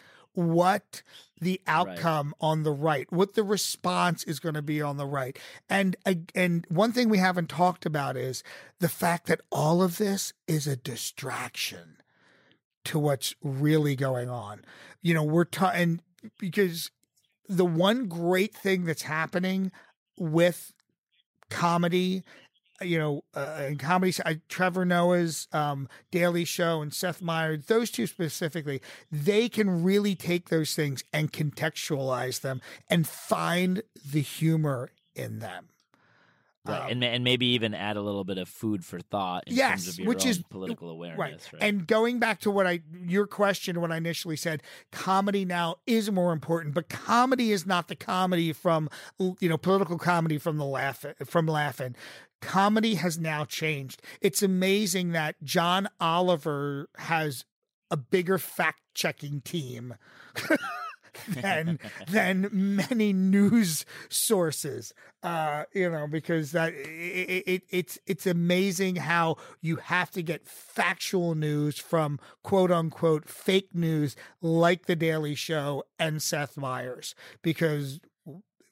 what 0.41 1.03
the 1.41 1.61
outcome 1.67 2.29
right. 2.29 2.49
on 2.49 2.63
the 2.63 2.73
right, 2.73 3.11
what 3.11 3.35
the 3.35 3.43
response 3.43 4.25
is 4.25 4.41
going 4.41 4.55
to 4.55 4.63
be 4.63 4.83
on 4.83 4.97
the 4.97 5.07
right. 5.07 5.39
And 5.69 5.97
and 6.35 6.67
one 6.69 6.93
thing 6.93 7.09
we 7.09 7.19
haven't 7.19 7.49
talked 7.49 7.87
about 7.87 8.17
is 8.17 8.43
the 8.79 8.89
fact 8.89 9.27
that 9.27 9.41
all 9.51 9.83
of 9.83 9.99
this 9.99 10.33
is 10.47 10.67
a 10.67 10.77
distraction 10.77 11.97
to 12.85 12.99
what's 12.99 13.35
really 13.43 13.97
going 13.97 14.29
on. 14.29 14.65
You 15.03 15.15
know, 15.15 15.25
we're 15.25 15.45
ta- 15.45 15.73
and 15.75 16.03
because 16.39 16.91
the 17.49 17.65
one 17.65 18.07
great 18.07 18.55
thing 18.55 18.85
that's 18.85 19.03
happening 19.03 19.73
with 20.19 20.73
comedy 21.49 22.23
you 22.83 22.99
know, 22.99 23.25
uh, 23.35 23.65
in 23.69 23.77
comedy, 23.77 24.15
uh, 24.25 24.35
Trevor 24.49 24.85
Noah's 24.85 25.49
um, 25.53 25.89
Daily 26.11 26.45
Show 26.45 26.83
and 26.83 26.93
Seth 26.93 27.21
Meyers, 27.23 27.67
those 27.67 27.91
two 27.91 28.07
specifically, 28.07 28.81
they 29.11 29.49
can 29.49 29.83
really 29.83 30.15
take 30.15 30.49
those 30.49 30.75
things 30.75 31.05
and 31.13 31.33
contextualize 31.33 32.41
them 32.41 32.61
and 32.89 33.07
find 33.07 33.83
the 34.05 34.23
humor 34.23 34.91
in 35.15 35.41
them. 35.41 35.69
Right. 36.67 36.83
Um, 36.83 36.89
and 36.91 37.05
and 37.05 37.25
maybe 37.25 37.47
even 37.47 37.73
add 37.73 37.97
a 37.97 38.03
little 38.03 38.25
bit 38.25 38.37
of 38.37 38.49
food 38.49 38.85
for 38.85 39.01
thought 39.01 39.45
in 39.47 39.57
yes, 39.57 39.71
terms 39.71 39.89
of 39.89 39.99
your 40.01 40.09
which 40.09 40.27
is 40.27 40.43
political 40.43 40.91
awareness. 40.91 41.19
Right. 41.19 41.53
right. 41.55 41.63
And 41.63 41.87
going 41.87 42.19
back 42.19 42.41
to 42.41 42.51
what 42.51 42.67
I 42.67 42.81
your 43.03 43.27
question 43.27 43.81
when 43.81 43.91
I 43.91 43.97
initially 43.97 44.37
said 44.37 44.63
comedy 44.93 45.47
now 45.47 45.77
is 45.87 46.11
more 46.11 46.33
important, 46.33 46.75
but 46.75 46.91
comedy 46.91 47.51
is 47.51 47.65
not 47.65 47.89
the 47.89 47.97
comedy 47.97 48.53
from 48.53 48.91
you 49.19 49.49
know 49.49 49.57
political 49.57 49.97
comedy 49.97 50.37
from 50.37 50.59
the 50.59 50.67
laugh 50.67 51.05
from 51.25 51.47
laughing 51.47 51.95
comedy 52.41 52.95
has 52.97 53.19
now 53.19 53.45
changed. 53.45 54.03
It's 54.21 54.43
amazing 54.43 55.13
that 55.13 55.37
John 55.43 55.89
Oliver 56.01 56.89
has 56.97 57.45
a 57.91 57.97
bigger 57.97 58.39
fact 58.39 58.81
checking 58.95 59.41
team. 59.41 59.95
than 61.29 61.79
than 62.09 62.49
many 62.53 63.13
news 63.13 63.85
sources 64.09 64.93
uh 65.23 65.65
you 65.73 65.91
know 65.91 66.07
because 66.07 66.53
that 66.53 66.73
it, 66.75 67.45
it, 67.47 67.63
it's 67.71 67.99
it's 68.07 68.27
amazing 68.27 68.97
how 68.97 69.37
you 69.61 69.77
have 69.77 70.11
to 70.11 70.23
get 70.23 70.47
factual 70.47 71.35
news 71.35 71.79
from 71.79 72.19
quote 72.43 72.71
unquote 72.71 73.29
fake 73.29 73.75
news 73.75 74.17
like 74.41 74.87
the 74.87 74.97
daily 74.97 75.35
show 75.35 75.83
and 75.99 76.23
Seth 76.23 76.57
Meyers 76.57 77.15
because 77.43 78.01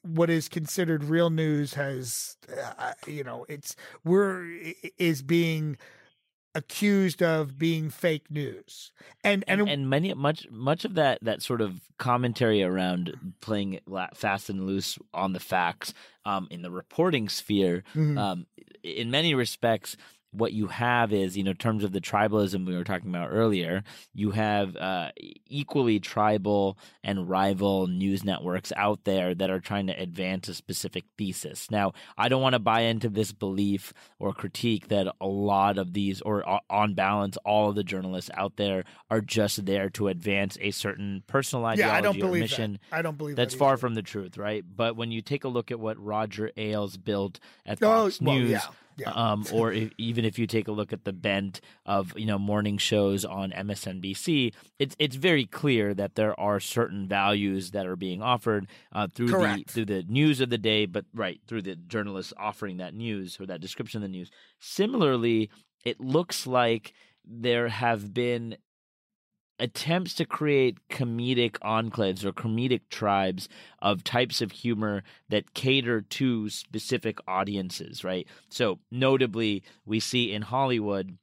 what 0.01 0.29
is 0.29 0.47
considered 0.47 1.03
real 1.03 1.29
news 1.29 1.73
has 1.73 2.37
uh, 2.77 2.93
you 3.05 3.23
know 3.23 3.45
it's 3.49 3.75
we're 4.03 4.45
is 4.97 5.21
being 5.21 5.77
accused 6.55 7.21
of 7.21 7.57
being 7.57 7.89
fake 7.89 8.29
news. 8.29 8.91
And 9.23 9.43
and, 9.47 9.61
and, 9.61 9.69
and 9.69 9.89
many 9.89 10.13
much 10.13 10.47
much 10.49 10.85
of 10.85 10.95
that 10.95 11.19
that 11.21 11.41
sort 11.41 11.61
of 11.61 11.81
commentary 11.97 12.63
around 12.63 13.33
playing 13.41 13.79
fast 14.13 14.49
and 14.49 14.65
loose 14.65 14.97
on 15.13 15.33
the 15.33 15.39
facts 15.39 15.93
um, 16.25 16.47
in 16.49 16.61
the 16.61 16.71
reporting 16.71 17.29
sphere, 17.29 17.83
mm-hmm. 17.93 18.17
um, 18.17 18.45
in 18.83 19.11
many 19.11 19.33
respects, 19.33 19.97
what 20.31 20.53
you 20.53 20.67
have 20.67 21.11
is, 21.11 21.35
you 21.35 21.43
know, 21.43 21.51
in 21.51 21.57
terms 21.57 21.83
of 21.83 21.91
the 21.91 22.01
tribalism 22.01 22.65
we 22.65 22.75
were 22.75 22.83
talking 22.83 23.09
about 23.09 23.29
earlier, 23.31 23.83
you 24.13 24.31
have 24.31 24.75
uh, 24.75 25.09
equally 25.47 25.99
tribal 25.99 26.77
and 27.03 27.29
rival 27.29 27.87
news 27.87 28.23
networks 28.23 28.71
out 28.75 29.03
there 29.05 29.33
that 29.33 29.49
are 29.49 29.59
trying 29.59 29.87
to 29.87 29.99
advance 29.99 30.47
a 30.47 30.53
specific 30.53 31.05
thesis. 31.17 31.71
Now, 31.71 31.93
I 32.17 32.29
don't 32.29 32.41
want 32.41 32.53
to 32.53 32.59
buy 32.59 32.81
into 32.81 33.09
this 33.09 33.31
belief 33.31 33.93
or 34.19 34.33
critique 34.33 34.89
that 34.89 35.07
a 35.19 35.27
lot 35.27 35.77
of 35.77 35.93
these, 35.93 36.21
or 36.21 36.43
on 36.69 36.93
balance, 36.93 37.37
all 37.45 37.69
of 37.69 37.75
the 37.75 37.83
journalists 37.83 38.29
out 38.35 38.57
there 38.57 38.83
are 39.09 39.21
just 39.21 39.65
there 39.65 39.89
to 39.91 40.09
advance 40.09 40.57
a 40.61 40.71
certain 40.71 41.23
personal 41.25 41.65
ideology 41.65 41.91
yeah, 41.91 41.97
I 41.97 42.01
don't 42.01 42.17
or 42.17 42.27
believe 42.27 42.41
mission. 42.41 42.79
That. 42.91 42.97
I 42.97 43.01
don't 43.01 43.17
believe 43.17 43.35
that's 43.35 43.53
that 43.55 43.59
far 43.59 43.77
from 43.77 43.95
the 43.95 44.03
truth, 44.03 44.37
right? 44.37 44.63
But 44.75 44.95
when 44.95 45.11
you 45.11 45.21
take 45.21 45.43
a 45.43 45.47
look 45.47 45.71
at 45.71 45.79
what 45.79 45.97
Roger 46.03 46.51
Ailes 46.55 46.97
built 46.97 47.39
at 47.65 47.81
oh, 47.81 48.05
Fox 48.05 48.21
well, 48.21 48.35
News. 48.35 48.51
Yeah 48.51 48.61
yeah. 48.99 49.11
Um, 49.11 49.45
or 49.51 49.71
if, 49.71 49.91
even 49.97 50.25
if 50.25 50.37
you 50.37 50.47
take 50.47 50.67
a 50.67 50.71
look 50.71 50.93
at 50.93 51.05
the 51.05 51.13
bent 51.13 51.61
of 51.85 52.17
you 52.17 52.25
know 52.25 52.37
morning 52.37 52.77
shows 52.77 53.25
on 53.25 53.51
MSNBC, 53.51 54.53
it's 54.77 54.95
it's 54.99 55.15
very 55.15 55.45
clear 55.45 55.93
that 55.93 56.15
there 56.15 56.39
are 56.39 56.59
certain 56.59 57.07
values 57.07 57.71
that 57.71 57.85
are 57.85 57.95
being 57.95 58.21
offered 58.21 58.67
uh, 58.91 59.07
through 59.07 59.29
Correct. 59.29 59.67
the 59.67 59.73
through 59.73 59.85
the 59.85 60.03
news 60.03 60.41
of 60.41 60.49
the 60.49 60.57
day, 60.57 60.85
but 60.85 61.05
right 61.13 61.39
through 61.47 61.63
the 61.63 61.75
journalists 61.75 62.33
offering 62.37 62.77
that 62.77 62.93
news 62.93 63.39
or 63.39 63.45
that 63.45 63.61
description 63.61 63.99
of 63.99 64.01
the 64.03 64.17
news. 64.17 64.29
Similarly, 64.59 65.49
it 65.85 65.99
looks 65.99 66.45
like 66.45 66.93
there 67.25 67.67
have 67.69 68.13
been 68.13 68.57
attempts 69.59 70.13
to 70.15 70.25
create 70.25 70.77
comedic 70.89 71.51
enclaves 71.59 72.23
or 72.23 72.31
comedic 72.31 72.81
tribes 72.89 73.49
of 73.81 74.03
types 74.03 74.41
of 74.41 74.51
humor 74.51 75.03
that 75.29 75.53
cater 75.53 76.01
to 76.01 76.49
specific 76.49 77.19
audiences, 77.27 78.03
right? 78.03 78.27
So, 78.49 78.79
notably, 78.91 79.63
we 79.85 79.99
see 79.99 80.31
in 80.31 80.43
Hollywood 80.43 81.17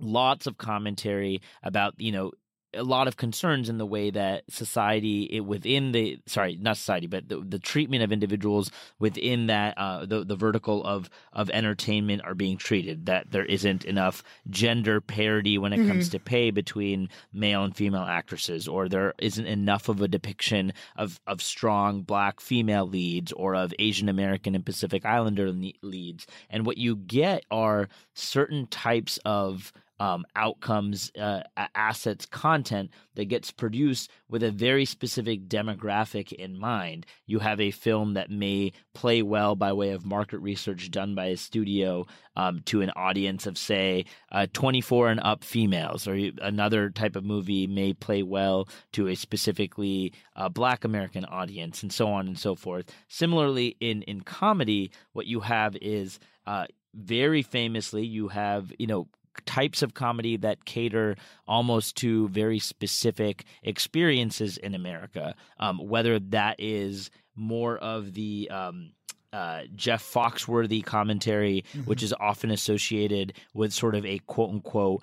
lots 0.00 0.46
of 0.46 0.58
commentary 0.58 1.40
about, 1.62 1.94
you 1.98 2.12
know, 2.12 2.32
a 2.76 2.82
lot 2.82 3.08
of 3.08 3.16
concerns 3.16 3.68
in 3.68 3.78
the 3.78 3.86
way 3.86 4.10
that 4.10 4.44
society 4.48 5.24
it, 5.24 5.40
within 5.40 5.92
the 5.92 6.18
sorry 6.26 6.56
not 6.60 6.76
society 6.76 7.06
but 7.06 7.28
the, 7.28 7.38
the 7.40 7.58
treatment 7.58 8.02
of 8.02 8.12
individuals 8.12 8.70
within 8.98 9.46
that 9.46 9.76
uh, 9.78 10.04
the 10.04 10.24
the 10.24 10.36
vertical 10.36 10.84
of 10.84 11.10
of 11.32 11.50
entertainment 11.50 12.22
are 12.24 12.34
being 12.34 12.56
treated 12.56 13.06
that 13.06 13.30
there 13.30 13.44
isn't 13.44 13.84
enough 13.84 14.22
gender 14.48 15.00
parity 15.00 15.58
when 15.58 15.72
it 15.72 15.78
mm-hmm. 15.78 15.88
comes 15.88 16.08
to 16.08 16.18
pay 16.18 16.50
between 16.50 17.08
male 17.32 17.64
and 17.64 17.76
female 17.76 18.02
actresses 18.02 18.68
or 18.68 18.88
there 18.88 19.14
isn't 19.18 19.46
enough 19.46 19.88
of 19.88 20.00
a 20.00 20.08
depiction 20.08 20.72
of 20.96 21.20
of 21.26 21.42
strong 21.42 22.02
black 22.02 22.40
female 22.40 22.86
leads 22.86 23.32
or 23.32 23.54
of 23.54 23.74
Asian 23.78 24.08
American 24.08 24.54
and 24.54 24.64
Pacific 24.64 25.04
Islander 25.04 25.52
leads 25.82 26.26
and 26.50 26.66
what 26.66 26.78
you 26.78 26.96
get 26.96 27.44
are 27.50 27.88
certain 28.14 28.66
types 28.66 29.18
of 29.24 29.72
um, 29.98 30.24
outcomes, 30.34 31.10
uh, 31.18 31.42
assets, 31.74 32.26
content 32.26 32.90
that 33.14 33.26
gets 33.26 33.50
produced 33.50 34.10
with 34.28 34.42
a 34.42 34.50
very 34.50 34.84
specific 34.84 35.48
demographic 35.48 36.32
in 36.32 36.58
mind. 36.58 37.06
You 37.26 37.38
have 37.38 37.60
a 37.60 37.70
film 37.70 38.14
that 38.14 38.30
may 38.30 38.72
play 38.94 39.22
well 39.22 39.54
by 39.56 39.72
way 39.72 39.90
of 39.90 40.04
market 40.04 40.38
research 40.38 40.90
done 40.90 41.14
by 41.14 41.26
a 41.26 41.36
studio 41.36 42.06
um, 42.36 42.60
to 42.66 42.82
an 42.82 42.90
audience 42.90 43.46
of, 43.46 43.56
say, 43.56 44.04
uh, 44.32 44.46
24 44.52 45.10
and 45.10 45.20
up 45.20 45.42
females, 45.42 46.06
or 46.06 46.14
another 46.42 46.90
type 46.90 47.16
of 47.16 47.24
movie 47.24 47.66
may 47.66 47.92
play 47.92 48.22
well 48.22 48.68
to 48.92 49.08
a 49.08 49.14
specifically 49.14 50.12
uh, 50.36 50.48
black 50.48 50.84
American 50.84 51.24
audience, 51.24 51.82
and 51.82 51.92
so 51.92 52.08
on 52.08 52.26
and 52.26 52.38
so 52.38 52.54
forth. 52.54 52.92
Similarly, 53.08 53.76
in, 53.80 54.02
in 54.02 54.20
comedy, 54.20 54.90
what 55.12 55.26
you 55.26 55.40
have 55.40 55.76
is 55.80 56.18
uh, 56.46 56.66
very 56.94 57.42
famously, 57.42 58.04
you 58.04 58.28
have, 58.28 58.72
you 58.78 58.86
know, 58.86 59.08
types 59.44 59.82
of 59.82 59.94
comedy 59.94 60.36
that 60.38 60.64
cater 60.64 61.16
almost 61.46 61.96
to 61.96 62.28
very 62.28 62.58
specific 62.58 63.44
experiences 63.62 64.56
in 64.56 64.74
America. 64.74 65.34
Um, 65.58 65.78
whether 65.78 66.18
that 66.18 66.56
is 66.58 67.10
more 67.34 67.76
of 67.78 68.14
the 68.14 68.48
um, 68.50 68.92
uh, 69.32 69.64
Jeff 69.74 70.02
Foxworthy 70.02 70.82
commentary, 70.82 71.64
mm-hmm. 71.72 71.82
which 71.82 72.02
is 72.02 72.14
often 72.18 72.50
associated 72.50 73.34
with 73.52 73.72
sort 73.72 73.94
of 73.94 74.06
a 74.06 74.18
quote 74.20 74.50
unquote 74.50 75.02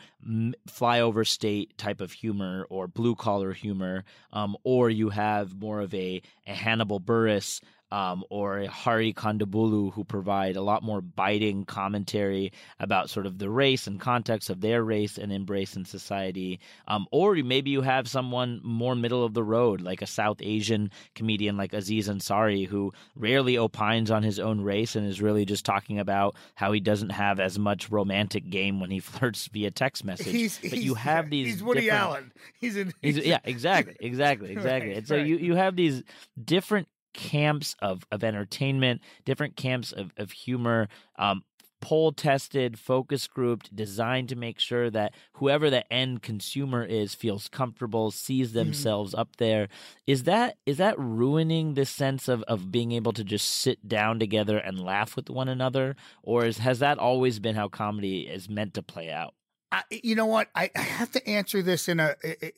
flyover 0.67 1.27
state 1.27 1.77
type 1.77 2.01
of 2.01 2.11
humor 2.11 2.65
or 2.69 2.87
blue 2.87 3.15
collar 3.15 3.53
humor, 3.53 4.03
um, 4.31 4.57
or 4.63 4.89
you 4.89 5.09
have 5.09 5.53
more 5.55 5.81
of 5.81 5.93
a, 5.93 6.21
a 6.47 6.53
Hannibal 6.53 6.99
Buress 6.99 7.61
um, 7.93 8.23
or 8.31 8.65
Hari 8.65 9.13
Kondabolu, 9.13 9.93
who 9.93 10.03
provide 10.03 10.55
a 10.55 10.63
lot 10.63 10.81
more 10.81 10.99
biting 10.99 11.63
commentary 11.63 12.51
about 12.79 13.11
sort 13.11 13.27
of 13.27 13.37
the 13.37 13.51
race 13.51 13.85
and 13.85 13.99
context 13.99 14.49
of 14.49 14.61
their 14.61 14.83
race 14.83 15.19
and 15.19 15.31
embrace 15.31 15.75
in 15.75 15.85
society. 15.85 16.59
Um, 16.87 17.05
or 17.11 17.35
maybe 17.35 17.69
you 17.69 17.81
have 17.83 18.07
someone 18.07 18.61
more 18.63 18.95
middle 18.95 19.23
of 19.23 19.35
the 19.35 19.43
road, 19.43 19.79
like 19.79 20.01
a 20.01 20.07
South 20.07 20.37
Asian 20.41 20.89
comedian 21.13 21.55
like 21.55 21.71
Aziz 21.71 22.09
Ansari, 22.09 22.67
who 22.67 22.91
rarely 23.15 23.59
opines 23.59 24.09
on 24.09 24.23
his 24.23 24.39
own 24.39 24.61
race 24.61 24.95
and 24.95 25.07
is 25.07 25.21
really 25.21 25.45
just 25.45 25.63
talking 25.63 25.99
about 25.99 26.35
how 26.55 26.71
he 26.71 26.79
doesn't 26.79 27.11
have 27.11 27.39
as 27.39 27.59
much 27.59 27.91
romantic 27.91 28.49
game 28.49 28.79
when 28.79 28.89
he 28.89 28.99
flirts 29.01 29.47
via 29.53 29.69
text 29.69 30.03
message. 30.03 30.33
He's, 30.33 30.57
but 30.57 30.71
he's, 30.71 30.83
you 30.83 30.95
have 30.95 31.29
these. 31.29 31.45
He's 31.45 31.63
Woody 31.63 31.81
different... 31.81 32.01
Allen. 32.01 32.31
He's 32.59 32.75
in. 32.75 32.91
He's, 33.03 33.19
yeah, 33.19 33.37
exactly, 33.43 33.95
exactly, 33.99 34.51
exactly. 34.51 34.89
right, 34.89 34.97
and 34.97 35.07
so 35.07 35.17
right. 35.17 35.27
you 35.27 35.37
you 35.37 35.53
have 35.53 35.75
these 35.75 36.01
different 36.43 36.87
camps 37.13 37.75
of, 37.79 38.05
of 38.11 38.23
entertainment, 38.23 39.01
different 39.25 39.55
camps 39.55 39.91
of, 39.91 40.11
of 40.17 40.31
humor, 40.31 40.87
um, 41.17 41.43
poll 41.81 42.13
tested, 42.13 42.79
focus 42.79 43.27
grouped, 43.27 43.75
designed 43.75 44.29
to 44.29 44.37
make 44.37 44.57
sure 44.57 44.89
that 44.89 45.13
whoever 45.33 45.69
the 45.69 45.91
end 45.91 46.21
consumer 46.21 46.85
is 46.85 47.13
feels 47.13 47.49
comfortable, 47.49 48.09
sees 48.09 48.49
Mm-hmm. 48.49 48.57
themselves 48.57 49.13
mm. 49.13 49.19
up 49.19 49.35
there. 49.35 49.67
Is 50.07 50.23
that 50.23 50.57
is 50.65 50.77
that 50.77 50.97
ruining 50.97 51.73
the 51.73 51.85
sense 51.85 52.29
of, 52.29 52.41
of 52.43 52.71
being 52.71 52.93
able 52.93 53.11
to 53.11 53.23
just 53.23 53.49
sit 53.49 53.85
down 53.85 54.17
together 54.17 54.57
and 54.57 54.79
laugh 54.79 55.17
with 55.17 55.29
one 55.29 55.49
another? 55.49 55.97
Or 56.21 56.45
is, 56.45 56.59
has 56.59 56.79
that 56.79 56.99
always 56.99 57.39
been 57.39 57.55
how 57.55 57.67
comedy 57.67 58.21
is 58.21 58.47
meant 58.47 58.73
to 58.75 58.81
play 58.81 59.11
out? 59.11 59.33
I, 59.71 59.83
you 59.89 60.15
know 60.15 60.25
what? 60.27 60.49
I, 60.55 60.71
I 60.75 60.81
have 60.81 61.11
to 61.11 61.27
answer 61.27 61.61
this 61.61 61.89
in 61.89 61.99
a, 61.99 62.15
a 62.23 62.53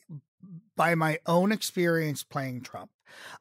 by 0.76 0.94
my 0.94 1.18
own 1.26 1.50
experience 1.50 2.22
playing 2.22 2.60
Trump. 2.60 2.90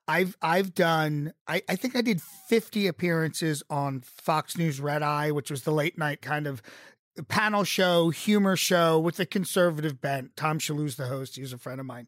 I've 0.07 0.38
I've 0.41 0.74
done 0.74 1.34
I, 1.47 1.61
I 1.68 1.76
think 1.76 1.95
I 1.95 2.01
did 2.01 2.22
50 2.22 2.88
appearances 2.88 3.63
on 3.70 4.01
Fox 4.01 4.57
News 4.57 4.80
Red 4.80 5.03
Eye, 5.03 5.32
which 5.32 5.51
was 5.51 5.63
the 5.63 5.72
late 5.72 5.97
night 5.97 6.22
kind 6.22 6.47
of 6.47 6.61
panel 7.28 7.63
show, 7.63 8.09
humor 8.09 8.55
show 8.55 8.99
with 8.99 9.20
a 9.20 9.26
conservative 9.26 10.01
bent. 10.01 10.36
Tom 10.36 10.59
Shillue's 10.59 10.97
the 10.97 11.07
host. 11.07 11.36
He's 11.36 11.53
a 11.53 11.57
friend 11.57 11.80
of 11.80 11.86
mine. 11.86 12.07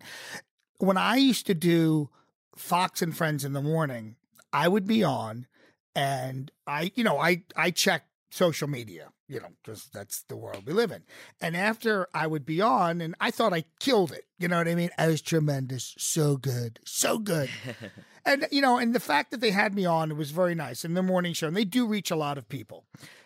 When 0.80 0.98
I 0.98 1.16
used 1.16 1.48
to 1.48 1.54
do 1.54 2.10
Fox 2.56 3.02
and 3.02 3.16
Friends 3.16 3.46
in 3.46 3.54
the 3.54 3.62
morning, 3.62 4.16
I 4.52 4.68
would 4.68 4.86
be 4.86 5.04
on 5.04 5.48
and 5.96 6.52
I, 6.68 6.92
you 6.96 7.04
know, 7.04 7.18
I 7.18 7.44
I 7.56 7.72
check 7.72 8.06
social 8.30 8.68
media, 8.68 9.10
you 9.28 9.40
know, 9.40 9.50
because 9.64 9.86
that's 9.94 10.22
the 10.24 10.36
world 10.36 10.64
we 10.66 10.74
live 10.74 10.92
in. 10.92 11.04
And 11.42 11.56
after 11.56 12.08
I 12.14 12.28
would 12.28 12.46
be 12.46 12.62
on, 12.62 13.02
and 13.02 13.16
I 13.20 13.32
thought 13.32 13.54
I 13.54 13.66
killed 13.80 14.12
it. 14.12 14.26
You 14.40 14.48
know 14.48 14.58
what 14.58 14.68
I 14.68 14.76
mean? 14.76 14.90
I 14.98 15.08
was 15.08 15.22
tremendous, 15.22 15.96
so 15.98 16.38
good, 16.38 16.80
so 16.86 17.18
good. 17.18 17.50
and 18.26 18.48
you 18.52 18.62
know, 18.62 18.78
and 18.78 18.94
the 18.96 19.00
fact 19.00 19.32
that 19.32 19.42
they 19.42 19.52
had 19.52 19.76
me 19.76 19.86
on, 19.86 20.12
it 20.12 20.18
was 20.18 20.32
very 20.32 20.56
nice. 20.56 20.86
In 20.86 20.94
the 20.94 21.04
morning 21.04 21.34
show, 21.34 21.48
and 21.48 21.58
they 21.58 21.66
do 21.66 21.86
reach 21.86 22.12
a 22.12 22.16
lot 22.16 22.38
of 22.38 22.48
people. 22.48 22.86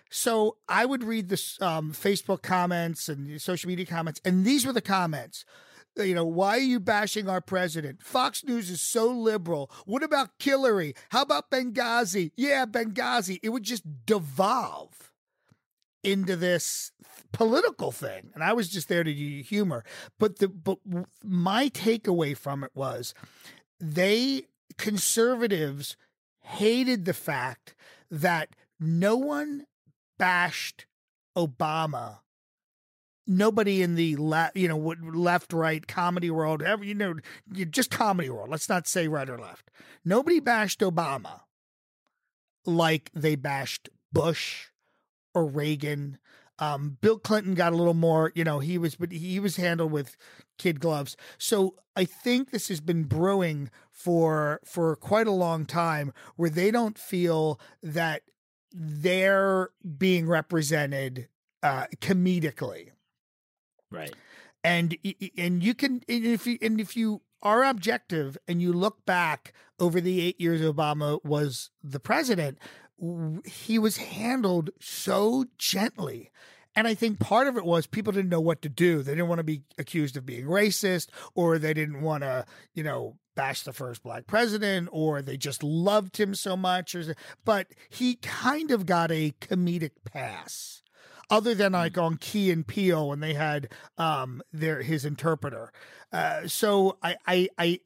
So 0.10 0.58
I 0.68 0.86
would 0.86 1.04
read 1.04 1.30
the 1.30 1.42
um, 1.62 1.94
Facebook 1.94 2.42
comments 2.42 3.08
and 3.08 3.42
social 3.42 3.70
media 3.70 3.86
comments, 3.86 4.20
and 4.26 4.44
these 4.46 4.66
were 4.66 4.74
the 4.74 4.82
comments 4.82 5.46
you 5.98 6.16
know, 6.16 6.26
why 6.26 6.52
are 6.58 6.60
you 6.60 6.80
bashing 6.80 7.28
our 7.28 7.42
president? 7.42 8.02
Fox 8.02 8.44
News 8.44 8.70
is 8.70 8.82
so 8.82 9.10
liberal. 9.10 9.70
What 9.86 10.04
about 10.04 10.30
Hillary? 10.40 10.96
How 11.10 11.24
about 11.24 11.52
Benghazi? 11.52 12.32
Yeah, 12.36 12.66
Benghazi. 12.66 13.40
It 13.44 13.50
would 13.50 13.64
just 13.64 13.84
devolve 14.06 15.11
into 16.04 16.36
this 16.36 16.92
political 17.32 17.92
thing. 17.92 18.32
And 18.34 18.44
I 18.44 18.54
was 18.54 18.70
just 18.70 18.88
there 18.88 19.04
to 19.04 19.14
do 19.14 19.42
humor. 19.44 19.84
But 20.20 20.40
the 20.40 20.48
but 20.48 20.80
my 21.24 21.70
takeaway 21.70 22.36
from 22.36 22.64
it 22.64 22.72
was 22.74 23.14
they 23.80 24.44
conservatives 24.78 25.98
hated 26.42 27.06
the 27.06 27.14
fact 27.14 27.76
that 28.10 28.50
no 28.80 29.16
one 29.16 29.66
bashed 30.18 30.86
Obama 31.38 32.20
nobody 33.28 33.82
in 33.82 33.96
the 33.96 34.16
left, 34.18 34.56
you 34.58 34.68
know, 34.68 34.96
left, 35.14 35.54
right, 35.54 35.86
comedy 35.88 36.30
world, 36.30 36.62
ever, 36.62 36.84
you 36.84 36.94
know, 36.94 37.16
just 37.70 37.90
comedy 37.90 38.30
world. 38.30 38.50
Let's 38.50 38.70
not 38.70 38.88
say 38.88 39.08
right 39.08 39.30
or 39.30 39.38
left. 39.38 39.70
Nobody 40.04 40.40
bashed 40.40 40.80
Obama 40.82 41.42
like 42.66 43.10
they 43.14 43.36
bashed 43.36 43.90
Bush 44.12 44.71
or 45.34 45.46
Reagan. 45.46 46.18
Um, 46.60 46.98
Bill 47.02 47.18
Clinton 47.18 47.56
got 47.56 47.74
a 47.74 47.76
little 47.76 47.96
more, 47.96 48.32
you 48.36 48.44
know, 48.44 48.60
he 48.60 48.78
was, 48.78 48.96
but 48.96 49.12
he 49.12 49.40
was 49.40 49.56
handled 49.56 49.92
with 49.92 50.16
kid 50.60 50.80
gloves. 50.80 51.18
So 51.40 51.76
I 51.96 52.06
think 52.06 52.52
this 52.52 52.68
has 52.68 52.82
been 52.82 53.04
brewing 53.06 53.72
for 53.92 54.60
for 54.64 54.96
quite 54.96 55.28
a 55.28 55.32
long 55.32 55.66
time, 55.66 56.14
where 56.36 56.50
they 56.50 56.70
don't 56.70 56.98
feel 57.00 57.60
that 57.82 58.22
they're 58.72 59.70
being 59.98 60.28
represented 60.28 61.28
uh, 61.64 61.88
comedically, 62.00 62.90
Right. 63.90 64.14
and 64.64 64.98
and 65.38 65.64
you 65.64 65.74
can 65.74 66.02
and 66.08 66.26
if 66.26 66.48
you 66.48 66.58
and 66.62 66.80
if 66.80 66.96
you 66.96 67.22
are 67.42 67.64
objective 67.64 68.38
and 68.48 68.62
you 68.62 68.72
look 68.72 69.06
back 69.06 69.54
over 69.80 70.00
the 70.00 70.22
eight 70.22 70.40
years 70.40 70.62
Obama 70.62 71.24
was 71.26 71.72
the 71.84 72.00
president, 72.00 72.58
he 73.46 73.80
was 73.80 73.98
handled 73.98 74.70
so 74.80 75.46
gently. 75.58 76.32
And 76.76 76.88
I 76.88 76.94
think 76.94 77.20
part 77.20 77.48
of 77.48 77.58
it 77.58 77.66
was 77.66 77.86
people 77.86 78.14
didn't 78.14 78.30
know 78.30 78.40
what 78.40 78.62
to 78.62 78.70
do. 78.70 79.02
They 79.02 79.12
didn't 79.12 79.28
want 79.28 79.40
to 79.40 79.44
be 79.44 79.64
accused 79.78 80.16
of 80.16 80.26
being 80.26 80.46
racist, 80.46 81.10
or 81.36 81.58
they 81.58 81.74
didn't 81.74 82.02
want 82.02 82.24
to, 82.24 82.46
you 82.74 82.84
know, 82.84 83.18
bash 83.36 83.64
the 83.64 83.74
first 83.74 84.04
black 84.04 84.26
president, 84.28 84.88
or 84.92 85.22
they 85.22 85.36
just 85.36 85.64
loved 85.64 86.18
him 86.18 86.34
so 86.34 86.56
much. 86.56 86.96
Or, 86.96 87.16
but 87.44 87.68
he 87.90 88.16
kind 88.16 88.72
of 88.72 88.86
got 88.86 89.12
a 89.12 89.34
comedic 89.42 89.92
pass 90.06 90.82
other 91.30 91.54
than 91.56 91.74
like 91.74 91.98
on 91.98 92.18
Key 92.18 92.52
and 92.52 92.66
Peele 92.66 93.10
when 93.10 93.20
they 93.20 93.34
had 93.34 93.70
um 93.98 94.42
their 94.54 94.82
his 94.82 95.04
interpreter. 95.04 95.72
Uh, 96.14 96.48
so 96.48 96.98
I, 97.04 97.18
I 97.28 97.50
I 97.58 97.80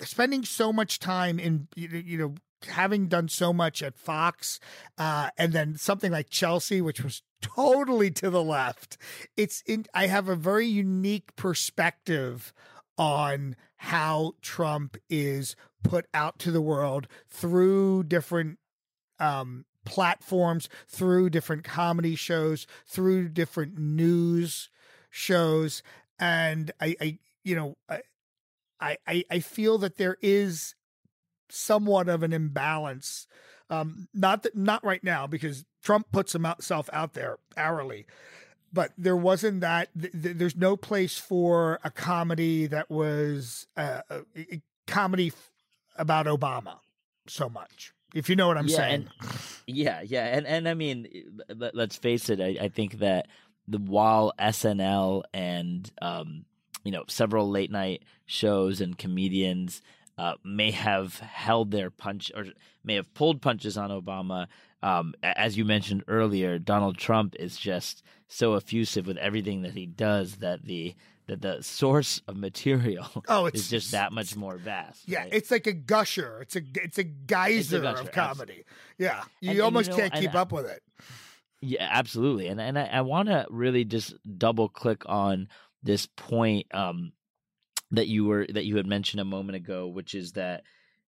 spending 0.00 0.44
so 0.44 0.72
much 0.72 0.98
time 0.98 1.38
in 1.38 1.68
you 1.74 1.88
know- 1.88 1.98
you 1.98 2.18
know 2.18 2.34
having 2.66 3.08
done 3.08 3.28
so 3.28 3.52
much 3.52 3.82
at 3.82 3.98
Fox, 3.98 4.60
uh, 4.98 5.30
and 5.36 5.52
then 5.52 5.76
something 5.76 6.12
like 6.12 6.30
Chelsea, 6.30 6.80
which 6.80 7.02
was 7.02 7.22
totally 7.40 8.10
to 8.10 8.30
the 8.30 8.42
left. 8.42 8.96
It's 9.36 9.62
in. 9.66 9.86
I 9.94 10.06
have 10.06 10.28
a 10.28 10.36
very 10.36 10.66
unique 10.66 11.34
perspective 11.36 12.52
on 12.96 13.56
how 13.76 14.32
Trump 14.42 14.96
is 15.08 15.56
put 15.82 16.06
out 16.14 16.38
to 16.40 16.50
the 16.50 16.60
world 16.60 17.08
through 17.28 18.04
different 18.04 18.58
um, 19.18 19.64
platforms, 19.84 20.68
through 20.88 21.30
different 21.30 21.64
comedy 21.64 22.14
shows, 22.14 22.66
through 22.86 23.28
different 23.28 23.78
news 23.78 24.68
shows, 25.10 25.82
and 26.18 26.70
I, 26.80 26.96
I 27.00 27.18
you 27.44 27.56
know, 27.56 27.76
I, 28.80 28.96
I, 29.06 29.24
I 29.30 29.38
feel 29.40 29.78
that 29.78 29.96
there 29.96 30.16
is 30.20 30.74
somewhat 31.52 32.08
of 32.08 32.22
an 32.22 32.32
imbalance. 32.32 33.26
Um, 33.70 34.08
not 34.12 34.42
that, 34.42 34.56
not 34.56 34.84
right 34.84 35.02
now 35.02 35.26
because 35.26 35.64
Trump 35.82 36.10
puts 36.12 36.32
himself 36.32 36.90
out 36.92 37.14
there 37.14 37.38
hourly, 37.56 38.06
but 38.72 38.92
there 38.98 39.16
wasn't 39.16 39.60
that. 39.60 39.88
Th- 39.98 40.12
th- 40.12 40.36
there's 40.36 40.56
no 40.56 40.76
place 40.76 41.16
for 41.18 41.78
a 41.84 41.90
comedy 41.90 42.66
that 42.66 42.90
was 42.90 43.66
uh, 43.76 44.00
a, 44.10 44.20
a 44.36 44.62
comedy 44.86 45.28
f- 45.28 45.50
about 45.96 46.26
Obama 46.26 46.78
so 47.26 47.48
much. 47.48 47.92
If 48.14 48.28
you 48.28 48.36
know 48.36 48.46
what 48.46 48.58
I'm 48.58 48.66
Yeah, 48.68 48.76
saying. 48.76 48.94
and- 49.22 49.30
Yeah, 49.66 50.02
yeah, 50.02 50.26
and 50.36 50.46
and 50.46 50.68
I 50.68 50.74
mean, 50.74 51.06
let, 51.48 51.74
let's 51.74 51.96
face 51.96 52.28
it. 52.28 52.40
I, 52.40 52.64
I 52.64 52.68
think 52.68 52.98
that 52.98 53.28
the 53.68 53.78
while 53.78 54.32
SNL 54.38 55.22
and 55.32 55.90
um, 56.02 56.44
you 56.84 56.92
know 56.92 57.04
several 57.08 57.48
late 57.48 57.70
night 57.70 58.02
shows 58.26 58.80
and 58.82 58.98
comedians 58.98 59.80
uh, 60.22 60.34
may 60.44 60.70
have 60.70 61.18
held 61.20 61.70
their 61.70 61.90
punch 61.90 62.30
or 62.36 62.44
may 62.84 62.94
have 62.94 63.12
pulled 63.14 63.40
punches 63.42 63.76
on 63.76 63.90
Obama. 63.90 64.46
Um, 64.82 65.14
as 65.22 65.56
you 65.56 65.64
mentioned 65.64 66.02
earlier, 66.08 66.58
Donald 66.58 66.96
Trump 66.98 67.34
is 67.38 67.56
just 67.56 68.02
so 68.28 68.54
effusive 68.54 69.06
with 69.06 69.16
everything 69.18 69.62
that 69.62 69.74
he 69.74 69.86
does 69.86 70.36
that 70.36 70.64
the 70.64 70.94
that 71.28 71.40
the 71.40 71.62
source 71.62 72.20
of 72.26 72.36
material 72.36 73.06
Oh, 73.28 73.46
is 73.54 73.54
it's- 73.54 73.68
just 73.70 73.92
that 73.92 74.12
much 74.12 74.34
more 74.36 74.56
vast. 74.56 75.08
Yeah, 75.08 75.20
right? 75.20 75.32
it's 75.32 75.50
like 75.50 75.66
a 75.68 75.72
gusher. 75.72 76.40
It's 76.42 76.56
a 76.56 76.62
it's 76.74 76.98
a 76.98 77.04
geyser 77.04 77.80
gusher, 77.80 78.02
of 78.02 78.12
comedy. 78.12 78.64
Yeah, 78.98 79.22
you 79.40 79.50
And- 79.50 79.58
and 79.58 79.64
almost 79.64 79.90
you 79.90 79.96
know, 79.96 80.02
can't 80.08 80.14
keep 80.22 80.34
I- 80.34 80.38
up 80.40 80.52
with 80.52 80.66
it. 80.66 80.82
Yeah, 81.60 81.86
absolutely. 81.90 82.48
And 82.48 82.60
and 82.60 82.76
I, 82.78 82.86
I 82.86 83.00
want 83.02 83.28
to 83.28 83.46
really 83.50 83.84
just 83.84 84.14
double 84.38 84.68
click 84.68 85.02
on 85.06 85.48
this 85.84 86.06
point 86.16 86.66
um, 86.74 87.12
that 87.92 88.08
you 88.08 88.24
were 88.24 88.46
that 88.48 88.64
you 88.64 88.76
had 88.76 88.86
mentioned 88.86 89.20
a 89.20 89.24
moment 89.24 89.56
ago, 89.56 89.86
which 89.86 90.14
is 90.14 90.32
that 90.32 90.64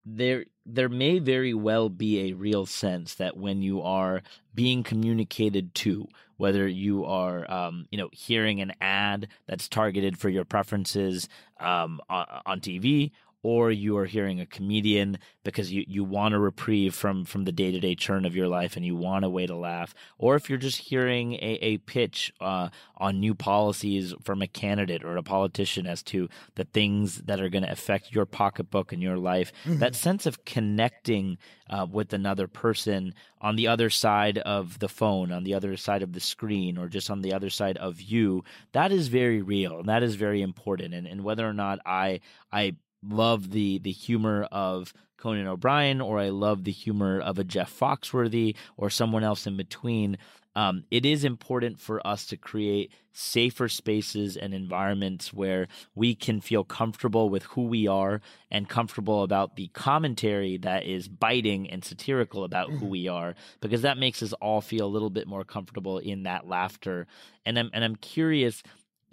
there 0.05 0.45
there 0.67 0.89
may 0.89 1.19
very 1.19 1.55
well 1.55 1.89
be 1.89 2.21
a 2.21 2.35
real 2.35 2.67
sense 2.67 3.15
that 3.15 3.37
when 3.37 3.63
you 3.63 3.81
are 3.81 4.23
being 4.55 4.83
communicated 4.83 5.75
to 5.75 6.07
whether 6.37 6.67
you 6.67 7.05
are 7.05 7.51
um, 7.51 7.87
you 7.91 7.99
know 7.99 8.09
hearing 8.13 8.61
an 8.61 8.73
ad 8.81 9.29
that's 9.47 9.69
targeted 9.69 10.19
for 10.19 10.29
your 10.29 10.45
preferences 10.45 11.29
um, 11.61 12.01
on, 12.11 12.27
on 12.45 12.61
TV 12.61 13.13
or 13.45 13.71
you 13.71 13.97
are 13.99 14.07
hearing 14.07 14.41
a 14.41 14.47
comedian 14.47 15.19
because 15.45 15.71
you, 15.71 15.85
you 15.87 16.03
want 16.03 16.35
a 16.35 16.39
reprieve 16.39 16.95
from 16.95 17.25
from 17.25 17.45
the 17.45 17.53
day-to-day 17.53 17.95
churn 17.95 18.25
of 18.25 18.35
your 18.35 18.49
life 18.49 18.75
and 18.75 18.85
you 18.85 18.97
want 18.97 19.25
a 19.25 19.29
way 19.29 19.47
to 19.47 19.55
laugh 19.55 19.95
or 20.19 20.35
if 20.35 20.49
you're 20.49 20.59
just 20.59 20.79
hearing 20.79 21.35
a, 21.35 21.59
a 21.61 21.79
pitch 21.79 22.33
uh, 22.41 22.69
on 22.97 23.21
new 23.21 23.35
policies 23.35 24.15
from 24.23 24.43
a 24.43 24.47
candidate 24.47 25.05
or 25.05 25.17
a 25.17 25.23
politician 25.23 25.87
as 25.87 26.03
to 26.03 26.29
the 26.57 26.65
things 26.65 27.19
that 27.19 27.41
are 27.41 27.51
going 27.51 27.65
to 27.65 27.71
affect 27.71 28.13
your 28.13 28.27
pocketbook 28.27 28.93
and 28.93 29.03
your 29.03 29.19
life 29.19 29.53
that 29.79 29.95
sense 29.95 30.27
of 30.27 30.45
connecting 30.45 31.37
uh, 31.69 31.87
with 31.91 32.13
another 32.13 32.49
person 32.49 33.15
on 33.41 33.57
the 33.57 33.69
other 33.69 33.91
side 33.91 34.39
of 34.39 34.79
the 34.79 34.89
phone 34.89 35.31
on 35.31 35.45
the 35.45 35.55
other 35.55 35.77
side 35.77 36.03
of 36.03 36.15
the 36.15 36.21
screen 36.21 36.79
or 36.79 36.89
just 36.89 37.11
on 37.11 37.21
the 37.21 37.33
other 37.33 37.51
side 37.51 37.77
of 37.77 38.01
you 38.01 38.43
that 38.73 38.91
is 38.91 39.09
very 39.09 39.43
real 39.43 39.81
and 39.81 39.89
that 39.89 40.03
is 40.03 40.15
very 40.15 40.41
important. 40.43 40.95
And, 40.95 41.07
and 41.07 41.23
whether 41.23 41.47
or 41.47 41.53
not 41.53 41.79
i 41.85 42.21
i 42.53 42.75
love 43.09 43.51
the 43.51 43.79
the 43.79 43.93
humor 43.93 44.45
of 44.51 44.93
Conan 45.17 45.47
O'Brien 45.47 46.01
or 46.01 46.19
I 46.19 46.29
love 46.29 46.65
the 46.65 46.73
humor 46.73 47.21
of 47.21 47.39
a 47.39 47.45
Jeff 47.45 47.79
Foxworthy 47.79 48.57
or 48.77 48.91
someone 48.91 49.25
else 49.25 49.47
in 49.47 49.57
between. 49.57 50.19
Um, 50.57 50.85
it 50.91 51.05
is 51.05 51.25
important 51.25 51.81
for 51.81 52.07
us 52.07 52.27
to 52.27 52.37
create 52.37 52.93
safer 53.13 53.69
spaces 53.69 54.37
and 54.37 54.55
environments 54.55 55.33
where 55.33 55.67
we 55.95 56.15
can 56.15 56.41
feel 56.41 56.63
comfortable 56.63 57.29
with 57.29 57.43
who 57.45 57.63
we 57.63 57.89
are 57.89 58.21
and 58.51 58.69
comfortable 58.69 59.23
about 59.23 59.57
the 59.57 59.69
commentary 59.69 60.57
that 60.59 60.85
is 60.85 61.09
biting 61.09 61.69
and 61.71 61.85
satirical 61.85 62.45
about 62.45 62.71
who 62.71 62.87
we 62.87 63.09
are, 63.09 63.35
because 63.61 63.83
that 63.83 63.99
makes 63.99 64.23
us 64.23 64.33
all 64.35 64.61
feel 64.61 64.87
a 64.87 64.95
little 64.95 65.11
bit 65.11 65.27
more 65.27 65.45
comfortable 65.45 65.99
in 65.99 66.25
that 66.25 66.47
laughter. 66.47 67.07
And 67.45 67.59
I'm 67.59 67.71
and 67.73 67.83
I'm 67.83 67.97
curious 67.97 68.63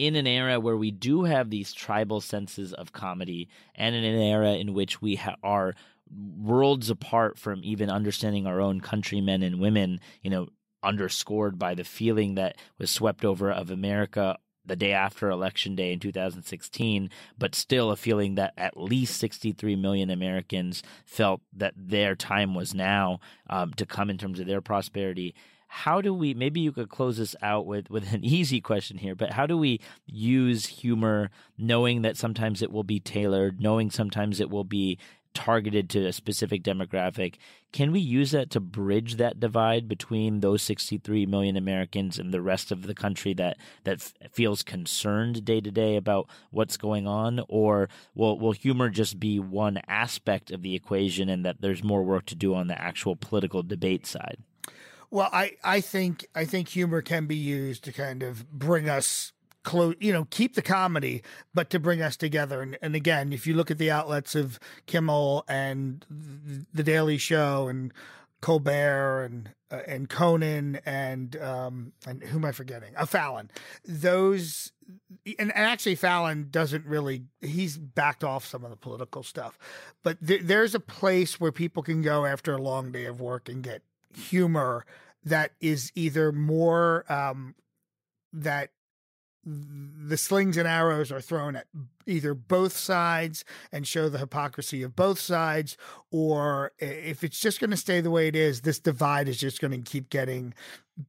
in 0.06 0.16
an 0.16 0.26
era 0.26 0.58
where 0.58 0.76
we 0.76 0.90
do 0.90 1.22
have 1.22 1.48
these 1.48 1.72
tribal 1.72 2.20
senses 2.20 2.72
of 2.72 2.92
comedy 2.92 3.48
and 3.76 3.94
in 3.94 4.02
an 4.02 4.20
era 4.20 4.54
in 4.54 4.74
which 4.74 5.00
we 5.00 5.14
ha- 5.14 5.36
are 5.44 5.74
worlds 6.10 6.90
apart 6.90 7.38
from 7.38 7.60
even 7.62 7.88
understanding 7.88 8.44
our 8.44 8.60
own 8.60 8.80
countrymen 8.80 9.44
and 9.44 9.60
women, 9.60 10.00
you 10.20 10.28
know, 10.28 10.48
underscored 10.82 11.56
by 11.56 11.76
the 11.76 11.84
feeling 11.84 12.34
that 12.34 12.56
was 12.78 12.90
swept 12.90 13.24
over 13.24 13.52
of 13.52 13.70
America 13.70 14.36
the 14.66 14.74
day 14.74 14.92
after 14.92 15.30
election 15.30 15.76
day 15.76 15.92
in 15.92 16.00
2016, 16.00 17.08
but 17.38 17.54
still 17.54 17.92
a 17.92 17.96
feeling 17.96 18.34
that 18.34 18.52
at 18.56 18.76
least 18.76 19.18
63 19.18 19.76
million 19.76 20.10
Americans 20.10 20.82
felt 21.04 21.40
that 21.52 21.74
their 21.76 22.16
time 22.16 22.54
was 22.54 22.74
now 22.74 23.20
um, 23.48 23.72
to 23.74 23.86
come 23.86 24.10
in 24.10 24.18
terms 24.18 24.40
of 24.40 24.46
their 24.46 24.60
prosperity 24.60 25.34
how 25.74 26.02
do 26.02 26.12
we 26.12 26.34
maybe 26.34 26.60
you 26.60 26.70
could 26.70 26.90
close 26.90 27.16
this 27.16 27.34
out 27.40 27.64
with 27.64 27.88
with 27.88 28.12
an 28.12 28.22
easy 28.24 28.60
question 28.60 28.98
here 28.98 29.14
but 29.14 29.32
how 29.32 29.46
do 29.46 29.56
we 29.56 29.80
use 30.06 30.66
humor 30.66 31.30
knowing 31.56 32.02
that 32.02 32.16
sometimes 32.16 32.60
it 32.60 32.70
will 32.70 32.84
be 32.84 33.00
tailored 33.00 33.58
knowing 33.58 33.90
sometimes 33.90 34.38
it 34.38 34.50
will 34.50 34.64
be 34.64 34.98
targeted 35.34 35.88
to 35.88 36.06
a 36.06 36.12
specific 36.12 36.62
demographic? 36.62 37.36
Can 37.72 37.90
we 37.90 38.00
use 38.00 38.32
that 38.32 38.50
to 38.50 38.60
bridge 38.60 39.16
that 39.16 39.40
divide 39.40 39.88
between 39.88 40.40
those 40.40 40.62
63 40.62 41.24
million 41.26 41.56
Americans 41.56 42.18
and 42.18 42.32
the 42.32 42.42
rest 42.42 42.70
of 42.70 42.82
the 42.82 42.94
country 42.94 43.32
that 43.34 43.56
that 43.84 44.12
feels 44.30 44.62
concerned 44.62 45.44
day 45.44 45.60
to 45.60 45.70
day 45.70 45.96
about 45.96 46.28
what's 46.50 46.76
going 46.76 47.06
on? 47.06 47.40
Or 47.48 47.88
will 48.14 48.38
will 48.38 48.52
humor 48.52 48.90
just 48.90 49.18
be 49.18 49.38
one 49.38 49.80
aspect 49.88 50.50
of 50.50 50.62
the 50.62 50.74
equation 50.74 51.28
and 51.28 51.44
that 51.46 51.60
there's 51.60 51.82
more 51.82 52.02
work 52.02 52.26
to 52.26 52.34
do 52.34 52.54
on 52.54 52.66
the 52.66 52.78
actual 52.80 53.16
political 53.16 53.62
debate 53.62 54.06
side 54.06 54.36
Well, 55.12 55.28
I, 55.30 55.56
I 55.62 55.82
think 55.82 56.26
I 56.34 56.46
think 56.46 56.68
humor 56.68 57.02
can 57.02 57.26
be 57.26 57.36
used 57.36 57.84
to 57.84 57.92
kind 57.92 58.22
of 58.22 58.50
bring 58.50 58.88
us 58.88 59.32
close, 59.62 59.94
you 60.00 60.10
know, 60.10 60.26
keep 60.30 60.54
the 60.54 60.62
comedy, 60.62 61.22
but 61.52 61.68
to 61.68 61.78
bring 61.78 62.00
us 62.00 62.16
together. 62.16 62.62
And, 62.62 62.78
and 62.80 62.94
again, 62.94 63.30
if 63.30 63.46
you 63.46 63.52
look 63.52 63.70
at 63.70 63.76
the 63.76 63.90
outlets 63.90 64.34
of 64.34 64.58
Kimmel 64.86 65.44
and 65.46 66.06
The 66.72 66.82
Daily 66.82 67.18
Show 67.18 67.68
and 67.68 67.92
Colbert 68.40 69.24
and 69.24 69.50
uh, 69.70 69.82
and 69.86 70.08
Conan 70.08 70.80
and 70.86 71.36
um 71.36 71.92
and 72.06 72.22
who 72.22 72.38
am 72.38 72.46
I 72.46 72.52
forgetting? 72.52 72.96
Uh, 72.96 73.04
Fallon. 73.04 73.50
Those 73.84 74.72
and, 75.26 75.52
and 75.52 75.52
actually 75.52 75.94
Fallon 75.94 76.48
doesn't 76.50 76.86
really 76.86 77.24
he's 77.42 77.76
backed 77.76 78.24
off 78.24 78.46
some 78.46 78.64
of 78.64 78.70
the 78.70 78.76
political 78.78 79.22
stuff, 79.22 79.58
but 80.02 80.26
th- 80.26 80.42
there's 80.44 80.74
a 80.74 80.80
place 80.80 81.38
where 81.38 81.52
people 81.52 81.82
can 81.82 82.00
go 82.00 82.24
after 82.24 82.54
a 82.54 82.62
long 82.62 82.92
day 82.92 83.04
of 83.04 83.20
work 83.20 83.50
and 83.50 83.62
get 83.62 83.82
humor 84.14 84.84
that 85.24 85.52
is 85.60 85.92
either 85.94 86.32
more 86.32 87.04
um, 87.10 87.54
that 88.32 88.70
the 89.44 90.16
slings 90.16 90.56
and 90.56 90.68
arrows 90.68 91.10
are 91.10 91.20
thrown 91.20 91.56
at 91.56 91.66
either 92.06 92.32
both 92.32 92.76
sides 92.76 93.44
and 93.72 93.86
show 93.86 94.08
the 94.08 94.18
hypocrisy 94.18 94.82
of 94.84 94.94
both 94.94 95.18
sides, 95.18 95.76
or 96.12 96.72
if 96.78 97.24
it's 97.24 97.40
just 97.40 97.58
going 97.58 97.70
to 97.70 97.76
stay 97.76 98.00
the 98.00 98.10
way 98.10 98.28
it 98.28 98.36
is, 98.36 98.60
this 98.60 98.78
divide 98.78 99.28
is 99.28 99.38
just 99.38 99.60
going 99.60 99.72
to 99.72 99.90
keep 99.90 100.10
getting 100.10 100.54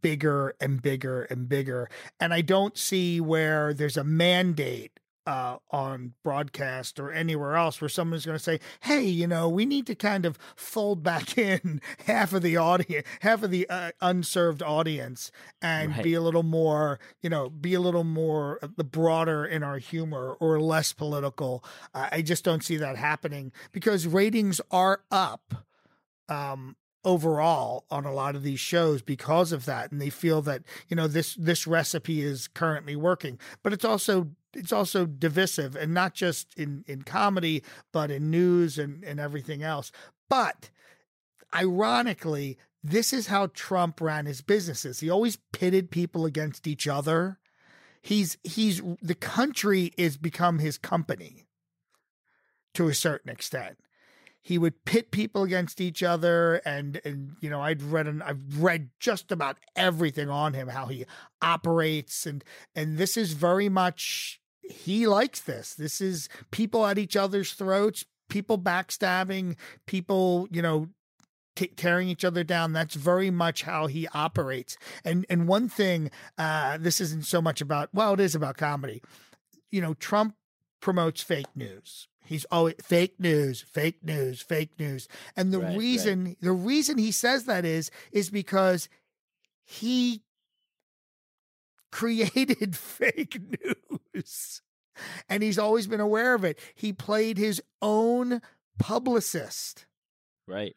bigger 0.02 0.56
and 0.60 0.82
bigger 0.82 1.24
and 1.24 1.48
bigger. 1.48 1.90
And 2.20 2.34
I 2.34 2.42
don't 2.42 2.76
see 2.78 3.22
where 3.22 3.72
there's 3.74 3.98
a 3.98 4.04
mandate 4.04 5.00
uh, 5.26 5.58
on 5.72 6.14
broadcast 6.24 7.00
or 7.00 7.12
anywhere 7.12 7.56
else 7.56 7.80
where 7.80 7.90
someone's 7.90 8.26
going 8.26 8.38
to 8.38 8.44
say, 8.44 8.60
"Hey, 8.82 9.04
you 9.04 9.28
know, 9.28 9.48
we 9.48 9.66
need 9.66 9.88
to 9.88 9.96
kind 9.96 10.26
of 10.26 10.38
fold 10.56 11.04
back 11.04 11.38
in 11.38 11.82
half 12.06 12.34
of 12.34 12.42
the 12.42 12.58
audience, 12.58 13.08
half 13.22 13.44
of 13.44 13.52
the 13.52 13.70
uh, 13.70 13.92
unserved 14.02 14.62
audience, 14.62 15.32
and 15.62 15.94
right. 15.94 16.04
be 16.04 16.14
a 16.14 16.22
little 16.22 16.44
more, 16.44 17.00
you 17.22 17.30
know, 17.30 17.50
be 17.50 17.74
a 17.74 17.80
little 17.80 18.04
more 18.04 18.60
the 18.76 18.84
broader 18.84 19.46
in 19.46 19.64
our 19.64 19.78
humor 19.78 20.36
or 20.40 20.60
less 20.60 20.94
political." 20.94 21.64
Uh, 21.94 22.10
I 22.12 22.22
just 22.22 22.44
don't 22.44 22.64
see 22.64 22.78
that 22.78 22.98
happening 22.98 23.52
because 23.72 24.08
ratings 24.08 24.60
are 24.72 25.02
up. 25.12 25.66
Um, 26.30 26.78
overall 27.06 27.84
on 27.92 28.06
a 28.06 28.14
lot 28.14 28.36
of 28.36 28.44
these 28.44 28.60
shows 28.60 29.02
because 29.02 29.52
of 29.52 29.66
that 29.66 29.92
and 29.92 30.00
they 30.00 30.10
feel 30.10 30.42
that 30.42 30.64
you 30.88 30.96
know 30.96 31.06
this 31.06 31.36
this 31.36 31.68
recipe 31.68 32.22
is 32.22 32.48
currently 32.48 32.96
working 32.96 33.38
but 33.62 33.74
it's 33.74 33.84
also 33.84 34.30
it's 34.56 34.74
also 34.74 35.06
divisive 35.06 35.76
and 35.76 35.94
not 35.94 36.14
just 36.14 36.54
in 36.56 36.84
in 36.88 37.04
comedy 37.04 37.64
but 37.92 38.12
in 38.12 38.30
news 38.30 38.78
and 38.78 39.04
and 39.04 39.20
everything 39.20 39.64
else. 39.64 39.92
But 40.30 40.70
ironically 41.56 42.58
this 42.84 43.14
is 43.14 43.28
how 43.28 43.48
Trump 43.48 44.02
ran 44.02 44.26
his 44.26 44.42
businesses. 44.42 45.00
He 45.00 45.10
always 45.10 45.38
pitted 45.54 45.90
people 45.90 46.26
against 46.26 46.68
each 46.68 46.88
other. 46.88 47.40
He's 48.02 48.38
he's 48.44 48.82
the 49.02 49.16
country 49.16 49.94
is 49.98 50.18
become 50.18 50.60
his 50.60 50.78
company 50.78 51.46
to 52.74 52.90
a 52.90 52.94
certain 52.94 53.32
extent. 53.32 53.78
He 54.42 54.58
would 54.58 54.84
pit 54.84 55.12
people 55.12 55.44
against 55.44 55.80
each 55.80 56.04
other 56.04 56.56
and 56.66 57.00
and 57.06 57.38
you 57.40 57.50
know 57.50 57.62
I'd 57.62 57.82
read 57.82 58.08
and 58.08 58.22
I've 58.22 58.62
read 58.62 58.90
just 59.00 59.32
about 59.32 59.58
everything 59.78 60.30
on 60.30 60.54
him 60.54 60.68
how 60.68 60.88
he 60.88 61.06
operates 61.42 62.26
and 62.26 62.44
and 62.76 62.98
this 62.98 63.16
is 63.16 63.32
very 63.32 63.70
much 63.70 64.42
he 64.70 65.08
likes 65.08 65.42
this. 65.42 65.74
This 65.74 66.02
is 66.02 66.30
people 66.52 66.86
at 66.86 66.98
each 66.98 67.16
other's 67.16 67.54
throats, 67.54 68.06
people 68.30 68.58
backstabbing, 68.58 69.56
people, 69.86 70.48
you 70.52 70.62
know, 70.62 70.90
t- 71.56 71.68
tearing 71.68 72.08
each 72.08 72.26
other 72.26 72.44
down. 72.44 72.74
That's 72.74 72.96
very 72.96 73.30
much 73.30 73.64
how 73.64 73.88
he 73.88 74.08
operates. 74.10 74.78
And 75.04 75.26
and 75.30 75.48
one 75.48 75.70
thing, 75.70 76.12
uh, 76.38 76.78
this 76.78 77.02
isn't 77.02 77.26
so 77.26 77.42
much 77.42 77.62
about 77.62 77.90
well, 77.94 78.14
it 78.14 78.20
is 78.20 78.36
about 78.36 78.58
comedy. 78.58 79.02
You 79.72 79.82
know, 79.82 79.94
Trump 79.96 80.36
promotes 80.80 81.22
fake 81.22 81.56
news. 81.56 82.08
He's 82.26 82.46
always 82.46 82.76
fake 82.82 83.20
news, 83.20 83.62
fake 83.62 84.04
news, 84.04 84.42
fake 84.42 84.80
news. 84.80 85.08
And 85.36 85.54
the 85.54 85.60
right, 85.60 85.78
reason 85.78 86.26
right. 86.26 86.38
the 86.42 86.54
reason 86.54 86.98
he 86.98 87.12
says 87.12 87.46
that 87.46 87.66
is 87.66 87.92
is 88.12 88.30
because 88.30 88.88
he 89.66 90.24
created 91.92 92.76
fake 92.76 93.40
news. 93.40 93.93
And 95.28 95.42
he's 95.42 95.58
always 95.58 95.88
been 95.88 96.00
aware 96.00 96.36
of 96.36 96.44
it. 96.44 96.60
He 96.76 96.94
played 96.94 97.38
his 97.38 97.62
own 97.82 98.42
publicist. 98.78 99.86
Right. 100.48 100.76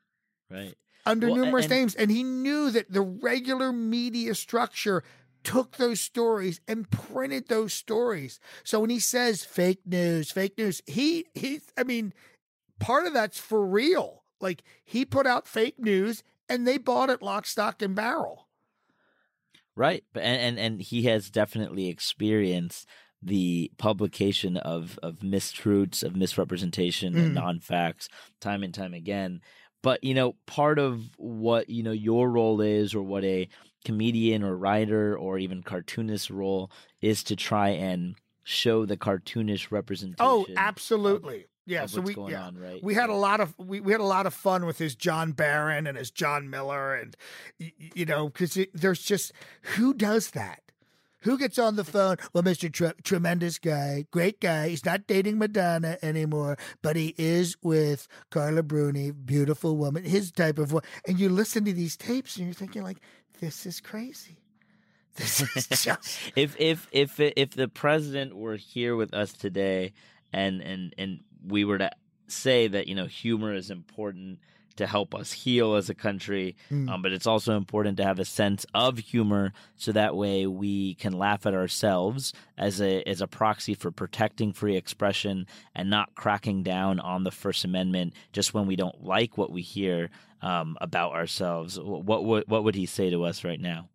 Right. 0.51 0.75
Under 1.05 1.29
well, 1.29 1.37
numerous 1.37 1.67
and, 1.67 1.75
names. 1.75 1.95
And 1.95 2.11
he 2.11 2.25
knew 2.25 2.71
that 2.71 2.91
the 2.91 3.03
regular 3.03 3.73
media 3.73 4.35
structure 4.35 5.03
took 5.45 5.77
those 5.77 6.01
stories 6.01 6.61
and 6.67 6.91
printed 6.91 7.49
those 7.49 7.73
stories. 7.73 8.41
So 8.65 8.81
when 8.81 8.91
he 8.91 8.99
says 8.99 9.45
fake 9.45 9.83
news, 9.87 10.31
fake 10.31 10.59
news, 10.59 10.83
he 10.87 11.27
he 11.35 11.61
I 11.77 11.85
mean, 11.85 12.13
part 12.81 13.07
of 13.07 13.13
that's 13.13 13.39
for 13.39 13.65
real. 13.65 14.25
Like 14.41 14.65
he 14.85 15.05
put 15.05 15.27
out 15.27 15.47
fake 15.47 15.79
news 15.79 16.25
and 16.49 16.67
they 16.67 16.79
bought 16.79 17.11
it 17.11 17.23
lock, 17.23 17.47
stock, 17.47 17.81
and 17.83 17.95
barrel. 17.95 18.49
Right. 19.77 20.05
And, 20.15 20.41
and, 20.41 20.59
and 20.59 20.81
he 20.81 21.03
has 21.03 21.31
definitely 21.31 21.89
experienced 21.89 22.89
the 23.23 23.71
publication 23.79 24.57
of, 24.57 24.99
of 25.03 25.17
mistruths, 25.21 26.03
of 26.03 26.17
misrepresentation 26.17 27.15
mm. 27.15 27.19
and 27.19 27.35
non 27.35 27.61
facts 27.61 28.09
time 28.41 28.63
and 28.63 28.75
time 28.75 28.95
again. 28.95 29.41
But, 29.83 30.03
you 30.03 30.15
know, 30.15 30.35
part 30.47 30.79
of 30.79 31.03
what, 31.17 31.69
you 31.69 31.83
know, 31.83 31.93
your 31.93 32.31
role 32.31 32.61
is 32.61 32.95
or 32.95 33.03
what 33.03 33.25
a 33.25 33.49
comedian 33.85 34.43
or 34.43 34.57
writer 34.57 35.17
or 35.17 35.39
even 35.39 35.63
cartoonist 35.63 36.31
role 36.31 36.71
is 37.01 37.23
to 37.25 37.37
try 37.37 37.69
and 37.71 38.17
show 38.43 38.85
the 38.85 38.97
cartoonish 38.97 39.71
representation. 39.71 40.17
Oh, 40.19 40.47
absolutely 40.57 41.47
yeah, 41.67 41.87
so 41.87 42.01
we 42.01 42.15
yeah, 42.15 42.47
on, 42.47 42.57
right? 42.57 42.83
we 42.83 42.95
had 42.95 43.11
a 43.11 43.15
lot 43.15 43.41
of 43.41 43.53
we, 43.59 43.81
we 43.81 43.91
had 43.91 44.01
a 44.01 44.05
lot 44.05 44.27
of 44.27 44.33
fun 44.33 44.67
with 44.67 44.79
his 44.79 44.95
John 44.95 45.33
Barron 45.33 45.89
and 45.89 45.99
his 45.99 46.13
John 46.13 46.49
Miller 46.49 46.95
and 46.95 47.17
you 47.59 48.07
know 48.07 48.29
because 48.29 48.57
there's 48.73 49.03
just 49.03 49.33
who 49.63 49.93
does 49.93 50.31
that 50.31 50.63
who 51.27 51.39
gets 51.39 51.59
on 51.59 51.77
the 51.77 51.85
phone 51.85 52.17
well 52.33 52.43
Mr. 52.43 52.73
Tr- 52.73 52.99
tremendous 53.03 53.59
guy 53.59 54.07
great 54.11 54.41
guy 54.41 54.69
he's 54.69 54.85
not 54.85 55.07
dating 55.07 55.39
Madonna 55.39 55.99
anymore 56.03 56.57
but 56.83 56.97
he 56.97 57.15
is 57.19 57.57
with 57.63 58.09
Carla 58.31 58.63
Bruni 58.63 59.11
beautiful 59.11 59.77
woman 59.77 60.05
his 60.05 60.33
type 60.33 60.59
of 60.59 60.73
woman. 60.73 60.89
and 61.07 61.21
you 61.21 61.29
listen 61.29 61.65
to 61.65 61.73
these 61.73 61.97
tapes 61.97 62.37
and 62.37 62.47
you're 62.47 62.55
thinking 62.55 62.83
like 62.83 62.99
this 63.41 63.67
is 63.67 63.81
crazy 63.81 64.39
this 65.17 65.41
is 65.41 65.69
just 65.85 66.19
if 66.37 66.57
if 66.59 66.89
if 66.93 67.19
if 67.21 67.51
the 67.51 67.69
president 67.69 68.35
were 68.35 68.57
here 68.57 68.97
with 68.97 69.13
us 69.13 69.33
today 69.33 69.93
and 70.33 70.61
and 70.61 70.95
and 70.97 71.21
we 71.47 71.65
were 71.65 71.79
to 71.79 71.91
say 72.29 72.69
that 72.69 72.89
you 72.89 72.95
know 72.95 73.07
humor 73.07 73.55
is 73.55 73.71
important 73.71 74.39
to 74.77 74.87
help 74.87 75.15
us 75.15 75.33
heal 75.33 75.75
as 75.75 75.91
a 75.91 75.95
country, 75.95 76.57
mm. 76.71 76.89
um, 76.91 77.03
but 77.03 77.13
it's 77.13 77.27
also 77.27 77.57
important 77.57 77.97
to 77.97 78.05
have 78.05 78.19
a 78.19 78.25
sense 78.25 78.65
of 78.75 78.99
humor 78.99 79.53
so 79.77 79.93
that 79.93 80.17
way 80.17 80.47
we 80.47 80.95
can 80.95 81.13
laugh 81.13 81.47
at 81.47 81.55
ourselves 81.55 82.33
as 82.59 82.81
a 82.81 83.03
as 83.09 83.21
a 83.21 83.27
proxy 83.27 83.75
for 83.75 83.91
protecting 83.91 84.53
free 84.53 84.77
expression 84.77 85.47
and 85.75 85.91
not 85.91 86.15
cracking 86.15 86.63
down 86.63 87.01
on 87.01 87.25
the 87.25 87.31
First 87.31 87.65
Amendment 87.65 88.15
just 88.33 88.55
when 88.55 88.67
we 88.67 88.77
don't 88.77 89.05
like 89.05 89.37
what 89.37 89.51
we 89.51 89.63
hear 89.63 90.11
um, 90.43 90.77
about 90.81 91.13
ourselves. 91.13 91.79
What 91.81 92.25
would 92.25 92.45
what 92.47 92.65
would 92.65 92.75
he 92.75 92.87
say 92.87 93.11
to 93.11 93.25
us 93.25 93.45
right 93.45 93.61
now? 93.61 93.89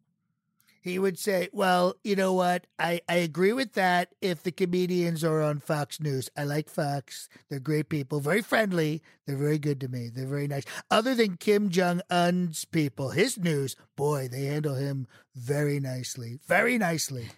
He 0.81 0.97
would 0.99 1.17
say, 1.17 1.47
Well, 1.53 1.95
you 2.03 2.15
know 2.15 2.33
what? 2.33 2.67
I, 2.79 3.01
I 3.07 3.15
agree 3.15 3.53
with 3.53 3.73
that 3.73 4.13
if 4.21 4.43
the 4.43 4.51
comedians 4.51 5.23
are 5.23 5.41
on 5.41 5.59
Fox 5.59 5.99
News. 6.01 6.29
I 6.35 6.43
like 6.43 6.69
Fox. 6.69 7.29
They're 7.49 7.59
great 7.59 7.89
people, 7.89 8.19
very 8.19 8.41
friendly. 8.41 9.01
They're 9.25 9.37
very 9.37 9.59
good 9.59 9.79
to 9.81 9.87
me. 9.87 10.09
They're 10.09 10.25
very 10.27 10.47
nice. 10.47 10.65
Other 10.89 11.15
than 11.15 11.37
Kim 11.37 11.69
Jong 11.69 12.01
un's 12.09 12.65
people, 12.65 13.11
his 13.11 13.37
news, 13.37 13.75
boy, 13.95 14.27
they 14.27 14.45
handle 14.45 14.75
him 14.75 15.07
very 15.35 15.79
nicely. 15.79 16.39
Very 16.47 16.77
nicely. 16.77 17.29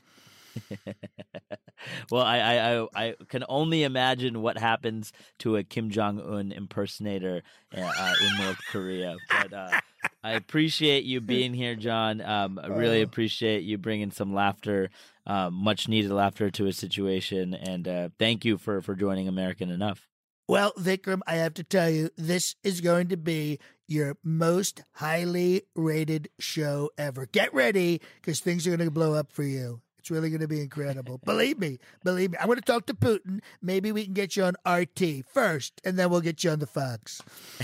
well, 2.12 2.24
I, 2.24 2.38
I 2.39 2.88
I 2.95 3.16
can 3.30 3.43
only 3.49 3.84
imagine 3.84 4.41
what 4.41 4.58
happens 4.58 5.14
to 5.39 5.58
a 5.58 5.64
Kim 5.64 5.89
Jong 5.89 6.20
Un 6.20 6.51
impersonator 6.51 7.43
uh, 7.76 7.82
uh, 7.82 8.14
in 8.22 8.45
North 8.45 8.60
Korea. 8.72 9.16
But 9.30 9.54
uh, 9.54 9.80
I 10.24 10.34
appreciate 10.34 11.04
you 11.04 11.22
being 11.22 11.54
here, 11.54 11.76
John. 11.76 12.22
Um, 12.22 12.60
I 12.62 12.68
really 12.68 13.01
oh. 13.01 13.04
appreciate 13.04 13.64
you 13.64 13.78
bringing 13.78 14.12
some 14.12 14.34
laughter, 14.34 14.89
uh, 15.28 15.49
much 15.49 15.88
needed 15.88 16.12
laughter 16.12 16.49
to 16.51 16.68
a 16.68 16.74
situation, 16.74 17.54
and 17.54 17.88
uh, 17.88 18.10
thank 18.20 18.45
you 18.45 18.58
for 18.58 18.82
for 18.82 18.95
joining 18.95 19.28
American 19.28 19.70
Enough. 19.70 20.08
Well, 20.47 20.74
Vikram, 20.74 21.22
I 21.26 21.36
have 21.36 21.54
to 21.56 21.64
tell 21.64 21.89
you, 21.89 22.10
this 22.18 22.56
is 22.64 22.82
going 22.82 23.08
to 23.08 23.18
be 23.18 23.60
your 23.88 24.18
most 24.24 24.84
highly 24.95 25.64
rated 25.74 26.30
show 26.38 26.89
ever. 26.97 27.26
Get 27.26 27.54
ready 27.54 28.01
because 28.16 28.41
things 28.41 28.68
are 28.68 28.76
going 28.76 28.88
to 28.88 28.91
blow 28.91 29.14
up 29.14 29.32
for 29.32 29.43
you. 29.43 29.82
It's 30.04 30.12
really 30.12 30.30
going 30.30 30.41
to 30.41 30.49
be 30.49 30.60
incredible. 30.60 31.22
believe 31.24 31.58
me, 31.60 31.80
believe 32.04 32.32
me. 32.32 32.38
I 32.38 32.45
want 32.45 32.60
to 32.60 32.66
talk 32.70 32.88
to 32.88 32.93
Putin. 32.93 33.39
Maybe 33.62 33.93
we 33.93 34.04
can 34.04 34.14
get 34.14 34.36
you 34.36 34.43
on 34.43 34.56
RT 34.70 35.26
first, 35.26 35.80
and 35.86 35.97
then 35.97 36.10
we'll 36.10 36.20
get 36.20 36.43
you 36.43 36.49
on 36.49 36.60
the 36.60 36.68
Fox. 36.68 37.22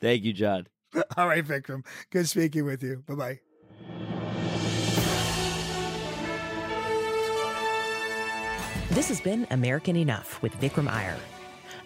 Thank 0.00 0.24
you, 0.24 0.32
John. 0.32 0.66
All 1.16 1.28
right, 1.28 1.46
Vikram. 1.46 1.86
Good 2.10 2.28
speaking 2.28 2.64
with 2.64 2.82
you. 2.82 3.04
Bye 3.06 3.14
bye. 3.14 3.38
This 8.90 9.06
has 9.06 9.20
been 9.20 9.46
American 9.52 9.94
Enough 9.94 10.42
with 10.42 10.54
Vikram 10.54 10.88
Iyer. 10.88 11.16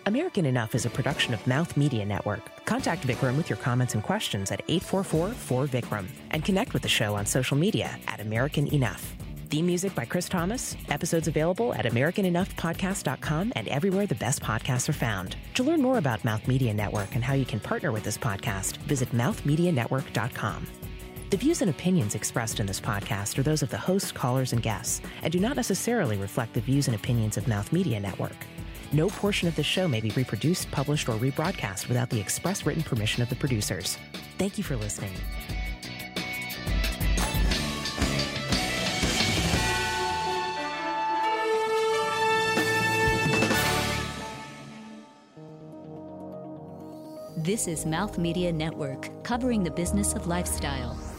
American 0.07 0.47
Enough 0.47 0.75
is 0.75 0.85
a 0.85 0.91
production 0.91 1.33
of 1.33 1.47
Mouth 1.47 1.77
Media 1.77 2.05
Network. 2.05 2.41
Contact 2.65 3.07
Vikram 3.07 3.37
with 3.37 3.49
your 3.49 3.57
comments 3.59 3.95
and 3.95 4.03
questions 4.03 4.51
at 4.51 4.67
844-4Vikram 4.67 6.07
and 6.33 6.45
connect 6.45 6.73
with 6.73 6.83
the 6.83 6.89
show 6.89 7.15
on 7.15 7.25
social 7.25 7.57
media 7.57 7.97
at 8.09 8.21
American 8.21 8.67
Enough. 8.75 9.15
Theme 9.49 9.67
music 9.67 9.95
by 9.95 10.05
Chris 10.05 10.29
Thomas. 10.29 10.77
Episodes 10.89 11.29
available 11.29 11.73
at 11.75 11.85
AmericanEnoughPodcast.com 11.85 13.53
and 13.55 13.69
everywhere 13.69 14.07
the 14.07 14.17
best 14.17 14.43
podcasts 14.43 14.89
are 14.89 14.95
found. 14.95 15.37
To 15.55 15.63
learn 15.63 15.81
more 15.81 15.99
about 15.99 16.25
Mouth 16.25 16.49
Media 16.49 16.75
Network 16.75 17.15
and 17.15 17.23
how 17.23 17.35
you 17.35 17.45
can 17.45 17.61
partner 17.61 17.93
with 17.93 18.03
this 18.03 18.19
podcast, 18.19 18.79
visit 18.79 19.11
MouthMediaNetwork.com. 19.11 20.67
The 21.31 21.37
views 21.37 21.63
and 21.63 21.71
opinions 21.71 22.15
expressed 22.15 22.61
in 22.61 22.67
this 22.67 22.81
podcast 22.81 23.39
are 23.39 23.43
those 23.43 23.63
of 23.63 23.71
the 23.71 23.79
host, 23.79 24.15
callers, 24.15 24.53
and 24.53 24.63
guests, 24.63 25.01
and 25.23 25.33
do 25.33 25.39
not 25.39 25.57
necessarily 25.57 26.17
reflect 26.17 26.55
the 26.55 26.61
views 26.61 26.89
and 26.89 26.95
opinions 26.97 27.37
of 27.37 27.47
Mouth 27.47 27.73
Media 27.73 28.01
Network. 28.01 28.37
No 28.95 29.09
portion 29.09 29.49
of 29.49 29.57
the 29.57 29.63
show 29.63 29.89
may 29.89 30.03
be 30.03 30.11
reproduced, 30.11 30.71
published, 30.71 31.09
or 31.09 31.15
rebroadcast 31.15 31.89
without 31.89 32.11
the 32.11 32.21
express 32.21 32.67
written 32.67 32.83
permission 32.83 33.23
of 33.23 33.31
the 33.31 33.37
producers. 33.37 33.97
Thank 34.37 34.59
you 34.59 34.65
for 34.65 34.77
listening. 34.77 35.13
This 47.39 47.67
is 47.67 47.87
Mouth 47.87 48.19
Media 48.19 48.53
Network, 48.53 49.25
covering 49.25 49.65
the 49.65 49.71
business 49.71 50.13
of 50.13 50.27
lifestyle. 50.27 51.12